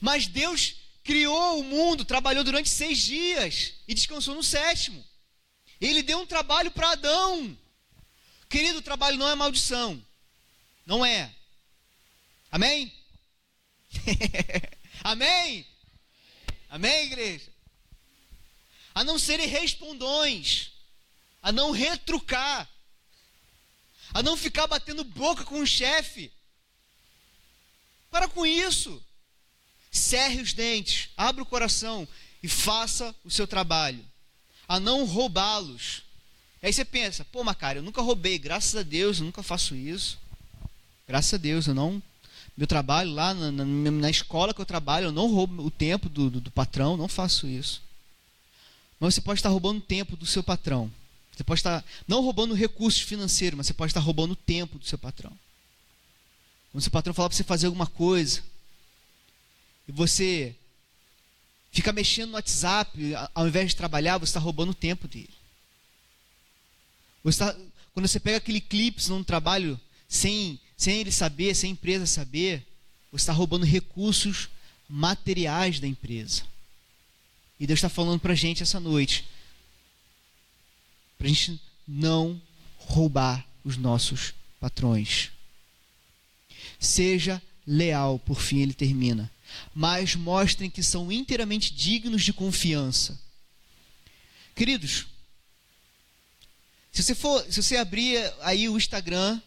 Mas 0.00 0.26
Deus 0.26 0.74
criou 1.02 1.60
o 1.60 1.64
mundo, 1.64 2.04
trabalhou 2.04 2.44
durante 2.44 2.68
seis 2.68 2.98
dias 2.98 3.74
e 3.88 3.94
descansou 3.94 4.34
no 4.34 4.42
sétimo. 4.42 5.02
Ele 5.80 6.02
deu 6.02 6.18
um 6.18 6.26
trabalho 6.26 6.70
para 6.70 6.92
Adão. 6.92 7.56
Querido, 8.50 8.80
o 8.80 8.82
trabalho 8.82 9.16
não 9.16 9.28
é 9.28 9.34
maldição. 9.34 10.04
Não 10.90 11.04
é. 11.04 11.32
Amém? 12.50 12.92
Amém? 15.04 15.64
Amém, 16.68 17.06
igreja? 17.06 17.48
A 18.92 19.04
não 19.04 19.16
serem 19.16 19.46
respondões, 19.46 20.72
a 21.40 21.52
não 21.52 21.70
retrucar, 21.70 22.68
a 24.12 24.20
não 24.20 24.36
ficar 24.36 24.66
batendo 24.66 25.04
boca 25.04 25.44
com 25.44 25.60
o 25.60 25.66
chefe. 25.66 26.32
Para 28.10 28.26
com 28.26 28.44
isso. 28.44 29.00
Cerre 29.92 30.42
os 30.42 30.52
dentes, 30.52 31.10
abra 31.16 31.44
o 31.44 31.46
coração 31.46 32.06
e 32.42 32.48
faça 32.48 33.14
o 33.24 33.30
seu 33.30 33.46
trabalho. 33.46 34.04
A 34.66 34.80
não 34.80 35.04
roubá-los. 35.04 36.02
Aí 36.60 36.72
você 36.72 36.84
pensa, 36.84 37.24
pô, 37.26 37.44
Macário, 37.44 37.78
eu 37.78 37.84
nunca 37.84 38.02
roubei, 38.02 38.40
graças 38.40 38.74
a 38.74 38.82
Deus, 38.82 39.18
eu 39.18 39.24
nunca 39.24 39.40
faço 39.40 39.76
isso. 39.76 40.18
Graças 41.10 41.34
a 41.34 41.38
Deus, 41.38 41.66
eu 41.66 41.74
não. 41.74 42.00
Meu 42.56 42.68
trabalho 42.68 43.10
lá 43.10 43.34
na, 43.34 43.50
na, 43.50 43.64
na 43.64 44.08
escola 44.08 44.54
que 44.54 44.60
eu 44.60 44.64
trabalho, 44.64 45.06
eu 45.06 45.12
não 45.12 45.26
roubo 45.26 45.60
o 45.60 45.68
tempo 45.68 46.08
do, 46.08 46.30
do, 46.30 46.40
do 46.40 46.52
patrão, 46.52 46.96
não 46.96 47.08
faço 47.08 47.48
isso. 47.48 47.82
Mas 49.00 49.14
você 49.14 49.20
pode 49.20 49.40
estar 49.40 49.48
roubando 49.48 49.78
o 49.78 49.82
tempo 49.82 50.16
do 50.16 50.24
seu 50.24 50.40
patrão. 50.40 50.88
Você 51.34 51.42
pode 51.42 51.58
estar 51.58 51.84
não 52.06 52.22
roubando 52.22 52.54
recursos 52.54 53.00
financeiros, 53.00 53.56
mas 53.56 53.66
você 53.66 53.72
pode 53.72 53.90
estar 53.90 53.98
roubando 53.98 54.34
o 54.34 54.36
tempo 54.36 54.78
do 54.78 54.86
seu 54.86 54.96
patrão. 54.96 55.36
Quando 56.70 56.80
seu 56.80 56.92
patrão 56.92 57.12
falar 57.12 57.28
para 57.28 57.36
você 57.36 57.42
fazer 57.42 57.66
alguma 57.66 57.88
coisa, 57.88 58.44
e 59.88 59.90
você 59.90 60.54
fica 61.72 61.92
mexendo 61.92 62.30
no 62.30 62.36
WhatsApp, 62.36 62.96
ao 63.34 63.48
invés 63.48 63.70
de 63.70 63.76
trabalhar, 63.76 64.16
você 64.18 64.30
está 64.30 64.38
roubando 64.38 64.70
o 64.70 64.74
tempo 64.74 65.08
dele. 65.08 65.34
Você 67.24 67.40
tá, 67.40 67.56
quando 67.92 68.06
você 68.06 68.20
pega 68.20 68.36
aquele 68.36 68.60
clipe 68.60 69.08
num 69.08 69.24
trabalho 69.24 69.78
sem 70.08 70.60
sem 70.80 70.98
ele 70.98 71.12
saber, 71.12 71.54
sem 71.54 71.68
a 71.68 71.72
empresa 71.72 72.06
saber, 72.06 72.66
você 73.12 73.24
está 73.24 73.34
roubando 73.34 73.66
recursos 73.66 74.48
materiais 74.88 75.78
da 75.78 75.86
empresa. 75.86 76.42
E 77.58 77.66
Deus 77.66 77.76
está 77.76 77.90
falando 77.90 78.18
para 78.18 78.32
a 78.32 78.36
gente 78.36 78.62
essa 78.62 78.80
noite, 78.80 79.28
para 81.18 81.26
a 81.26 81.28
gente 81.28 81.60
não 81.86 82.40
roubar 82.78 83.46
os 83.62 83.76
nossos 83.76 84.32
patrões. 84.58 85.30
Seja 86.78 87.42
leal, 87.66 88.18
por 88.18 88.40
fim 88.40 88.60
ele 88.60 88.72
termina, 88.72 89.30
mas 89.74 90.14
mostrem 90.14 90.70
que 90.70 90.82
são 90.82 91.12
inteiramente 91.12 91.74
dignos 91.74 92.24
de 92.24 92.32
confiança. 92.32 93.20
Queridos, 94.54 95.08
se 96.90 97.02
você 97.02 97.14
for, 97.14 97.44
se 97.52 97.62
você 97.62 97.76
abrir 97.76 98.16
aí 98.40 98.66
o 98.66 98.78
Instagram, 98.78 99.42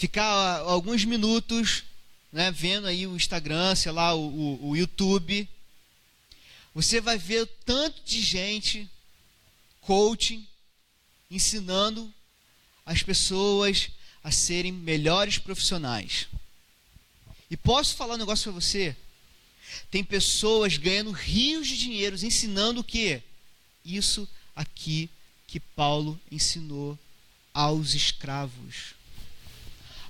ficar 0.00 0.60
alguns 0.60 1.04
minutos 1.04 1.84
né, 2.32 2.50
vendo 2.50 2.86
aí 2.86 3.06
o 3.06 3.14
Instagram, 3.14 3.74
sei 3.74 3.92
lá, 3.92 4.14
o, 4.14 4.28
o, 4.28 4.68
o 4.70 4.76
YouTube, 4.76 5.46
você 6.74 7.02
vai 7.02 7.18
ver 7.18 7.46
tanto 7.66 8.02
de 8.02 8.22
gente 8.22 8.88
coaching, 9.82 10.46
ensinando 11.30 12.10
as 12.86 13.02
pessoas 13.02 13.90
a 14.24 14.30
serem 14.30 14.72
melhores 14.72 15.36
profissionais. 15.36 16.28
E 17.50 17.56
posso 17.56 17.94
falar 17.94 18.14
um 18.14 18.18
negócio 18.18 18.44
para 18.44 18.58
você? 18.58 18.96
Tem 19.90 20.02
pessoas 20.02 20.78
ganhando 20.78 21.10
rios 21.10 21.68
de 21.68 21.76
dinheiros 21.76 22.22
ensinando 22.22 22.80
o 22.80 22.84
que? 22.84 23.20
Isso 23.84 24.26
aqui 24.56 25.10
que 25.46 25.60
Paulo 25.60 26.18
ensinou 26.30 26.98
aos 27.52 27.92
escravos 27.92 28.98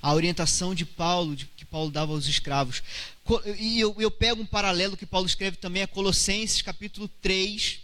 a 0.03 0.15
orientação 0.15 0.75
de 0.75 0.85
Paulo, 0.85 1.37
de, 1.37 1.47
que 1.47 1.65
Paulo 1.65 1.91
dava 1.91 2.13
aos 2.13 2.27
escravos. 2.27 2.83
E 3.59 3.79
eu, 3.79 3.95
eu 3.99 4.11
pego 4.11 4.43
um 4.43 4.47
paralelo 4.47 4.97
que 4.97 5.07
Paulo 5.07 5.27
escreve 5.27 5.57
também 5.57 5.83
a 5.83 5.87
Colossenses, 5.89 6.63
capítulo 6.63 7.09
3, 7.21 7.81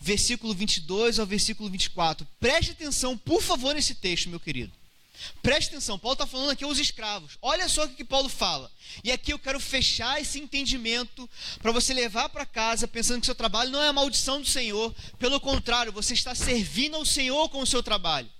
versículo 0.00 0.54
22 0.54 1.18
ao 1.18 1.26
versículo 1.26 1.70
24. 1.70 2.26
Preste 2.38 2.72
atenção, 2.72 3.16
por 3.16 3.42
favor, 3.42 3.74
nesse 3.74 3.94
texto, 3.94 4.28
meu 4.28 4.40
querido. 4.40 4.72
Preste 5.42 5.68
atenção, 5.68 5.98
Paulo 5.98 6.14
está 6.14 6.26
falando 6.26 6.50
aqui 6.50 6.64
aos 6.64 6.78
escravos. 6.78 7.36
Olha 7.42 7.68
só 7.68 7.84
o 7.84 7.88
que 7.90 8.04
Paulo 8.04 8.28
fala. 8.28 8.70
E 9.04 9.12
aqui 9.12 9.32
eu 9.32 9.38
quero 9.38 9.60
fechar 9.60 10.20
esse 10.20 10.38
entendimento 10.38 11.28
para 11.60 11.72
você 11.72 11.92
levar 11.92 12.30
para 12.30 12.46
casa 12.46 12.88
pensando 12.88 13.20
que 13.20 13.26
seu 13.26 13.34
trabalho 13.34 13.70
não 13.70 13.82
é 13.82 13.88
a 13.88 13.92
maldição 13.92 14.40
do 14.40 14.46
Senhor. 14.46 14.94
Pelo 15.18 15.38
contrário, 15.38 15.92
você 15.92 16.14
está 16.14 16.34
servindo 16.34 16.96
ao 16.96 17.04
Senhor 17.04 17.48
com 17.50 17.60
o 17.60 17.66
seu 17.66 17.82
trabalho. 17.82 18.30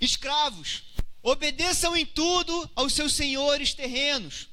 Escravos, 0.00 0.83
obedeçam 1.24 1.96
em 1.96 2.06
tudo 2.06 2.70
aos 2.76 2.92
seus 2.92 3.14
senhores 3.14 3.74
terrenos. 3.74 4.46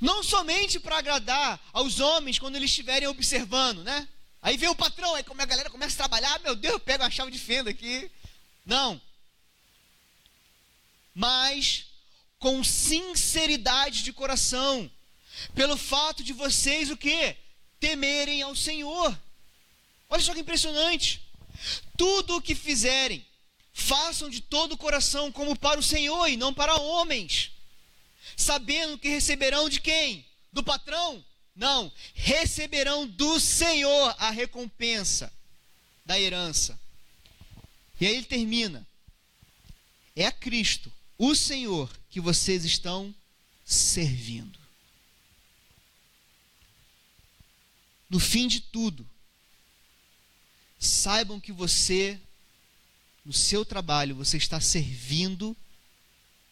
Não 0.00 0.24
somente 0.24 0.80
para 0.80 0.98
agradar 0.98 1.60
aos 1.72 2.00
homens 2.00 2.40
quando 2.40 2.56
eles 2.56 2.70
estiverem 2.70 3.06
observando, 3.06 3.84
né? 3.84 4.08
Aí 4.42 4.56
vem 4.56 4.68
o 4.68 4.74
patrão, 4.74 5.14
aí 5.14 5.22
como 5.22 5.40
a 5.40 5.46
galera 5.46 5.70
começa 5.70 5.94
a 5.94 6.08
trabalhar, 6.08 6.40
meu 6.40 6.56
Deus, 6.56 6.72
eu 6.72 6.80
pego 6.80 7.04
a 7.04 7.10
chave 7.10 7.30
de 7.30 7.38
fenda 7.38 7.70
aqui. 7.70 8.10
Não 8.66 9.00
mas 11.18 11.86
com 12.38 12.62
sinceridade 12.62 14.04
de 14.04 14.12
coração, 14.12 14.88
pelo 15.52 15.76
fato 15.76 16.22
de 16.22 16.32
vocês 16.32 16.90
o 16.90 16.96
que? 16.96 17.34
Temerem 17.80 18.40
ao 18.40 18.54
Senhor. 18.54 19.18
Olha 20.08 20.22
só 20.22 20.32
que 20.32 20.38
impressionante. 20.38 21.20
Tudo 21.96 22.36
o 22.36 22.40
que 22.40 22.54
fizerem, 22.54 23.26
façam 23.78 24.28
de 24.28 24.40
todo 24.40 24.72
o 24.72 24.76
coração 24.76 25.30
como 25.30 25.56
para 25.56 25.78
o 25.78 25.82
Senhor 25.82 26.26
e 26.26 26.36
não 26.36 26.52
para 26.52 26.76
homens, 26.76 27.52
sabendo 28.36 28.98
que 28.98 29.08
receberão 29.08 29.68
de 29.68 29.80
quem? 29.80 30.26
Do 30.52 30.64
patrão? 30.64 31.24
Não, 31.54 31.90
receberão 32.12 33.06
do 33.06 33.38
Senhor 33.38 34.14
a 34.18 34.30
recompensa 34.30 35.32
da 36.04 36.18
herança. 36.18 36.78
E 38.00 38.06
aí 38.06 38.16
ele 38.16 38.26
termina. 38.26 38.86
É 40.14 40.26
a 40.26 40.32
Cristo 40.32 40.92
o 41.16 41.34
Senhor 41.34 41.90
que 42.10 42.20
vocês 42.20 42.64
estão 42.64 43.14
servindo. 43.64 44.58
No 48.10 48.18
fim 48.18 48.48
de 48.48 48.60
tudo, 48.60 49.08
saibam 50.78 51.40
que 51.40 51.52
você, 51.52 52.20
no 53.28 53.34
seu 53.34 53.62
trabalho, 53.62 54.14
você 54.14 54.38
está 54.38 54.58
servindo, 54.58 55.54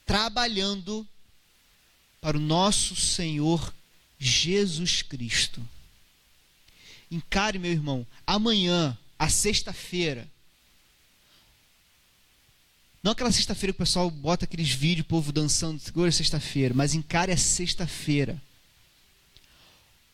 trabalhando 0.04 1.08
para 2.20 2.36
o 2.36 2.40
nosso 2.40 2.94
Senhor 2.94 3.72
Jesus 4.18 5.00
Cristo. 5.00 5.66
Encare, 7.10 7.58
meu 7.58 7.72
irmão, 7.72 8.06
amanhã, 8.26 8.94
a 9.18 9.30
sexta-feira, 9.30 10.28
não 13.02 13.12
aquela 13.12 13.32
sexta-feira 13.32 13.72
que 13.72 13.78
o 13.78 13.84
pessoal 13.86 14.10
bota 14.10 14.44
aqueles 14.44 14.68
vídeos, 14.68 15.06
o 15.06 15.08
povo 15.08 15.32
dançando, 15.32 15.80
segura 15.80 16.12
sexta-feira, 16.12 16.74
mas 16.74 16.92
encare 16.92 17.32
a 17.32 17.38
sexta-feira 17.38 18.38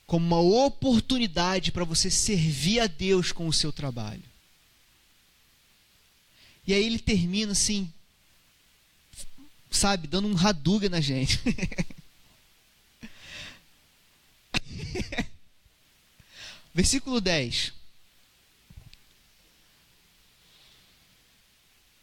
como 0.06 0.24
uma 0.24 0.38
oportunidade 0.38 1.72
para 1.72 1.82
você 1.82 2.08
servir 2.08 2.78
a 2.78 2.86
Deus 2.86 3.32
com 3.32 3.48
o 3.48 3.52
seu 3.52 3.72
trabalho. 3.72 4.31
E 6.66 6.74
aí 6.74 6.84
ele 6.84 6.98
termina 6.98 7.52
assim, 7.52 7.92
sabe, 9.70 10.06
dando 10.06 10.28
um 10.28 10.34
raduga 10.34 10.88
na 10.88 11.00
gente. 11.00 11.40
Versículo 16.74 17.20
10. 17.20 17.72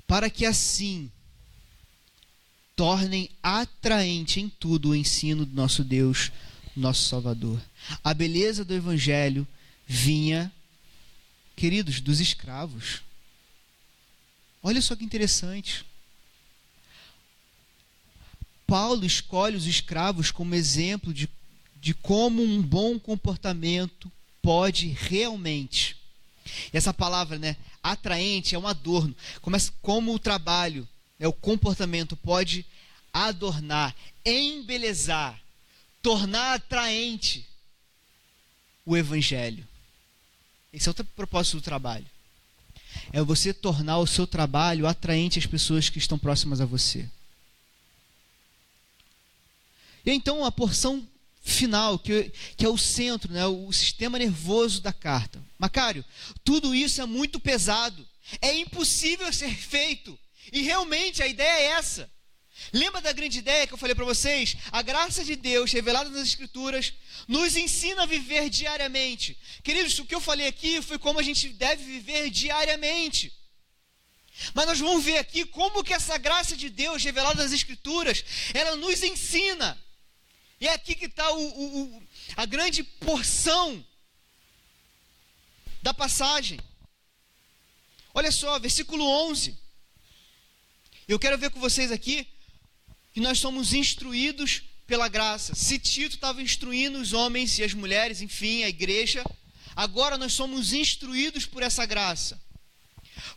para 0.10 0.28
que 0.28 0.44
assim 0.44 1.12
tornem 2.76 3.30
atraente 3.44 4.40
em 4.40 4.50
tudo 4.50 4.90
o 4.90 4.96
ensino 4.96 5.46
do 5.46 5.54
nosso 5.54 5.84
Deus, 5.84 6.32
nosso 6.76 7.08
Salvador. 7.08 7.62
A 8.04 8.12
beleza 8.12 8.66
do 8.66 8.74
Evangelho 8.74 9.48
vinha, 9.86 10.52
queridos, 11.56 12.02
dos 12.02 12.20
escravos. 12.20 13.04
Olha 14.62 14.82
só 14.82 14.96
que 14.96 15.06
interessante. 15.06 15.86
Paulo 18.68 19.06
escolhe 19.06 19.56
os 19.56 19.66
escravos 19.66 20.30
como 20.30 20.54
exemplo 20.54 21.14
de, 21.14 21.28
de 21.82 21.94
como 21.94 22.44
um 22.44 22.62
bom 22.62 23.00
comportamento 23.00 24.12
pode 24.42 24.88
realmente. 24.88 25.98
E 26.74 26.78
essa 26.78 26.94
palavra, 26.94 27.40
né, 27.40 27.56
atraente, 27.82 28.54
é 28.54 28.60
um 28.60 28.68
adorno. 28.68 29.16
Começa 29.42 29.74
como 29.82 30.14
o 30.14 30.20
trabalho, 30.20 30.88
né, 31.18 31.28
o 31.28 31.34
comportamento 31.34 32.16
pode 32.16 32.66
adornar, 33.12 33.96
embelezar, 34.24 35.42
tornar 36.02 36.56
atraente 36.56 37.48
o 38.86 38.96
evangelho. 38.96 39.68
Esse 40.72 40.88
é 40.88 40.92
o 40.92 40.96
propósito 41.04 41.58
do 41.58 41.64
trabalho. 41.64 42.06
É 43.12 43.22
você 43.22 43.54
tornar 43.54 43.98
o 44.00 44.08
seu 44.08 44.28
trabalho 44.28 44.88
atraente 44.88 45.40
às 45.40 45.46
pessoas 45.46 45.90
que 45.90 45.98
estão 45.98 46.18
próximas 46.18 46.62
a 46.62 46.66
você. 46.66 47.10
E 50.06 50.12
então 50.12 50.46
a 50.46 50.52
porção 50.52 51.08
final, 51.42 51.98
que, 52.00 52.32
que 52.56 52.66
é 52.66 52.70
o 52.70 52.78
centro, 52.78 53.32
né, 53.32 53.46
o 53.46 53.72
sistema 53.72 54.20
nervoso 54.20 54.82
da 54.82 54.94
carta. 54.94 55.44
Macário, 55.58 56.06
tudo 56.44 56.74
isso 56.76 57.02
é 57.02 57.06
muito 57.06 57.40
pesado, 57.40 58.08
é 58.42 58.54
impossível 58.54 59.32
ser 59.34 59.54
feito, 59.56 60.18
e 60.52 60.62
realmente 60.62 61.22
a 61.22 61.28
ideia 61.28 61.60
é 61.60 61.66
essa. 61.72 62.10
Lembra 62.74 63.02
da 63.02 63.12
grande 63.12 63.40
ideia 63.40 63.66
que 63.66 63.74
eu 63.74 63.78
falei 63.78 63.96
para 63.96 64.06
vocês? 64.06 64.56
A 64.72 64.82
graça 64.82 65.24
de 65.24 65.36
Deus 65.36 65.72
revelada 65.72 66.10
nas 66.10 66.28
Escrituras 66.28 66.94
nos 67.28 67.56
ensina 67.56 68.04
a 68.04 68.06
viver 68.06 68.50
diariamente. 68.50 69.38
Queridos, 69.64 69.98
o 70.00 70.06
que 70.06 70.16
eu 70.16 70.22
falei 70.22 70.48
aqui 70.48 70.82
foi 70.82 71.00
como 71.00 71.20
a 71.20 71.24
gente 71.24 71.50
deve 71.50 71.84
viver 71.84 72.30
diariamente. 72.30 73.34
Mas 74.54 74.68
nós 74.68 74.80
vamos 74.80 75.04
ver 75.04 75.18
aqui 75.18 75.46
como 75.46 75.84
que 75.84 75.94
essa 75.94 76.18
graça 76.18 76.56
de 76.56 76.70
Deus 76.70 77.04
revelada 77.04 77.44
nas 77.44 77.52
Escrituras, 77.52 78.24
ela 78.54 78.76
nos 78.76 79.04
ensina 79.04 79.78
e 80.60 80.68
é 80.68 80.74
aqui 80.74 80.94
que 80.94 81.06
está 81.06 81.26
a 82.36 82.46
grande 82.46 82.84
porção 82.84 83.86
da 85.82 85.94
passagem. 85.94 86.60
Olha 88.14 88.32
só, 88.32 88.60
versículo 88.60 89.06
11. 89.30 89.58
Eu 91.08 91.18
quero 91.18 91.38
ver 91.38 91.50
com 91.50 91.60
vocês 91.60 91.92
aqui 91.92 92.28
que 93.14 93.20
nós 93.20 93.40
somos 93.40 93.74
instruídos 93.74 94.64
pela 94.86 95.08
graça. 95.08 95.54
Se 95.56 95.78
Tito 95.78 96.16
estava 96.16 96.42
instruindo 96.42 97.00
os 97.00 97.14
homens 97.14 97.58
e 97.60 97.64
as 97.64 97.74
mulheres, 97.74 98.22
enfim, 98.22 98.64
a 98.64 98.70
igreja, 98.70 99.24
agora 99.76 100.18
nós 100.18 100.34
somos 100.34 100.74
instruídos 100.74 101.46
por 101.46 101.64
essa 101.64 101.86
graça. 101.86 102.42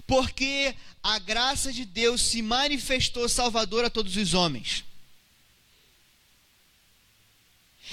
Porque 0.07 0.75
a 1.03 1.18
graça 1.18 1.73
de 1.73 1.85
Deus 1.85 2.23
se 2.23 2.41
manifestou 2.43 3.29
salvadora 3.29 3.89
a 3.89 3.91
todos 3.91 4.16
os 4.16 4.35
homens. 4.35 4.85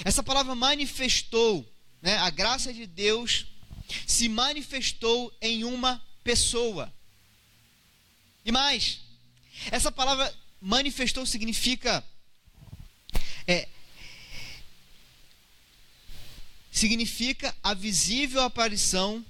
Essa 0.04 0.22
palavra 0.22 0.54
manifestou, 0.54 1.70
né? 2.00 2.16
a 2.18 2.30
graça 2.30 2.72
de 2.72 2.86
Deus 2.86 3.46
se 4.06 4.28
manifestou 4.28 5.36
em 5.40 5.64
uma 5.64 6.02
pessoa. 6.22 6.92
E 8.44 8.52
mais, 8.52 9.00
essa 9.70 9.92
palavra 9.92 10.34
manifestou 10.60 11.24
significa 11.24 12.04
é, 13.46 13.68
significa 16.70 17.54
a 17.62 17.74
visível 17.74 18.42
aparição 18.42 19.24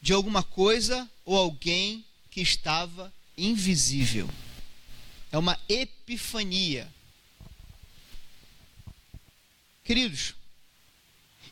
de 0.00 0.12
alguma 0.12 0.42
coisa 0.42 1.08
ou 1.24 1.36
alguém 1.36 2.04
que 2.30 2.40
estava 2.40 3.12
invisível. 3.36 4.28
É 5.30 5.38
uma 5.38 5.58
epifania. 5.68 6.92
Queridos, 9.84 10.34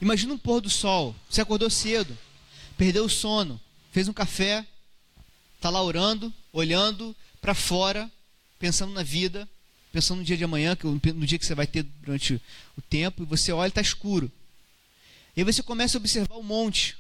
imagina 0.01 0.35
um 0.35 0.39
pôr 0.39 0.61
do 0.61 0.71
sol. 0.71 1.15
Você 1.29 1.41
acordou 1.41 1.71
cedo, 1.71 2.17
perdeu 2.77 3.05
o 3.05 3.11
sono, 3.11 3.61
fez 3.93 4.09
um 4.09 4.13
café, 4.13 4.67
está 5.57 5.71
lá 5.71 5.83
orando, 5.83 6.33
olhando 6.53 7.17
para 7.41 7.55
fora, 7.55 8.11
pensando 8.61 8.93
na 8.93 9.03
vida, 9.03 9.49
pensando 9.93 10.19
no 10.19 10.25
dia 10.25 10.37
de 10.37 10.45
amanhã, 10.45 10.79
no 10.85 11.27
dia 11.27 11.37
que 11.37 11.45
você 11.45 11.57
vai 11.57 11.67
ter 11.67 11.83
durante 11.83 12.41
o 12.79 12.83
tempo, 12.83 13.25
e 13.25 13.27
você 13.27 13.51
olha 13.51 13.67
e 13.67 13.71
está 13.71 13.81
escuro. 13.81 14.31
E 15.37 15.41
aí 15.41 15.45
você 15.45 15.65
começa 15.65 15.99
a 15.99 16.01
observar 16.01 16.37
o 16.37 16.45
monte. 16.45 16.97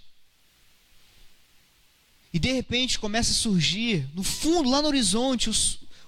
E 2.32 2.38
de 2.40 2.50
repente 2.50 2.98
começa 2.98 3.30
a 3.30 3.34
surgir, 3.34 4.08
no 4.12 4.24
fundo, 4.24 4.68
lá 4.68 4.82
no 4.82 4.88
horizonte, 4.88 5.48
o, 5.48 5.52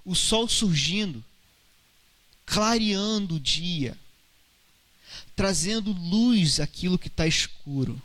o 0.05 0.17
sol 0.17 0.49
surgindo, 0.49 1.25
clareando 2.45 3.37
o 3.37 3.41
dia 3.41 3.97
trazendo 5.35 5.93
luz 5.93 6.61
àquilo 6.61 6.99
que 6.99 7.09
está 7.09 7.27
escuro. 7.27 8.01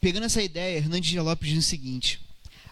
Pegando 0.00 0.26
essa 0.26 0.42
ideia, 0.42 0.78
Hernandes 0.78 1.10
de 1.10 1.20
Lopes 1.20 1.48
diz 1.48 1.64
o 1.64 1.68
seguinte: 1.68 2.20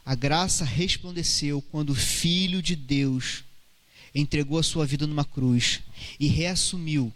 A 0.04 0.14
graça 0.14 0.64
resplandeceu 0.64 1.62
quando 1.70 1.90
o 1.90 1.94
Filho 1.94 2.60
de 2.60 2.74
Deus 2.74 3.44
entregou 4.14 4.58
a 4.58 4.62
sua 4.62 4.84
vida 4.84 5.06
numa 5.06 5.24
cruz 5.24 5.80
e 6.18 6.26
reassumiu 6.26 7.12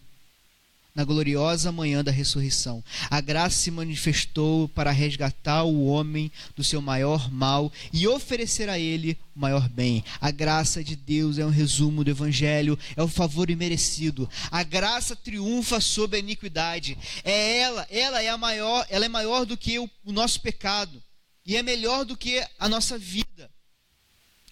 na 0.96 1.04
gloriosa 1.04 1.70
manhã 1.70 2.02
da 2.02 2.10
ressurreição. 2.10 2.82
A 3.10 3.20
graça 3.20 3.56
se 3.56 3.70
manifestou 3.70 4.66
para 4.68 4.90
resgatar 4.90 5.64
o 5.64 5.84
homem 5.84 6.32
do 6.56 6.64
seu 6.64 6.80
maior 6.80 7.30
mal 7.30 7.70
e 7.92 8.08
oferecer 8.08 8.70
a 8.70 8.78
ele 8.78 9.18
o 9.36 9.40
maior 9.40 9.68
bem. 9.68 10.02
A 10.18 10.30
graça 10.30 10.82
de 10.82 10.96
Deus 10.96 11.36
é 11.36 11.44
um 11.44 11.50
resumo 11.50 12.02
do 12.02 12.10
evangelho, 12.10 12.78
é 12.96 13.02
o 13.02 13.08
favor 13.08 13.50
imerecido. 13.50 14.28
A 14.50 14.62
graça 14.62 15.14
triunfa 15.14 15.82
sobre 15.82 16.16
a 16.16 16.20
iniquidade. 16.20 16.96
É 17.22 17.58
ela, 17.58 17.86
ela 17.90 18.22
é 18.22 18.30
a 18.30 18.38
maior, 18.38 18.86
ela 18.88 19.04
é 19.04 19.08
maior 19.08 19.44
do 19.44 19.56
que 19.56 19.78
o, 19.78 19.90
o 20.02 20.12
nosso 20.12 20.40
pecado 20.40 21.02
e 21.46 21.56
é 21.56 21.62
melhor 21.62 22.04
do 22.04 22.16
que 22.16 22.44
a 22.58 22.68
nossa 22.68 22.98
vida. 22.98 23.50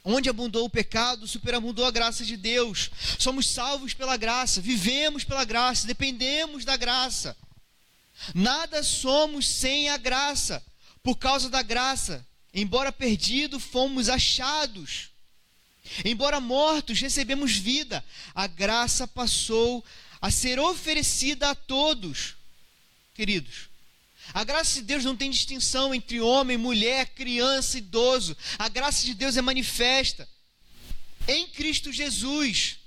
Onde 0.05 0.28
abundou 0.28 0.66
o 0.66 0.70
pecado, 0.70 1.26
superabundou 1.26 1.84
a 1.84 1.90
graça 1.90 2.24
de 2.24 2.36
Deus. 2.36 2.90
Somos 3.18 3.49
salvos 3.49 3.95
pela 3.95 4.16
graça, 4.16 4.61
vivemos 4.61 5.24
pela 5.24 5.45
graça, 5.45 5.86
dependemos 5.86 6.64
da 6.64 6.76
graça. 6.76 7.36
Nada 8.34 8.82
somos 8.82 9.49
sem 9.49 9.88
a 9.88 9.97
graça. 9.97 10.62
Por 11.03 11.16
causa 11.16 11.51
da 11.51 11.62
graça, 11.62 12.24
embora 12.53 12.92
perdido, 12.92 13.59
fomos 13.59 14.09
achados. 14.09 15.11
Embora 16.05 16.40
mortos, 16.40 17.01
recebemos 17.01 17.57
vida. 17.57 18.05
A 18.34 18.47
graça 18.47 19.07
passou 19.09 19.84
a 20.20 20.30
ser 20.30 20.59
oferecida 20.59 21.51
a 21.51 21.55
todos. 21.55 22.36
Queridos, 23.14 23.68
a 24.35 24.43
graça 24.43 24.74
de 24.74 24.82
Deus 24.82 25.05
não 25.05 25.16
tem 25.16 25.30
distinção 25.30 25.95
entre 25.95 26.20
homem, 26.20 26.57
mulher, 26.57 27.11
criança, 27.11 27.78
idoso. 27.78 28.37
A 28.59 28.68
graça 28.68 29.05
de 29.05 29.14
Deus 29.14 29.37
é 29.37 29.41
manifesta 29.41 30.28
em 31.28 31.47
Cristo 31.47 31.93
Jesus. 31.93 32.80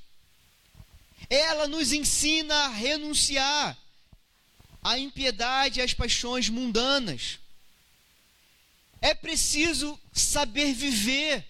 Ela 1.30 1.66
nos 1.66 1.94
ensina 1.94 2.54
a 2.54 2.68
renunciar 2.68 3.78
à 4.84 5.00
impiedade 5.00 5.80
e 5.80 5.84
às 5.84 5.94
paixões 5.94 6.50
mundanas. 6.50 7.40
É 9.02 9.16
preciso 9.16 9.98
saber 10.12 10.74
viver. 10.74 11.48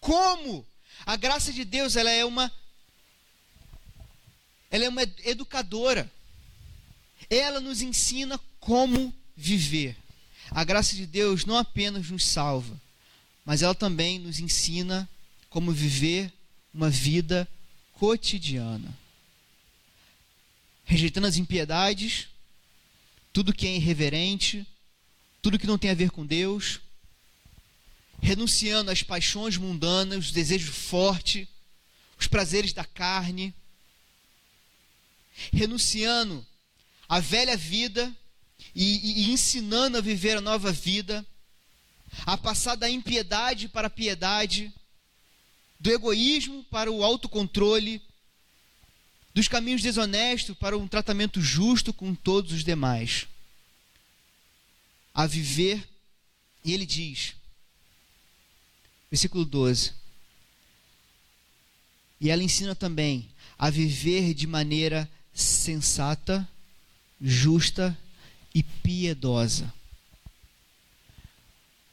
Como? 0.00 0.66
A 1.04 1.14
graça 1.14 1.52
de 1.52 1.64
Deus, 1.64 1.94
ela 1.94 2.10
é 2.10 2.24
uma 2.24 2.52
ela 4.72 4.84
é 4.84 4.88
uma 4.88 5.02
educadora. 5.02 6.10
Ela 7.30 7.60
nos 7.60 7.80
ensina 7.80 8.40
como 8.58 9.14
viver. 9.36 9.96
A 10.50 10.64
graça 10.64 10.94
de 10.94 11.06
Deus 11.06 11.44
não 11.44 11.56
apenas 11.56 12.08
nos 12.08 12.24
salva, 12.24 12.80
mas 13.44 13.62
ela 13.62 13.74
também 13.74 14.18
nos 14.18 14.40
ensina 14.40 15.08
como 15.50 15.72
viver 15.72 16.32
uma 16.72 16.88
vida 16.88 17.48
cotidiana. 17.92 18.96
Rejeitando 20.84 21.26
as 21.26 21.36
impiedades, 21.36 22.28
tudo 23.32 23.52
que 23.52 23.66
é 23.66 23.76
irreverente, 23.76 24.66
tudo 25.42 25.58
que 25.58 25.66
não 25.66 25.78
tem 25.78 25.90
a 25.90 25.94
ver 25.94 26.10
com 26.10 26.24
Deus, 26.24 26.80
renunciando 28.20 28.90
às 28.90 29.02
paixões 29.02 29.56
mundanas, 29.56 30.26
os 30.26 30.32
desejos 30.32 30.74
fortes, 30.74 31.46
os 32.18 32.26
prazeres 32.26 32.72
da 32.72 32.84
carne, 32.84 33.54
renunciando 35.52 36.44
à 37.08 37.20
velha 37.20 37.56
vida 37.56 38.14
e, 38.78 39.22
e, 39.22 39.32
ensinando 39.32 39.96
a 39.96 40.02
viver 40.02 40.36
a 40.36 40.40
nova 40.42 40.70
vida, 40.70 41.24
a 42.26 42.36
passar 42.36 42.74
da 42.74 42.90
impiedade 42.90 43.68
para 43.68 43.86
a 43.86 43.90
piedade, 43.90 44.70
do 45.80 45.90
egoísmo 45.90 46.62
para 46.64 46.92
o 46.92 47.02
autocontrole, 47.02 48.02
dos 49.32 49.48
caminhos 49.48 49.80
desonestos 49.80 50.54
para 50.58 50.76
um 50.76 50.86
tratamento 50.86 51.40
justo 51.40 51.90
com 51.90 52.14
todos 52.14 52.52
os 52.52 52.62
demais. 52.62 53.26
A 55.14 55.26
viver, 55.26 55.82
e 56.62 56.74
ele 56.74 56.84
diz, 56.84 57.34
versículo 59.10 59.46
12: 59.46 59.94
e 62.20 62.30
ela 62.30 62.42
ensina 62.42 62.74
também 62.74 63.28
a 63.58 63.70
viver 63.70 64.34
de 64.34 64.46
maneira 64.46 65.08
sensata, 65.32 66.46
justa 67.20 67.96
e 68.56 68.62
piedosa. 68.62 69.70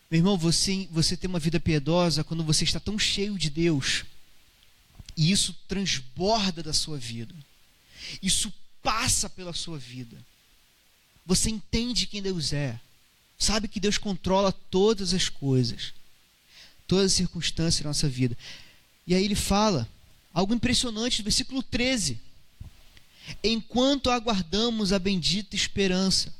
Meu 0.09 0.19
irmão, 0.19 0.37
você, 0.37 0.87
você 0.89 1.17
tem 1.17 1.29
uma 1.29 1.37
vida 1.37 1.59
piedosa 1.59 2.23
quando 2.23 2.41
você 2.41 2.63
está 2.63 2.79
tão 2.79 2.97
cheio 2.97 3.37
de 3.37 3.49
Deus. 3.49 4.05
E 5.17 5.29
isso 5.29 5.53
transborda 5.67 6.63
da 6.63 6.71
sua 6.71 6.97
vida. 6.97 7.35
Isso 8.21 8.53
passa 8.81 9.29
pela 9.29 9.51
sua 9.51 9.77
vida. 9.77 10.17
Você 11.25 11.49
entende 11.49 12.07
quem 12.07 12.21
Deus 12.21 12.53
é. 12.53 12.79
Sabe 13.37 13.67
que 13.67 13.81
Deus 13.81 13.97
controla 13.97 14.53
todas 14.53 15.13
as 15.13 15.27
coisas. 15.27 15.93
Todas 16.87 17.07
as 17.07 17.13
circunstâncias 17.13 17.83
da 17.83 17.89
nossa 17.89 18.07
vida. 18.07 18.37
E 19.05 19.13
aí 19.13 19.25
ele 19.25 19.35
fala 19.35 19.85
algo 20.33 20.53
impressionante 20.53 21.19
no 21.19 21.25
versículo 21.25 21.61
13. 21.61 22.17
Enquanto 23.43 24.09
aguardamos 24.09 24.93
a 24.93 24.99
bendita 24.99 25.57
esperança 25.57 26.33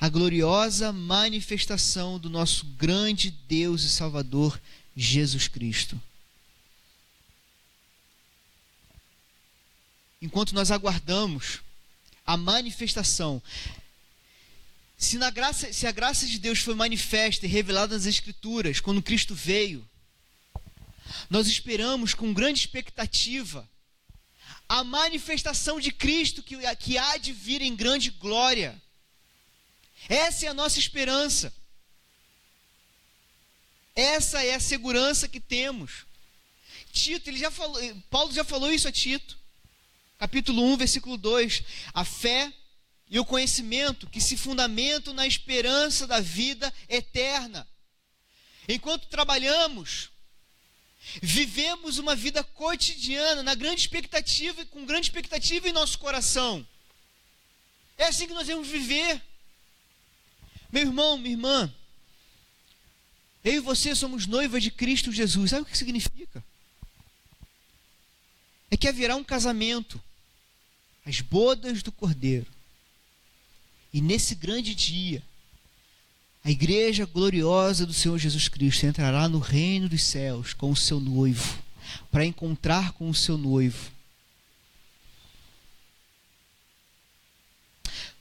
a 0.00 0.08
gloriosa 0.08 0.92
manifestação 0.92 2.18
do 2.18 2.30
nosso 2.30 2.66
grande 2.66 3.30
Deus 3.30 3.82
e 3.82 3.90
Salvador 3.90 4.60
Jesus 4.96 5.48
Cristo. 5.48 6.00
Enquanto 10.22 10.54
nós 10.54 10.70
aguardamos 10.70 11.60
a 12.26 12.36
manifestação, 12.36 13.42
se, 14.96 15.16
na 15.16 15.30
graça, 15.30 15.72
se 15.72 15.86
a 15.86 15.92
graça 15.92 16.26
de 16.26 16.38
Deus 16.38 16.58
foi 16.58 16.74
manifesta 16.74 17.46
e 17.46 17.48
revelada 17.48 17.94
nas 17.94 18.04
Escrituras, 18.04 18.80
quando 18.80 19.02
Cristo 19.02 19.34
veio, 19.34 19.88
nós 21.28 21.46
esperamos 21.46 22.12
com 22.12 22.34
grande 22.34 22.60
expectativa 22.60 23.68
a 24.68 24.84
manifestação 24.84 25.80
de 25.80 25.90
Cristo 25.90 26.42
que, 26.42 26.56
que 26.76 26.98
há 26.98 27.16
de 27.16 27.32
vir 27.32 27.62
em 27.62 27.74
grande 27.74 28.10
glória 28.10 28.80
essa 30.08 30.46
é 30.46 30.48
a 30.48 30.54
nossa 30.54 30.78
esperança. 30.78 31.52
Essa 33.94 34.42
é 34.44 34.54
a 34.54 34.60
segurança 34.60 35.28
que 35.28 35.40
temos. 35.40 36.06
Tito, 36.92 37.28
ele 37.30 37.38
já 37.38 37.50
falou, 37.50 37.80
Paulo 38.10 38.32
já 38.32 38.44
falou 38.44 38.72
isso 38.72 38.88
a 38.88 38.92
Tito. 38.92 39.38
Capítulo 40.18 40.62
1, 40.72 40.76
versículo 40.76 41.16
2. 41.16 41.62
A 41.94 42.04
fé 42.04 42.52
e 43.08 43.18
o 43.18 43.24
conhecimento 43.24 44.08
que 44.08 44.20
se 44.20 44.36
fundamentam 44.36 45.12
na 45.12 45.26
esperança 45.26 46.06
da 46.06 46.20
vida 46.20 46.72
eterna. 46.88 47.66
Enquanto 48.68 49.08
trabalhamos, 49.08 50.10
vivemos 51.20 51.98
uma 51.98 52.14
vida 52.14 52.44
cotidiana, 52.44 53.42
na 53.42 53.54
grande 53.54 53.80
expectativa, 53.80 54.64
com 54.66 54.86
grande 54.86 55.06
expectativa 55.06 55.68
em 55.68 55.72
nosso 55.72 55.98
coração. 55.98 56.66
É 57.98 58.06
assim 58.06 58.26
que 58.26 58.34
nós 58.34 58.46
vamos 58.46 58.68
viver. 58.68 59.20
Meu 60.72 60.82
irmão, 60.82 61.18
minha 61.18 61.34
irmã, 61.34 61.72
eu 63.44 63.54
e 63.54 63.60
você 63.60 63.94
somos 63.94 64.26
noiva 64.26 64.60
de 64.60 64.70
Cristo 64.70 65.12
Jesus. 65.12 65.50
Sabe 65.50 65.62
o 65.62 65.66
que 65.66 65.76
significa? 65.76 66.44
É 68.70 68.76
que 68.76 68.86
haverá 68.86 69.16
um 69.16 69.24
casamento, 69.24 70.00
as 71.04 71.20
bodas 71.20 71.82
do 71.82 71.90
Cordeiro. 71.90 72.46
E 73.92 74.00
nesse 74.00 74.34
grande 74.34 74.74
dia, 74.74 75.22
a 76.44 76.50
igreja 76.50 77.04
gloriosa 77.04 77.84
do 77.84 77.92
Senhor 77.92 78.16
Jesus 78.18 78.48
Cristo 78.48 78.86
entrará 78.86 79.28
no 79.28 79.38
reino 79.38 79.88
dos 79.88 80.04
céus 80.04 80.54
com 80.54 80.70
o 80.70 80.76
seu 80.76 81.00
noivo, 81.00 81.58
para 82.10 82.24
encontrar 82.24 82.92
com 82.92 83.10
o 83.10 83.14
seu 83.14 83.36
noivo. 83.36 83.90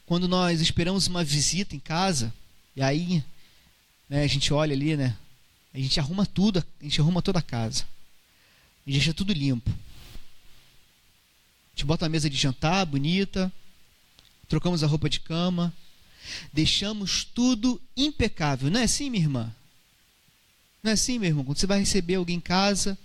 Quando 0.05 0.27
nós 0.27 0.59
esperamos 0.59 1.05
uma 1.05 1.23
visita 1.23 1.75
em 1.75 1.79
casa, 1.79 2.33
e 2.79 2.81
aí 2.81 3.21
né, 4.07 4.23
a 4.23 4.27
gente 4.27 4.53
olha 4.53 4.73
ali, 4.73 4.95
né? 4.95 5.13
A 5.73 5.77
gente 5.77 5.99
arruma 5.99 6.25
tudo, 6.25 6.65
a 6.79 6.83
gente 6.83 7.01
arruma 7.01 7.21
toda 7.21 7.39
a 7.39 7.41
casa. 7.41 7.83
A 7.83 8.89
gente 8.89 8.99
deixa 8.99 9.13
tudo 9.13 9.33
limpo. 9.33 9.69
A 9.69 9.75
gente 11.75 11.85
bota 11.85 12.05
a 12.05 12.09
mesa 12.09 12.29
de 12.29 12.37
jantar 12.37 12.85
bonita, 12.85 13.51
trocamos 14.47 14.81
a 14.81 14.87
roupa 14.87 15.09
de 15.09 15.19
cama, 15.19 15.73
deixamos 16.53 17.25
tudo 17.25 17.81
impecável. 17.97 18.71
Não 18.71 18.79
é 18.79 18.83
assim, 18.83 19.09
minha 19.09 19.25
irmã? 19.25 19.53
Não 20.81 20.91
é 20.91 20.93
assim, 20.93 21.19
meu 21.19 21.27
irmão? 21.27 21.43
Quando 21.43 21.57
você 21.57 21.67
vai 21.67 21.79
receber 21.79 22.15
alguém 22.15 22.37
em 22.37 22.41
casa, 22.41 22.97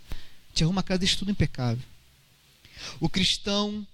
te 0.55 0.63
arruma 0.63 0.83
a 0.83 0.85
casa, 0.85 1.01
deixa 1.01 1.19
tudo 1.19 1.33
impecável. 1.33 1.83
O 3.01 3.09
cristão 3.09 3.85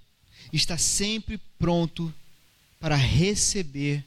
está 0.52 0.76
sempre 0.76 1.40
pronto 1.58 2.12
para 2.78 2.96
receber 2.96 4.04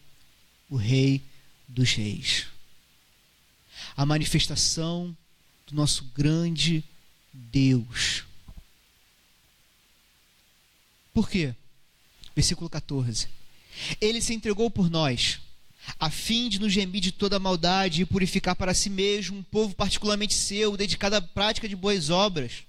o 0.69 0.75
Rei 0.75 1.32
dos 1.67 1.93
Reis. 1.93 2.47
a 3.95 4.05
manifestação 4.05 5.15
do 5.67 5.75
nosso 5.75 6.05
grande 6.15 6.83
Deus. 7.31 8.23
Por 11.13 11.29
quê? 11.29 11.53
Versículo 12.35 12.69
14. 12.69 13.27
Ele 14.01 14.21
se 14.21 14.33
entregou 14.33 14.69
por 14.69 14.89
nós, 14.89 15.39
a 15.99 16.09
fim 16.09 16.49
de 16.49 16.59
nos 16.59 16.73
remir 16.73 17.01
de 17.01 17.11
toda 17.11 17.39
maldade 17.39 18.01
e 18.01 18.05
purificar 18.05 18.55
para 18.55 18.73
si 18.73 18.89
mesmo 18.89 19.37
um 19.37 19.43
povo 19.43 19.75
particularmente 19.75 20.33
seu, 20.33 20.77
dedicado 20.77 21.15
à 21.15 21.21
prática 21.21 21.67
de 21.67 21.75
boas 21.75 22.09
obras. 22.09 22.63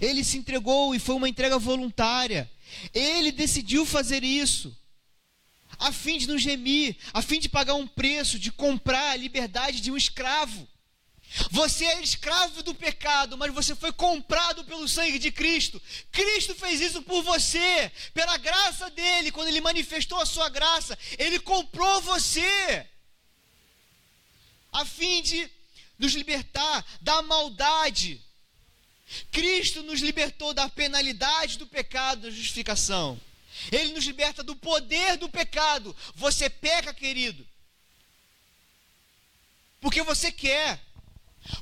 Ele 0.00 0.24
se 0.24 0.38
entregou 0.38 0.94
e 0.94 0.98
foi 0.98 1.14
uma 1.14 1.28
entrega 1.28 1.58
voluntária. 1.58 2.50
Ele 2.92 3.30
decidiu 3.30 3.86
fazer 3.86 4.24
isso, 4.24 4.76
a 5.78 5.92
fim 5.92 6.18
de 6.18 6.26
nos 6.26 6.44
remir, 6.44 6.96
a 7.12 7.22
fim 7.22 7.38
de 7.38 7.48
pagar 7.48 7.74
um 7.74 7.86
preço, 7.86 8.38
de 8.38 8.50
comprar 8.50 9.10
a 9.10 9.16
liberdade 9.16 9.80
de 9.80 9.90
um 9.90 9.96
escravo. 9.96 10.68
Você 11.50 11.84
é 11.84 12.00
escravo 12.00 12.62
do 12.62 12.74
pecado, 12.74 13.36
mas 13.36 13.52
você 13.52 13.74
foi 13.74 13.92
comprado 13.92 14.64
pelo 14.64 14.88
sangue 14.88 15.18
de 15.18 15.30
Cristo. 15.30 15.82
Cristo 16.12 16.54
fez 16.54 16.80
isso 16.80 17.02
por 17.02 17.22
você, 17.22 17.90
pela 18.14 18.36
graça 18.36 18.88
dele, 18.90 19.32
quando 19.32 19.48
ele 19.48 19.60
manifestou 19.60 20.20
a 20.20 20.26
sua 20.26 20.48
graça, 20.48 20.96
ele 21.18 21.38
comprou 21.38 22.00
você, 22.00 22.86
a 24.72 24.84
fim 24.84 25.20
de 25.22 25.50
nos 25.98 26.12
libertar 26.12 26.84
da 27.00 27.20
maldade. 27.22 28.20
Cristo 29.30 29.82
nos 29.82 30.00
libertou 30.00 30.54
da 30.54 30.68
penalidade 30.68 31.58
do 31.58 31.66
pecado, 31.66 32.22
da 32.22 32.30
justificação. 32.30 33.20
Ele 33.70 33.92
nos 33.92 34.04
liberta 34.04 34.42
do 34.42 34.56
poder 34.56 35.16
do 35.16 35.28
pecado. 35.28 35.94
Você 36.14 36.48
peca, 36.48 36.92
querido, 36.94 37.46
porque 39.80 40.02
você 40.02 40.32
quer. 40.32 40.80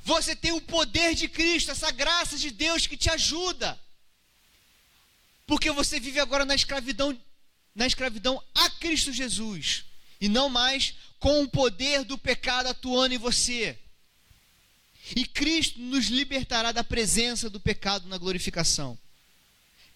Você 0.03 0.35
tem 0.35 0.53
o 0.53 0.63
poder 0.63 1.15
de 1.15 1.29
Cristo, 1.29 1.71
essa 1.71 1.91
graça 1.91 2.39
de 2.39 2.51
Deus 2.51 2.87
que 2.87 2.97
te 2.97 3.11
ajuda. 3.11 3.79
Porque 5.47 5.71
você 5.71 6.01
vive 6.01 6.19
agora 6.19 6.45
na 6.45 6.55
escravidão, 6.55 7.19
na 7.75 7.87
escravidão 7.87 8.43
a 8.55 8.71
Cristo 8.71 9.13
Jesus, 9.13 9.85
e 10.21 10.29
não 10.29 10.49
mais 10.49 10.95
com 11.19 11.43
o 11.43 11.49
poder 11.49 12.03
do 12.05 12.17
pecado 12.17 12.69
atuando 12.69 13.15
em 13.15 13.19
você. 13.19 13.79
E 15.15 15.27
Cristo 15.27 15.79
nos 15.81 16.07
libertará 16.07 16.73
da 16.73 16.83
presença 16.83 17.51
do 17.51 17.61
pecado 17.61 18.09
na 18.09 18.17
glorificação. 18.17 18.99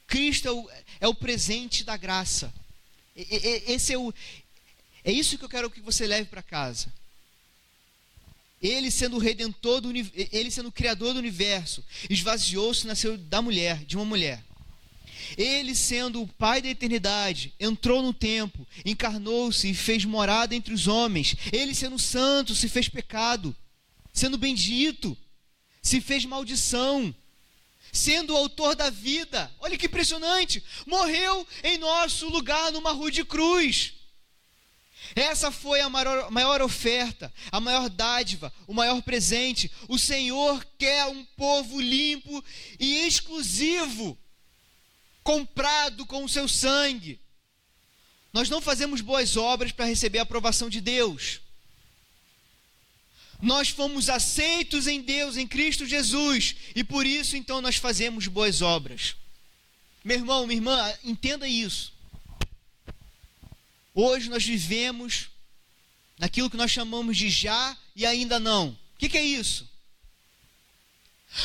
Cristo 0.09 0.48
é 0.48 0.50
o, 0.50 0.70
é 1.02 1.06
o 1.06 1.14
presente 1.14 1.84
da 1.84 1.96
graça. 1.96 2.52
Esse 3.14 3.92
é 3.92 3.98
o 3.98 4.12
é 5.04 5.12
isso 5.12 5.38
que 5.38 5.44
eu 5.44 5.48
quero 5.48 5.70
que 5.70 5.80
você 5.80 6.06
leve 6.06 6.28
para 6.28 6.42
casa. 6.42 6.92
Ele 8.61 8.90
sendo 8.90 9.16
o 9.16 9.20
redentor 9.20 9.80
do 9.80 9.90
ele 9.90 10.50
sendo 10.50 10.68
o 10.68 10.72
criador 10.72 11.12
do 11.12 11.18
universo, 11.18 11.84
esvaziou-se, 12.11 12.86
nasceu 12.86 13.16
da 13.16 13.40
mulher, 13.40 13.84
de 13.84 13.96
uma 13.96 14.04
mulher. 14.04 14.44
Ele 15.36 15.74
sendo 15.74 16.22
o 16.22 16.26
pai 16.26 16.61
da 16.61 16.68
eternidade, 16.68 17.52
entrou 17.61 18.02
no 18.02 18.12
tempo, 18.12 18.66
encarnou-se 18.84 19.70
e 19.70 19.74
fez 19.74 20.04
morada 20.04 20.54
entre 20.54 20.74
os 20.74 20.88
homens. 20.88 21.36
Ele 21.52 21.74
sendo 21.74 21.98
santo, 21.98 22.54
se 22.54 22.68
fez 22.68 22.88
pecado. 22.88 23.54
Sendo 24.12 24.36
bendito, 24.36 25.16
se 25.82 26.00
fez 26.00 26.24
maldição. 26.24 27.14
Sendo 27.93 28.34
o 28.34 28.36
autor 28.36 28.74
da 28.74 28.91
vida. 28.91 29.51
Olha 29.61 29.76
que 29.76 29.86
impressionante! 29.86 30.62
Morreu 30.86 31.47
em 31.62 31.78
nosso 31.78 32.28
lugar 32.28 32.72
numa 32.72 32.93
rude 32.93 33.24
cruz 33.24 33.99
essa 35.14 35.51
foi 35.51 35.80
a 35.80 35.89
maior, 35.89 36.30
maior, 36.30 36.62
oferta, 36.62 37.32
a 37.51 37.61
maior 37.61 37.89
dádiva, 37.89 38.53
o 38.66 38.74
maior 38.74 39.01
presente. 39.03 39.70
O 39.89 39.99
Senhor 39.99 40.64
quer 40.78 41.07
um 41.07 41.24
povo 41.24 41.80
limpo 41.80 42.45
e 42.78 43.07
exclusivo, 43.07 44.18
comprado 45.22 46.05
com 46.07 46.24
o 46.24 46.28
seu 46.28 46.49
sangue. 46.49 47.20
Nós 48.32 48.51
não 48.51 48.61
fazemos 48.61 49.01
boas 49.01 49.36
obras 49.36 49.72
para 49.72 49.86
receber 49.86 50.18
a 50.18 50.22
aprovação 50.22 50.68
de 50.68 50.80
Deus. 50.80 51.41
Nós 53.41 53.68
fomos 53.68 54.09
aceitos 54.09 54.86
em 54.86 55.01
Deus, 55.01 55.36
em 55.36 55.47
Cristo 55.47 55.86
Jesus, 55.86 56.57
e 56.74 56.82
por 56.82 57.07
isso 57.07 57.36
então 57.36 57.61
nós 57.61 57.76
fazemos 57.76 58.26
boas 58.26 58.62
obras. 58.62 59.14
Meu 60.05 60.16
irmão, 60.16 60.47
minha 60.47 60.59
irmã, 60.59 60.95
entenda 61.05 61.47
isso. 61.47 61.93
Hoje 63.95 64.28
nós 64.28 64.45
vivemos 64.45 65.28
naquilo 66.18 66.51
que 66.51 66.57
nós 66.57 66.70
chamamos 66.70 67.16
de 67.16 67.30
já 67.30 67.76
e 67.95 68.05
ainda 68.05 68.41
não. 68.41 68.70
O 68.70 68.99
que, 68.99 69.09
que 69.09 69.18
é 69.18 69.24
isso? 69.24 69.68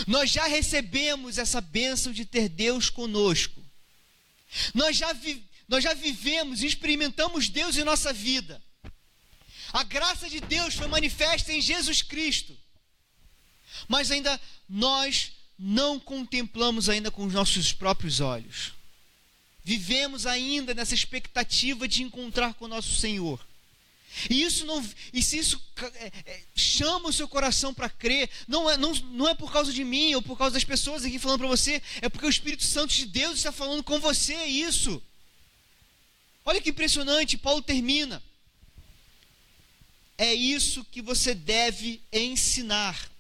Nós 0.08 0.32
já 0.32 0.46
recebemos 0.46 1.38
essa 1.38 1.62
bênção 1.62 2.12
de 2.12 2.26
ter 2.26 2.50
Deus 2.50 2.90
conosco. 2.90 3.62
Nós 4.74 4.96
já, 4.96 5.14
vi, 5.14 5.44
nós 5.68 5.84
já 5.84 5.94
vivemos 5.94 6.64
e 6.64 6.68
experimentamos 6.68 7.50
Deus 7.50 7.78
em 7.78 7.84
nossa 7.84 8.14
vida. 8.14 8.62
A 9.74 9.82
graça 9.84 10.30
de 10.30 10.40
Deus 10.40 10.76
foi 10.76 10.88
manifesta 10.88 11.52
em 11.52 11.60
Jesus 11.60 12.04
Cristo. 12.04 12.56
Mas 13.88 14.12
ainda 14.12 14.40
nós 14.70 15.32
não 15.58 16.00
contemplamos 16.00 16.90
ainda 16.90 17.10
com 17.10 17.26
os 17.26 17.34
nossos 17.34 17.74
próprios 17.74 18.20
olhos. 18.20 18.74
Vivemos 19.64 20.28
ainda 20.28 20.76
nessa 20.76 20.94
expectativa 20.94 21.88
de 21.88 22.04
encontrar 22.04 22.54
com 22.54 22.66
o 22.66 22.68
nosso 22.68 22.94
Senhor. 22.96 23.44
E 24.30 24.44
isso 24.44 24.64
não, 24.66 24.88
e 25.12 25.24
se 25.24 25.40
isso 25.40 25.60
é, 25.96 26.12
é, 26.24 26.44
chama 26.56 27.10
o 27.10 27.14
seu 27.14 27.28
coração 27.28 27.74
para 27.74 27.90
crer, 27.90 28.30
não 28.48 28.70
é, 28.70 28.78
não, 28.78 28.94
não 28.94 29.28
é 29.28 29.34
por 29.34 29.52
causa 29.52 29.74
de 29.74 29.84
mim 29.84 30.14
ou 30.14 30.22
por 30.22 30.38
causa 30.38 30.54
das 30.54 30.64
pessoas 30.64 31.04
aqui 31.04 31.18
falando 31.18 31.40
para 31.40 31.48
você, 31.48 31.82
é 32.00 32.08
porque 32.08 32.28
o 32.28 32.30
Espírito 32.30 32.64
Santo 32.64 32.94
de 32.94 33.08
Deus 33.08 33.38
está 33.38 33.52
falando 33.52 33.84
com 33.84 34.00
você 34.00 34.36
é 34.36 34.48
isso. 34.48 35.02
Olha 36.46 36.62
que 36.62 36.70
impressionante, 36.70 37.38
Paulo 37.38 37.62
termina. 37.64 38.22
É 40.18 40.34
isso 40.34 40.86
que 40.86 41.02
você 41.02 41.34
deve 41.34 42.02
ensinar. 42.12 43.12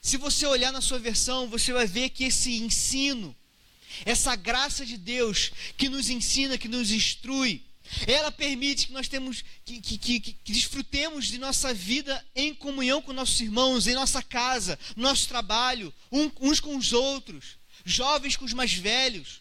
Se 0.00 0.16
você 0.16 0.46
olhar 0.46 0.72
na 0.72 0.80
sua 0.80 0.98
versão, 0.98 1.48
você 1.48 1.72
vai 1.72 1.86
ver 1.86 2.10
que 2.10 2.24
esse 2.24 2.56
ensino 2.56 3.36
essa 4.04 4.36
graça 4.36 4.84
de 4.86 4.96
Deus 4.96 5.52
que 5.76 5.88
nos 5.88 6.08
ensina, 6.08 6.58
que 6.58 6.68
nos 6.68 6.90
instrui, 6.90 7.62
ela 8.06 8.30
permite 8.30 8.86
que 8.86 8.92
nós 8.92 9.08
temos 9.08 9.42
que, 9.64 9.80
que, 9.80 9.98
que, 9.98 10.20
que, 10.20 10.52
desfrutemos 10.52 11.26
de 11.26 11.38
nossa 11.38 11.74
vida 11.74 12.24
em 12.36 12.54
comunhão 12.54 13.02
com 13.02 13.12
nossos 13.12 13.40
irmãos, 13.40 13.86
em 13.86 13.94
nossa 13.94 14.22
casa, 14.22 14.78
no 14.94 15.02
nosso 15.02 15.26
trabalho, 15.26 15.92
um, 16.10 16.30
uns 16.40 16.60
com 16.60 16.76
os 16.76 16.92
outros, 16.92 17.56
jovens 17.84 18.36
com 18.36 18.44
os 18.44 18.52
mais 18.52 18.72
velhos. 18.72 19.40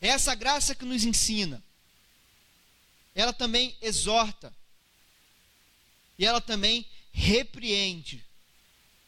É 0.00 0.08
essa 0.08 0.34
graça 0.34 0.74
que 0.74 0.84
nos 0.84 1.04
ensina. 1.04 1.62
Ela 3.14 3.32
também 3.32 3.76
exorta. 3.82 4.52
E 6.22 6.24
ela 6.24 6.40
também 6.40 6.86
repreende. 7.12 8.24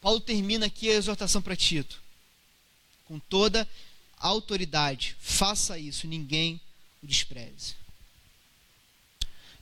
Paulo 0.01 0.19
termina 0.19 0.65
aqui 0.65 0.89
a 0.89 0.95
exortação 0.95 1.41
para 1.41 1.55
Tito. 1.55 2.03
Com 3.05 3.19
toda 3.19 3.65
autoridade. 4.17 5.15
Faça 5.17 5.79
isso, 5.79 6.07
ninguém 6.07 6.59
o 7.01 7.07
despreze. 7.07 7.75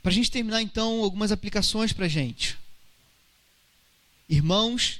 Para 0.02 0.12
a 0.12 0.16
gente 0.16 0.32
terminar, 0.32 0.64
então, 0.64 1.04
algumas 1.04 1.32
aplicações 1.32 1.94
para 1.94 2.08
a 2.08 2.10
gente. 2.10 2.58
Irmãos 4.28 5.00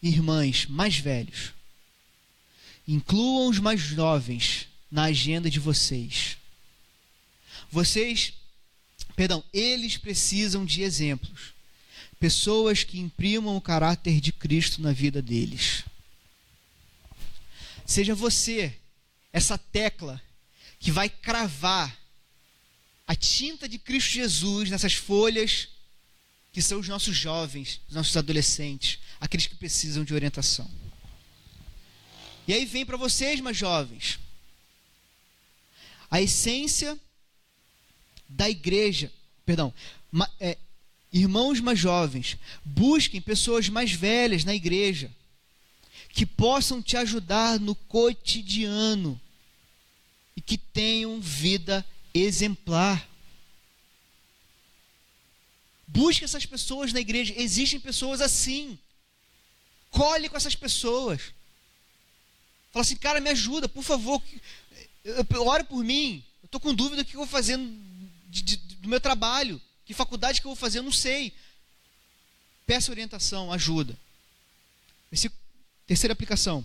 e 0.00 0.10
irmãs 0.10 0.66
mais 0.66 0.96
velhos, 0.96 1.52
incluam 2.86 3.48
os 3.48 3.58
mais 3.58 3.80
jovens 3.80 4.68
na 4.88 5.06
agenda 5.06 5.50
de 5.50 5.58
vocês. 5.58 6.38
Vocês, 7.68 8.32
perdão, 9.16 9.42
eles 9.52 9.96
precisam 9.96 10.64
de 10.64 10.82
exemplos. 10.82 11.52
Pessoas 12.18 12.84
que 12.84 12.98
imprimam 12.98 13.56
o 13.56 13.60
caráter 13.60 14.20
de 14.20 14.32
Cristo 14.32 14.82
na 14.82 14.92
vida 14.92 15.22
deles. 15.22 15.84
Seja 17.86 18.14
você 18.14 18.74
essa 19.32 19.56
tecla 19.56 20.20
que 20.78 20.90
vai 20.90 21.08
cravar 21.08 21.98
a 23.06 23.14
tinta 23.14 23.68
de 23.68 23.78
Cristo 23.78 24.10
Jesus 24.10 24.70
nessas 24.70 24.94
folhas 24.94 25.68
que 26.52 26.62
são 26.62 26.80
os 26.80 26.88
nossos 26.88 27.16
jovens, 27.16 27.80
os 27.88 27.94
nossos 27.94 28.16
adolescentes, 28.16 28.98
aqueles 29.20 29.46
que 29.46 29.54
precisam 29.54 30.04
de 30.04 30.14
orientação. 30.14 30.70
E 32.46 32.52
aí 32.52 32.64
vem 32.64 32.84
para 32.84 32.96
vocês, 32.96 33.40
mais 33.40 33.56
jovens, 33.56 34.18
a 36.10 36.20
essência 36.20 36.98
da 38.30 38.48
igreja, 38.48 39.12
perdão, 39.44 39.74
ma, 40.10 40.30
é, 40.38 40.56
irmãos 41.12 41.60
mais 41.60 41.78
jovens, 41.78 42.38
busquem 42.64 43.20
pessoas 43.20 43.68
mais 43.68 43.92
velhas 43.92 44.44
na 44.44 44.54
igreja 44.54 45.10
que 46.12 46.24
possam 46.24 46.82
te 46.82 46.96
ajudar 46.96 47.58
no 47.60 47.74
cotidiano 47.74 49.20
e 50.36 50.40
que 50.40 50.56
tenham 50.56 51.20
vida 51.20 51.84
exemplar. 52.14 53.08
Busque 55.86 56.24
essas 56.24 56.46
pessoas 56.46 56.92
na 56.92 57.00
igreja. 57.00 57.34
Existem 57.36 57.80
pessoas 57.80 58.20
assim. 58.20 58.78
Colhe 59.90 60.28
com 60.28 60.36
essas 60.36 60.54
pessoas. 60.54 61.32
Fala 62.72 62.82
assim, 62.82 62.96
cara, 62.96 63.20
me 63.20 63.30
ajuda, 63.30 63.68
por 63.68 63.82
favor. 63.82 64.22
Ore 65.44 65.64
por 65.64 65.82
mim. 65.84 66.22
Eu 66.42 66.46
estou 66.46 66.60
com 66.60 66.74
dúvida 66.74 67.02
do 67.02 67.08
que 67.08 67.16
eu 67.16 67.20
vou 67.20 67.26
fazer 67.26 67.58
de, 68.30 68.42
de, 68.42 68.56
do 68.56 68.88
meu 68.88 69.00
trabalho. 69.00 69.60
Que 69.84 69.92
faculdade 69.92 70.40
que 70.40 70.46
eu 70.46 70.50
vou 70.50 70.56
fazer, 70.56 70.78
eu 70.78 70.84
não 70.84 70.92
sei. 70.92 71.34
Peça 72.64 72.92
orientação, 72.92 73.52
ajuda. 73.52 73.98
terceira 75.86 76.12
aplicação. 76.12 76.64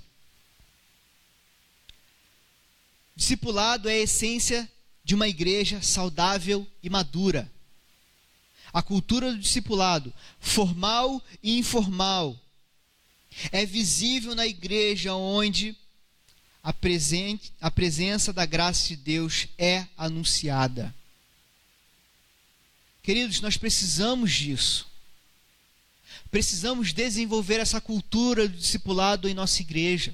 Discipulado 3.16 3.90
é 3.90 3.94
a 3.94 4.02
essência 4.02 4.70
de 5.04 5.16
uma 5.16 5.28
igreja 5.28 5.82
saudável 5.82 6.68
e 6.84 6.90
madura. 6.90 7.52
A 8.72 8.82
cultura 8.82 9.32
do 9.32 9.40
discipulado, 9.40 10.14
formal 10.40 11.24
e 11.42 11.58
informal, 11.58 12.38
é 13.52 13.66
visível 13.66 14.36
na 14.36 14.46
igreja 14.46 15.14
onde 15.14 15.76
a, 16.62 16.74
presente, 16.74 17.54
a 17.62 17.72
presença 17.72 18.34
da 18.34 18.46
graça 18.46 18.88
de 18.88 18.96
Deus 18.96 19.48
é 19.58 19.88
anunciada. 19.98 20.94
Queridos, 23.06 23.40
nós 23.40 23.56
precisamos 23.56 24.34
disso. 24.34 24.88
Precisamos 26.32 26.92
desenvolver 26.92 27.60
essa 27.60 27.80
cultura 27.80 28.48
do 28.48 28.58
discipulado 28.58 29.30
em 29.30 29.34
nossa 29.36 29.62
igreja. 29.62 30.12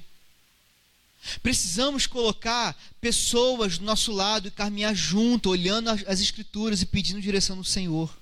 Precisamos 1.42 2.06
colocar 2.06 2.76
pessoas 3.00 3.78
do 3.78 3.86
nosso 3.86 4.12
lado 4.12 4.48
e 4.48 4.50
caminhar 4.50 4.94
junto, 4.94 5.48
olhando 5.48 5.88
as 5.88 6.20
Escrituras 6.20 6.82
e 6.82 6.86
pedindo 6.86 7.18
direção 7.18 7.56
do 7.56 7.64
Senhor. 7.64 8.14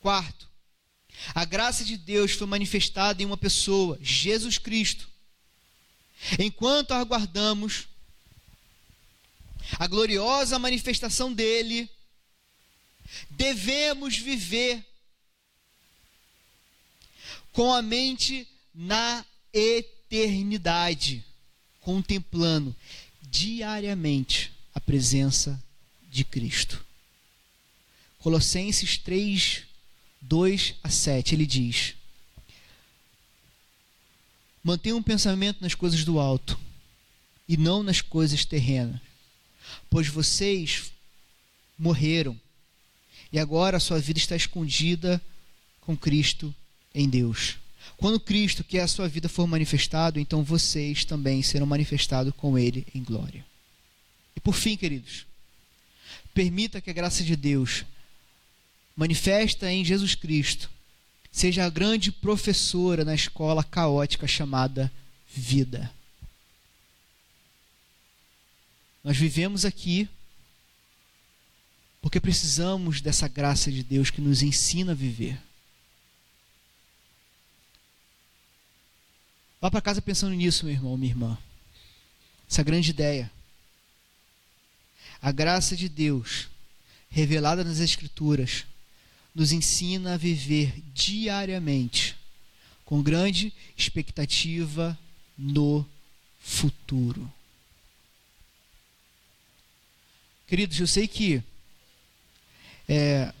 Quarto, 0.00 0.48
a 1.32 1.44
graça 1.44 1.84
de 1.84 1.96
Deus 1.96 2.32
foi 2.32 2.48
manifestada 2.48 3.22
em 3.22 3.26
uma 3.26 3.36
pessoa, 3.36 3.96
Jesus 4.02 4.58
Cristo. 4.58 5.08
Enquanto 6.40 6.90
aguardamos 6.90 7.86
a 9.78 9.86
gloriosa 9.86 10.58
manifestação 10.58 11.32
dele, 11.32 11.88
devemos 13.30 14.16
viver 14.16 14.84
com 17.52 17.72
a 17.72 17.80
mente 17.80 18.46
na 18.74 19.24
eternidade, 19.52 21.24
contemplando 21.80 22.74
diariamente 23.22 24.52
a 24.74 24.80
presença 24.80 25.62
de 26.10 26.24
Cristo. 26.24 26.84
Colossenses 28.18 28.98
3, 28.98 29.62
2 30.20 30.74
a 30.82 30.90
7, 30.90 31.34
ele 31.34 31.46
diz: 31.46 31.94
Mantenha 34.62 34.96
um 34.96 35.02
pensamento 35.02 35.60
nas 35.60 35.74
coisas 35.74 36.04
do 36.04 36.18
alto 36.18 36.58
e 37.46 37.56
não 37.56 37.82
nas 37.82 38.00
coisas 38.00 38.44
terrenas, 38.44 39.00
pois 39.90 40.08
vocês 40.08 40.90
morreram 41.78 42.40
e 43.34 43.38
agora 43.40 43.78
a 43.78 43.80
sua 43.80 43.98
vida 43.98 44.20
está 44.20 44.36
escondida 44.36 45.20
com 45.80 45.96
Cristo 45.96 46.54
em 46.94 47.08
Deus. 47.08 47.56
Quando 47.96 48.20
Cristo, 48.20 48.62
que 48.62 48.78
é 48.78 48.82
a 48.82 48.86
sua 48.86 49.08
vida, 49.08 49.28
for 49.28 49.44
manifestado, 49.48 50.20
então 50.20 50.44
vocês 50.44 51.04
também 51.04 51.42
serão 51.42 51.66
manifestados 51.66 52.32
com 52.36 52.56
Ele 52.56 52.86
em 52.94 53.02
glória. 53.02 53.44
E 54.36 54.40
por 54.40 54.54
fim, 54.54 54.76
queridos, 54.76 55.26
permita 56.32 56.80
que 56.80 56.90
a 56.90 56.92
graça 56.92 57.24
de 57.24 57.34
Deus, 57.34 57.84
manifesta 58.94 59.68
em 59.68 59.84
Jesus 59.84 60.14
Cristo, 60.14 60.70
seja 61.32 61.64
a 61.64 61.70
grande 61.70 62.12
professora 62.12 63.04
na 63.04 63.16
escola 63.16 63.64
caótica 63.64 64.28
chamada 64.28 64.92
vida. 65.26 65.90
Nós 69.02 69.16
vivemos 69.16 69.64
aqui 69.64 70.08
porque 72.04 72.20
precisamos 72.20 73.00
dessa 73.00 73.26
graça 73.26 73.72
de 73.72 73.82
Deus 73.82 74.10
que 74.10 74.20
nos 74.20 74.42
ensina 74.42 74.92
a 74.92 74.94
viver. 74.94 75.40
Vá 79.58 79.70
para 79.70 79.80
casa 79.80 80.02
pensando 80.02 80.34
nisso, 80.34 80.66
meu 80.66 80.74
irmão, 80.74 80.98
minha 80.98 81.12
irmã. 81.12 81.38
Essa 82.46 82.62
grande 82.62 82.90
ideia. 82.90 83.32
A 85.22 85.32
graça 85.32 85.74
de 85.74 85.88
Deus, 85.88 86.48
revelada 87.08 87.64
nas 87.64 87.78
Escrituras, 87.78 88.66
nos 89.34 89.50
ensina 89.50 90.12
a 90.12 90.18
viver 90.18 90.82
diariamente 90.92 92.14
com 92.84 93.02
grande 93.02 93.50
expectativa 93.78 94.98
no 95.38 95.88
futuro. 96.38 97.32
Queridos, 100.46 100.78
eu 100.78 100.86
sei 100.86 101.08
que 101.08 101.42
é, 102.88 103.32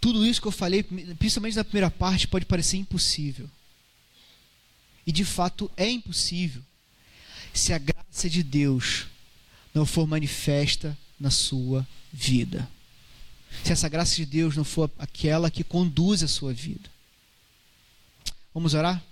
tudo 0.00 0.24
isso 0.26 0.40
que 0.40 0.48
eu 0.48 0.52
falei, 0.52 0.82
principalmente 0.82 1.56
na 1.56 1.64
primeira 1.64 1.90
parte, 1.90 2.26
pode 2.26 2.46
parecer 2.46 2.78
impossível. 2.78 3.48
E 5.06 5.12
de 5.12 5.24
fato 5.24 5.70
é 5.76 5.88
impossível 5.88 6.62
se 7.52 7.72
a 7.72 7.78
graça 7.78 8.28
de 8.28 8.42
Deus 8.42 9.06
não 9.74 9.84
for 9.84 10.06
manifesta 10.06 10.96
na 11.18 11.30
sua 11.30 11.86
vida. 12.12 12.68
Se 13.64 13.72
essa 13.72 13.88
graça 13.88 14.14
de 14.14 14.24
Deus 14.24 14.56
não 14.56 14.64
for 14.64 14.90
aquela 14.98 15.50
que 15.50 15.64
conduz 15.64 16.22
a 16.22 16.28
sua 16.28 16.52
vida. 16.52 16.88
Vamos 18.54 18.74
orar? 18.74 19.02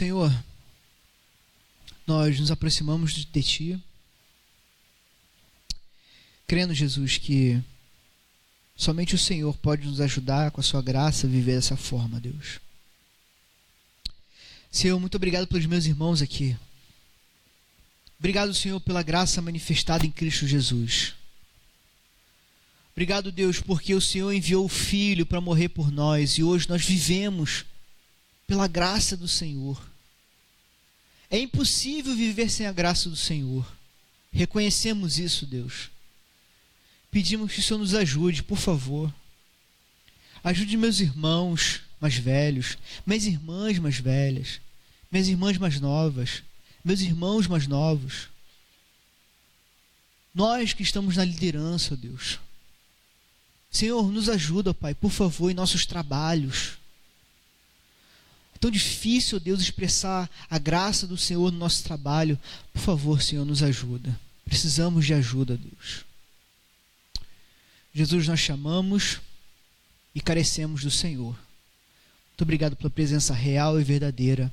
Senhor, 0.00 0.32
nós 2.06 2.40
nos 2.40 2.50
aproximamos 2.50 3.12
de 3.12 3.42
Ti, 3.42 3.78
crendo, 6.46 6.72
Jesus, 6.72 7.18
que 7.18 7.62
somente 8.74 9.14
o 9.14 9.18
Senhor 9.18 9.54
pode 9.58 9.86
nos 9.86 10.00
ajudar 10.00 10.52
com 10.52 10.60
a 10.62 10.64
Sua 10.64 10.80
graça 10.80 11.26
a 11.26 11.30
viver 11.30 11.56
dessa 11.56 11.76
forma, 11.76 12.18
Deus. 12.18 12.60
Senhor, 14.72 14.98
muito 14.98 15.16
obrigado 15.16 15.46
pelos 15.46 15.66
meus 15.66 15.84
irmãos 15.84 16.22
aqui. 16.22 16.56
Obrigado, 18.18 18.54
Senhor, 18.54 18.80
pela 18.80 19.02
graça 19.02 19.42
manifestada 19.42 20.06
em 20.06 20.10
Cristo 20.10 20.46
Jesus. 20.46 21.12
Obrigado, 22.92 23.30
Deus, 23.30 23.60
porque 23.60 23.94
o 23.94 24.00
Senhor 24.00 24.32
enviou 24.32 24.64
o 24.64 24.68
Filho 24.70 25.26
para 25.26 25.42
morrer 25.42 25.68
por 25.68 25.92
nós 25.92 26.38
e 26.38 26.42
hoje 26.42 26.66
nós 26.70 26.86
vivemos 26.86 27.66
pela 28.46 28.66
graça 28.66 29.14
do 29.14 29.28
Senhor. 29.28 29.89
É 31.30 31.38
impossível 31.38 32.14
viver 32.16 32.50
sem 32.50 32.66
a 32.66 32.72
graça 32.72 33.08
do 33.08 33.14
Senhor. 33.14 33.64
Reconhecemos 34.32 35.18
isso, 35.18 35.46
Deus. 35.46 35.88
Pedimos 37.10 37.52
que 37.52 37.60
o 37.60 37.62
Senhor 37.62 37.78
nos 37.78 37.94
ajude, 37.94 38.42
por 38.42 38.58
favor. 38.58 39.12
Ajude 40.42 40.76
meus 40.76 40.98
irmãos 40.98 41.82
mais 42.00 42.16
velhos, 42.16 42.76
minhas 43.06 43.26
irmãs 43.26 43.78
mais 43.78 43.98
velhas, 43.98 44.60
minhas 45.10 45.28
irmãs 45.28 45.56
mais 45.56 45.78
novas, 45.78 46.42
meus 46.84 47.00
irmãos 47.00 47.46
mais 47.46 47.66
novos. 47.66 48.28
Nós 50.34 50.72
que 50.72 50.82
estamos 50.82 51.16
na 51.16 51.24
liderança, 51.24 51.96
Deus. 51.96 52.40
Senhor, 53.70 54.10
nos 54.10 54.28
ajuda, 54.28 54.74
Pai, 54.74 54.94
por 54.94 55.10
favor, 55.12 55.50
em 55.50 55.54
nossos 55.54 55.86
trabalhos 55.86 56.79
tão 58.60 58.70
difícil, 58.70 59.40
Deus, 59.40 59.60
expressar 59.60 60.30
a 60.48 60.58
graça 60.58 61.06
do 61.06 61.16
Senhor 61.16 61.50
no 61.50 61.58
nosso 61.58 61.82
trabalho. 61.82 62.38
Por 62.72 62.80
favor, 62.80 63.22
Senhor, 63.22 63.44
nos 63.44 63.62
ajuda. 63.62 64.18
Precisamos 64.44 65.06
de 65.06 65.14
ajuda, 65.14 65.56
Deus. 65.56 66.04
Jesus, 67.92 68.28
nós 68.28 68.38
chamamos 68.38 69.20
e 70.14 70.20
carecemos 70.20 70.82
do 70.82 70.90
Senhor. 70.90 71.32
Muito 72.30 72.42
obrigado 72.42 72.76
pela 72.76 72.90
presença 72.90 73.34
real 73.34 73.80
e 73.80 73.84
verdadeira. 73.84 74.52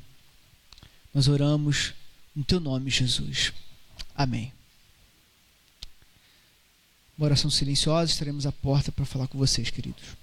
Nós 1.14 1.28
oramos 1.28 1.94
no 2.36 2.44
teu 2.44 2.60
nome, 2.60 2.90
Jesus. 2.90 3.54
Amém. 4.16 4.54
Uma 7.18 7.26
oração 7.26 7.50
silenciosa, 7.50 8.12
estaremos 8.12 8.46
à 8.46 8.52
porta 8.52 8.92
para 8.92 9.06
falar 9.06 9.28
com 9.28 9.38
vocês, 9.38 9.70
queridos. 9.70 10.18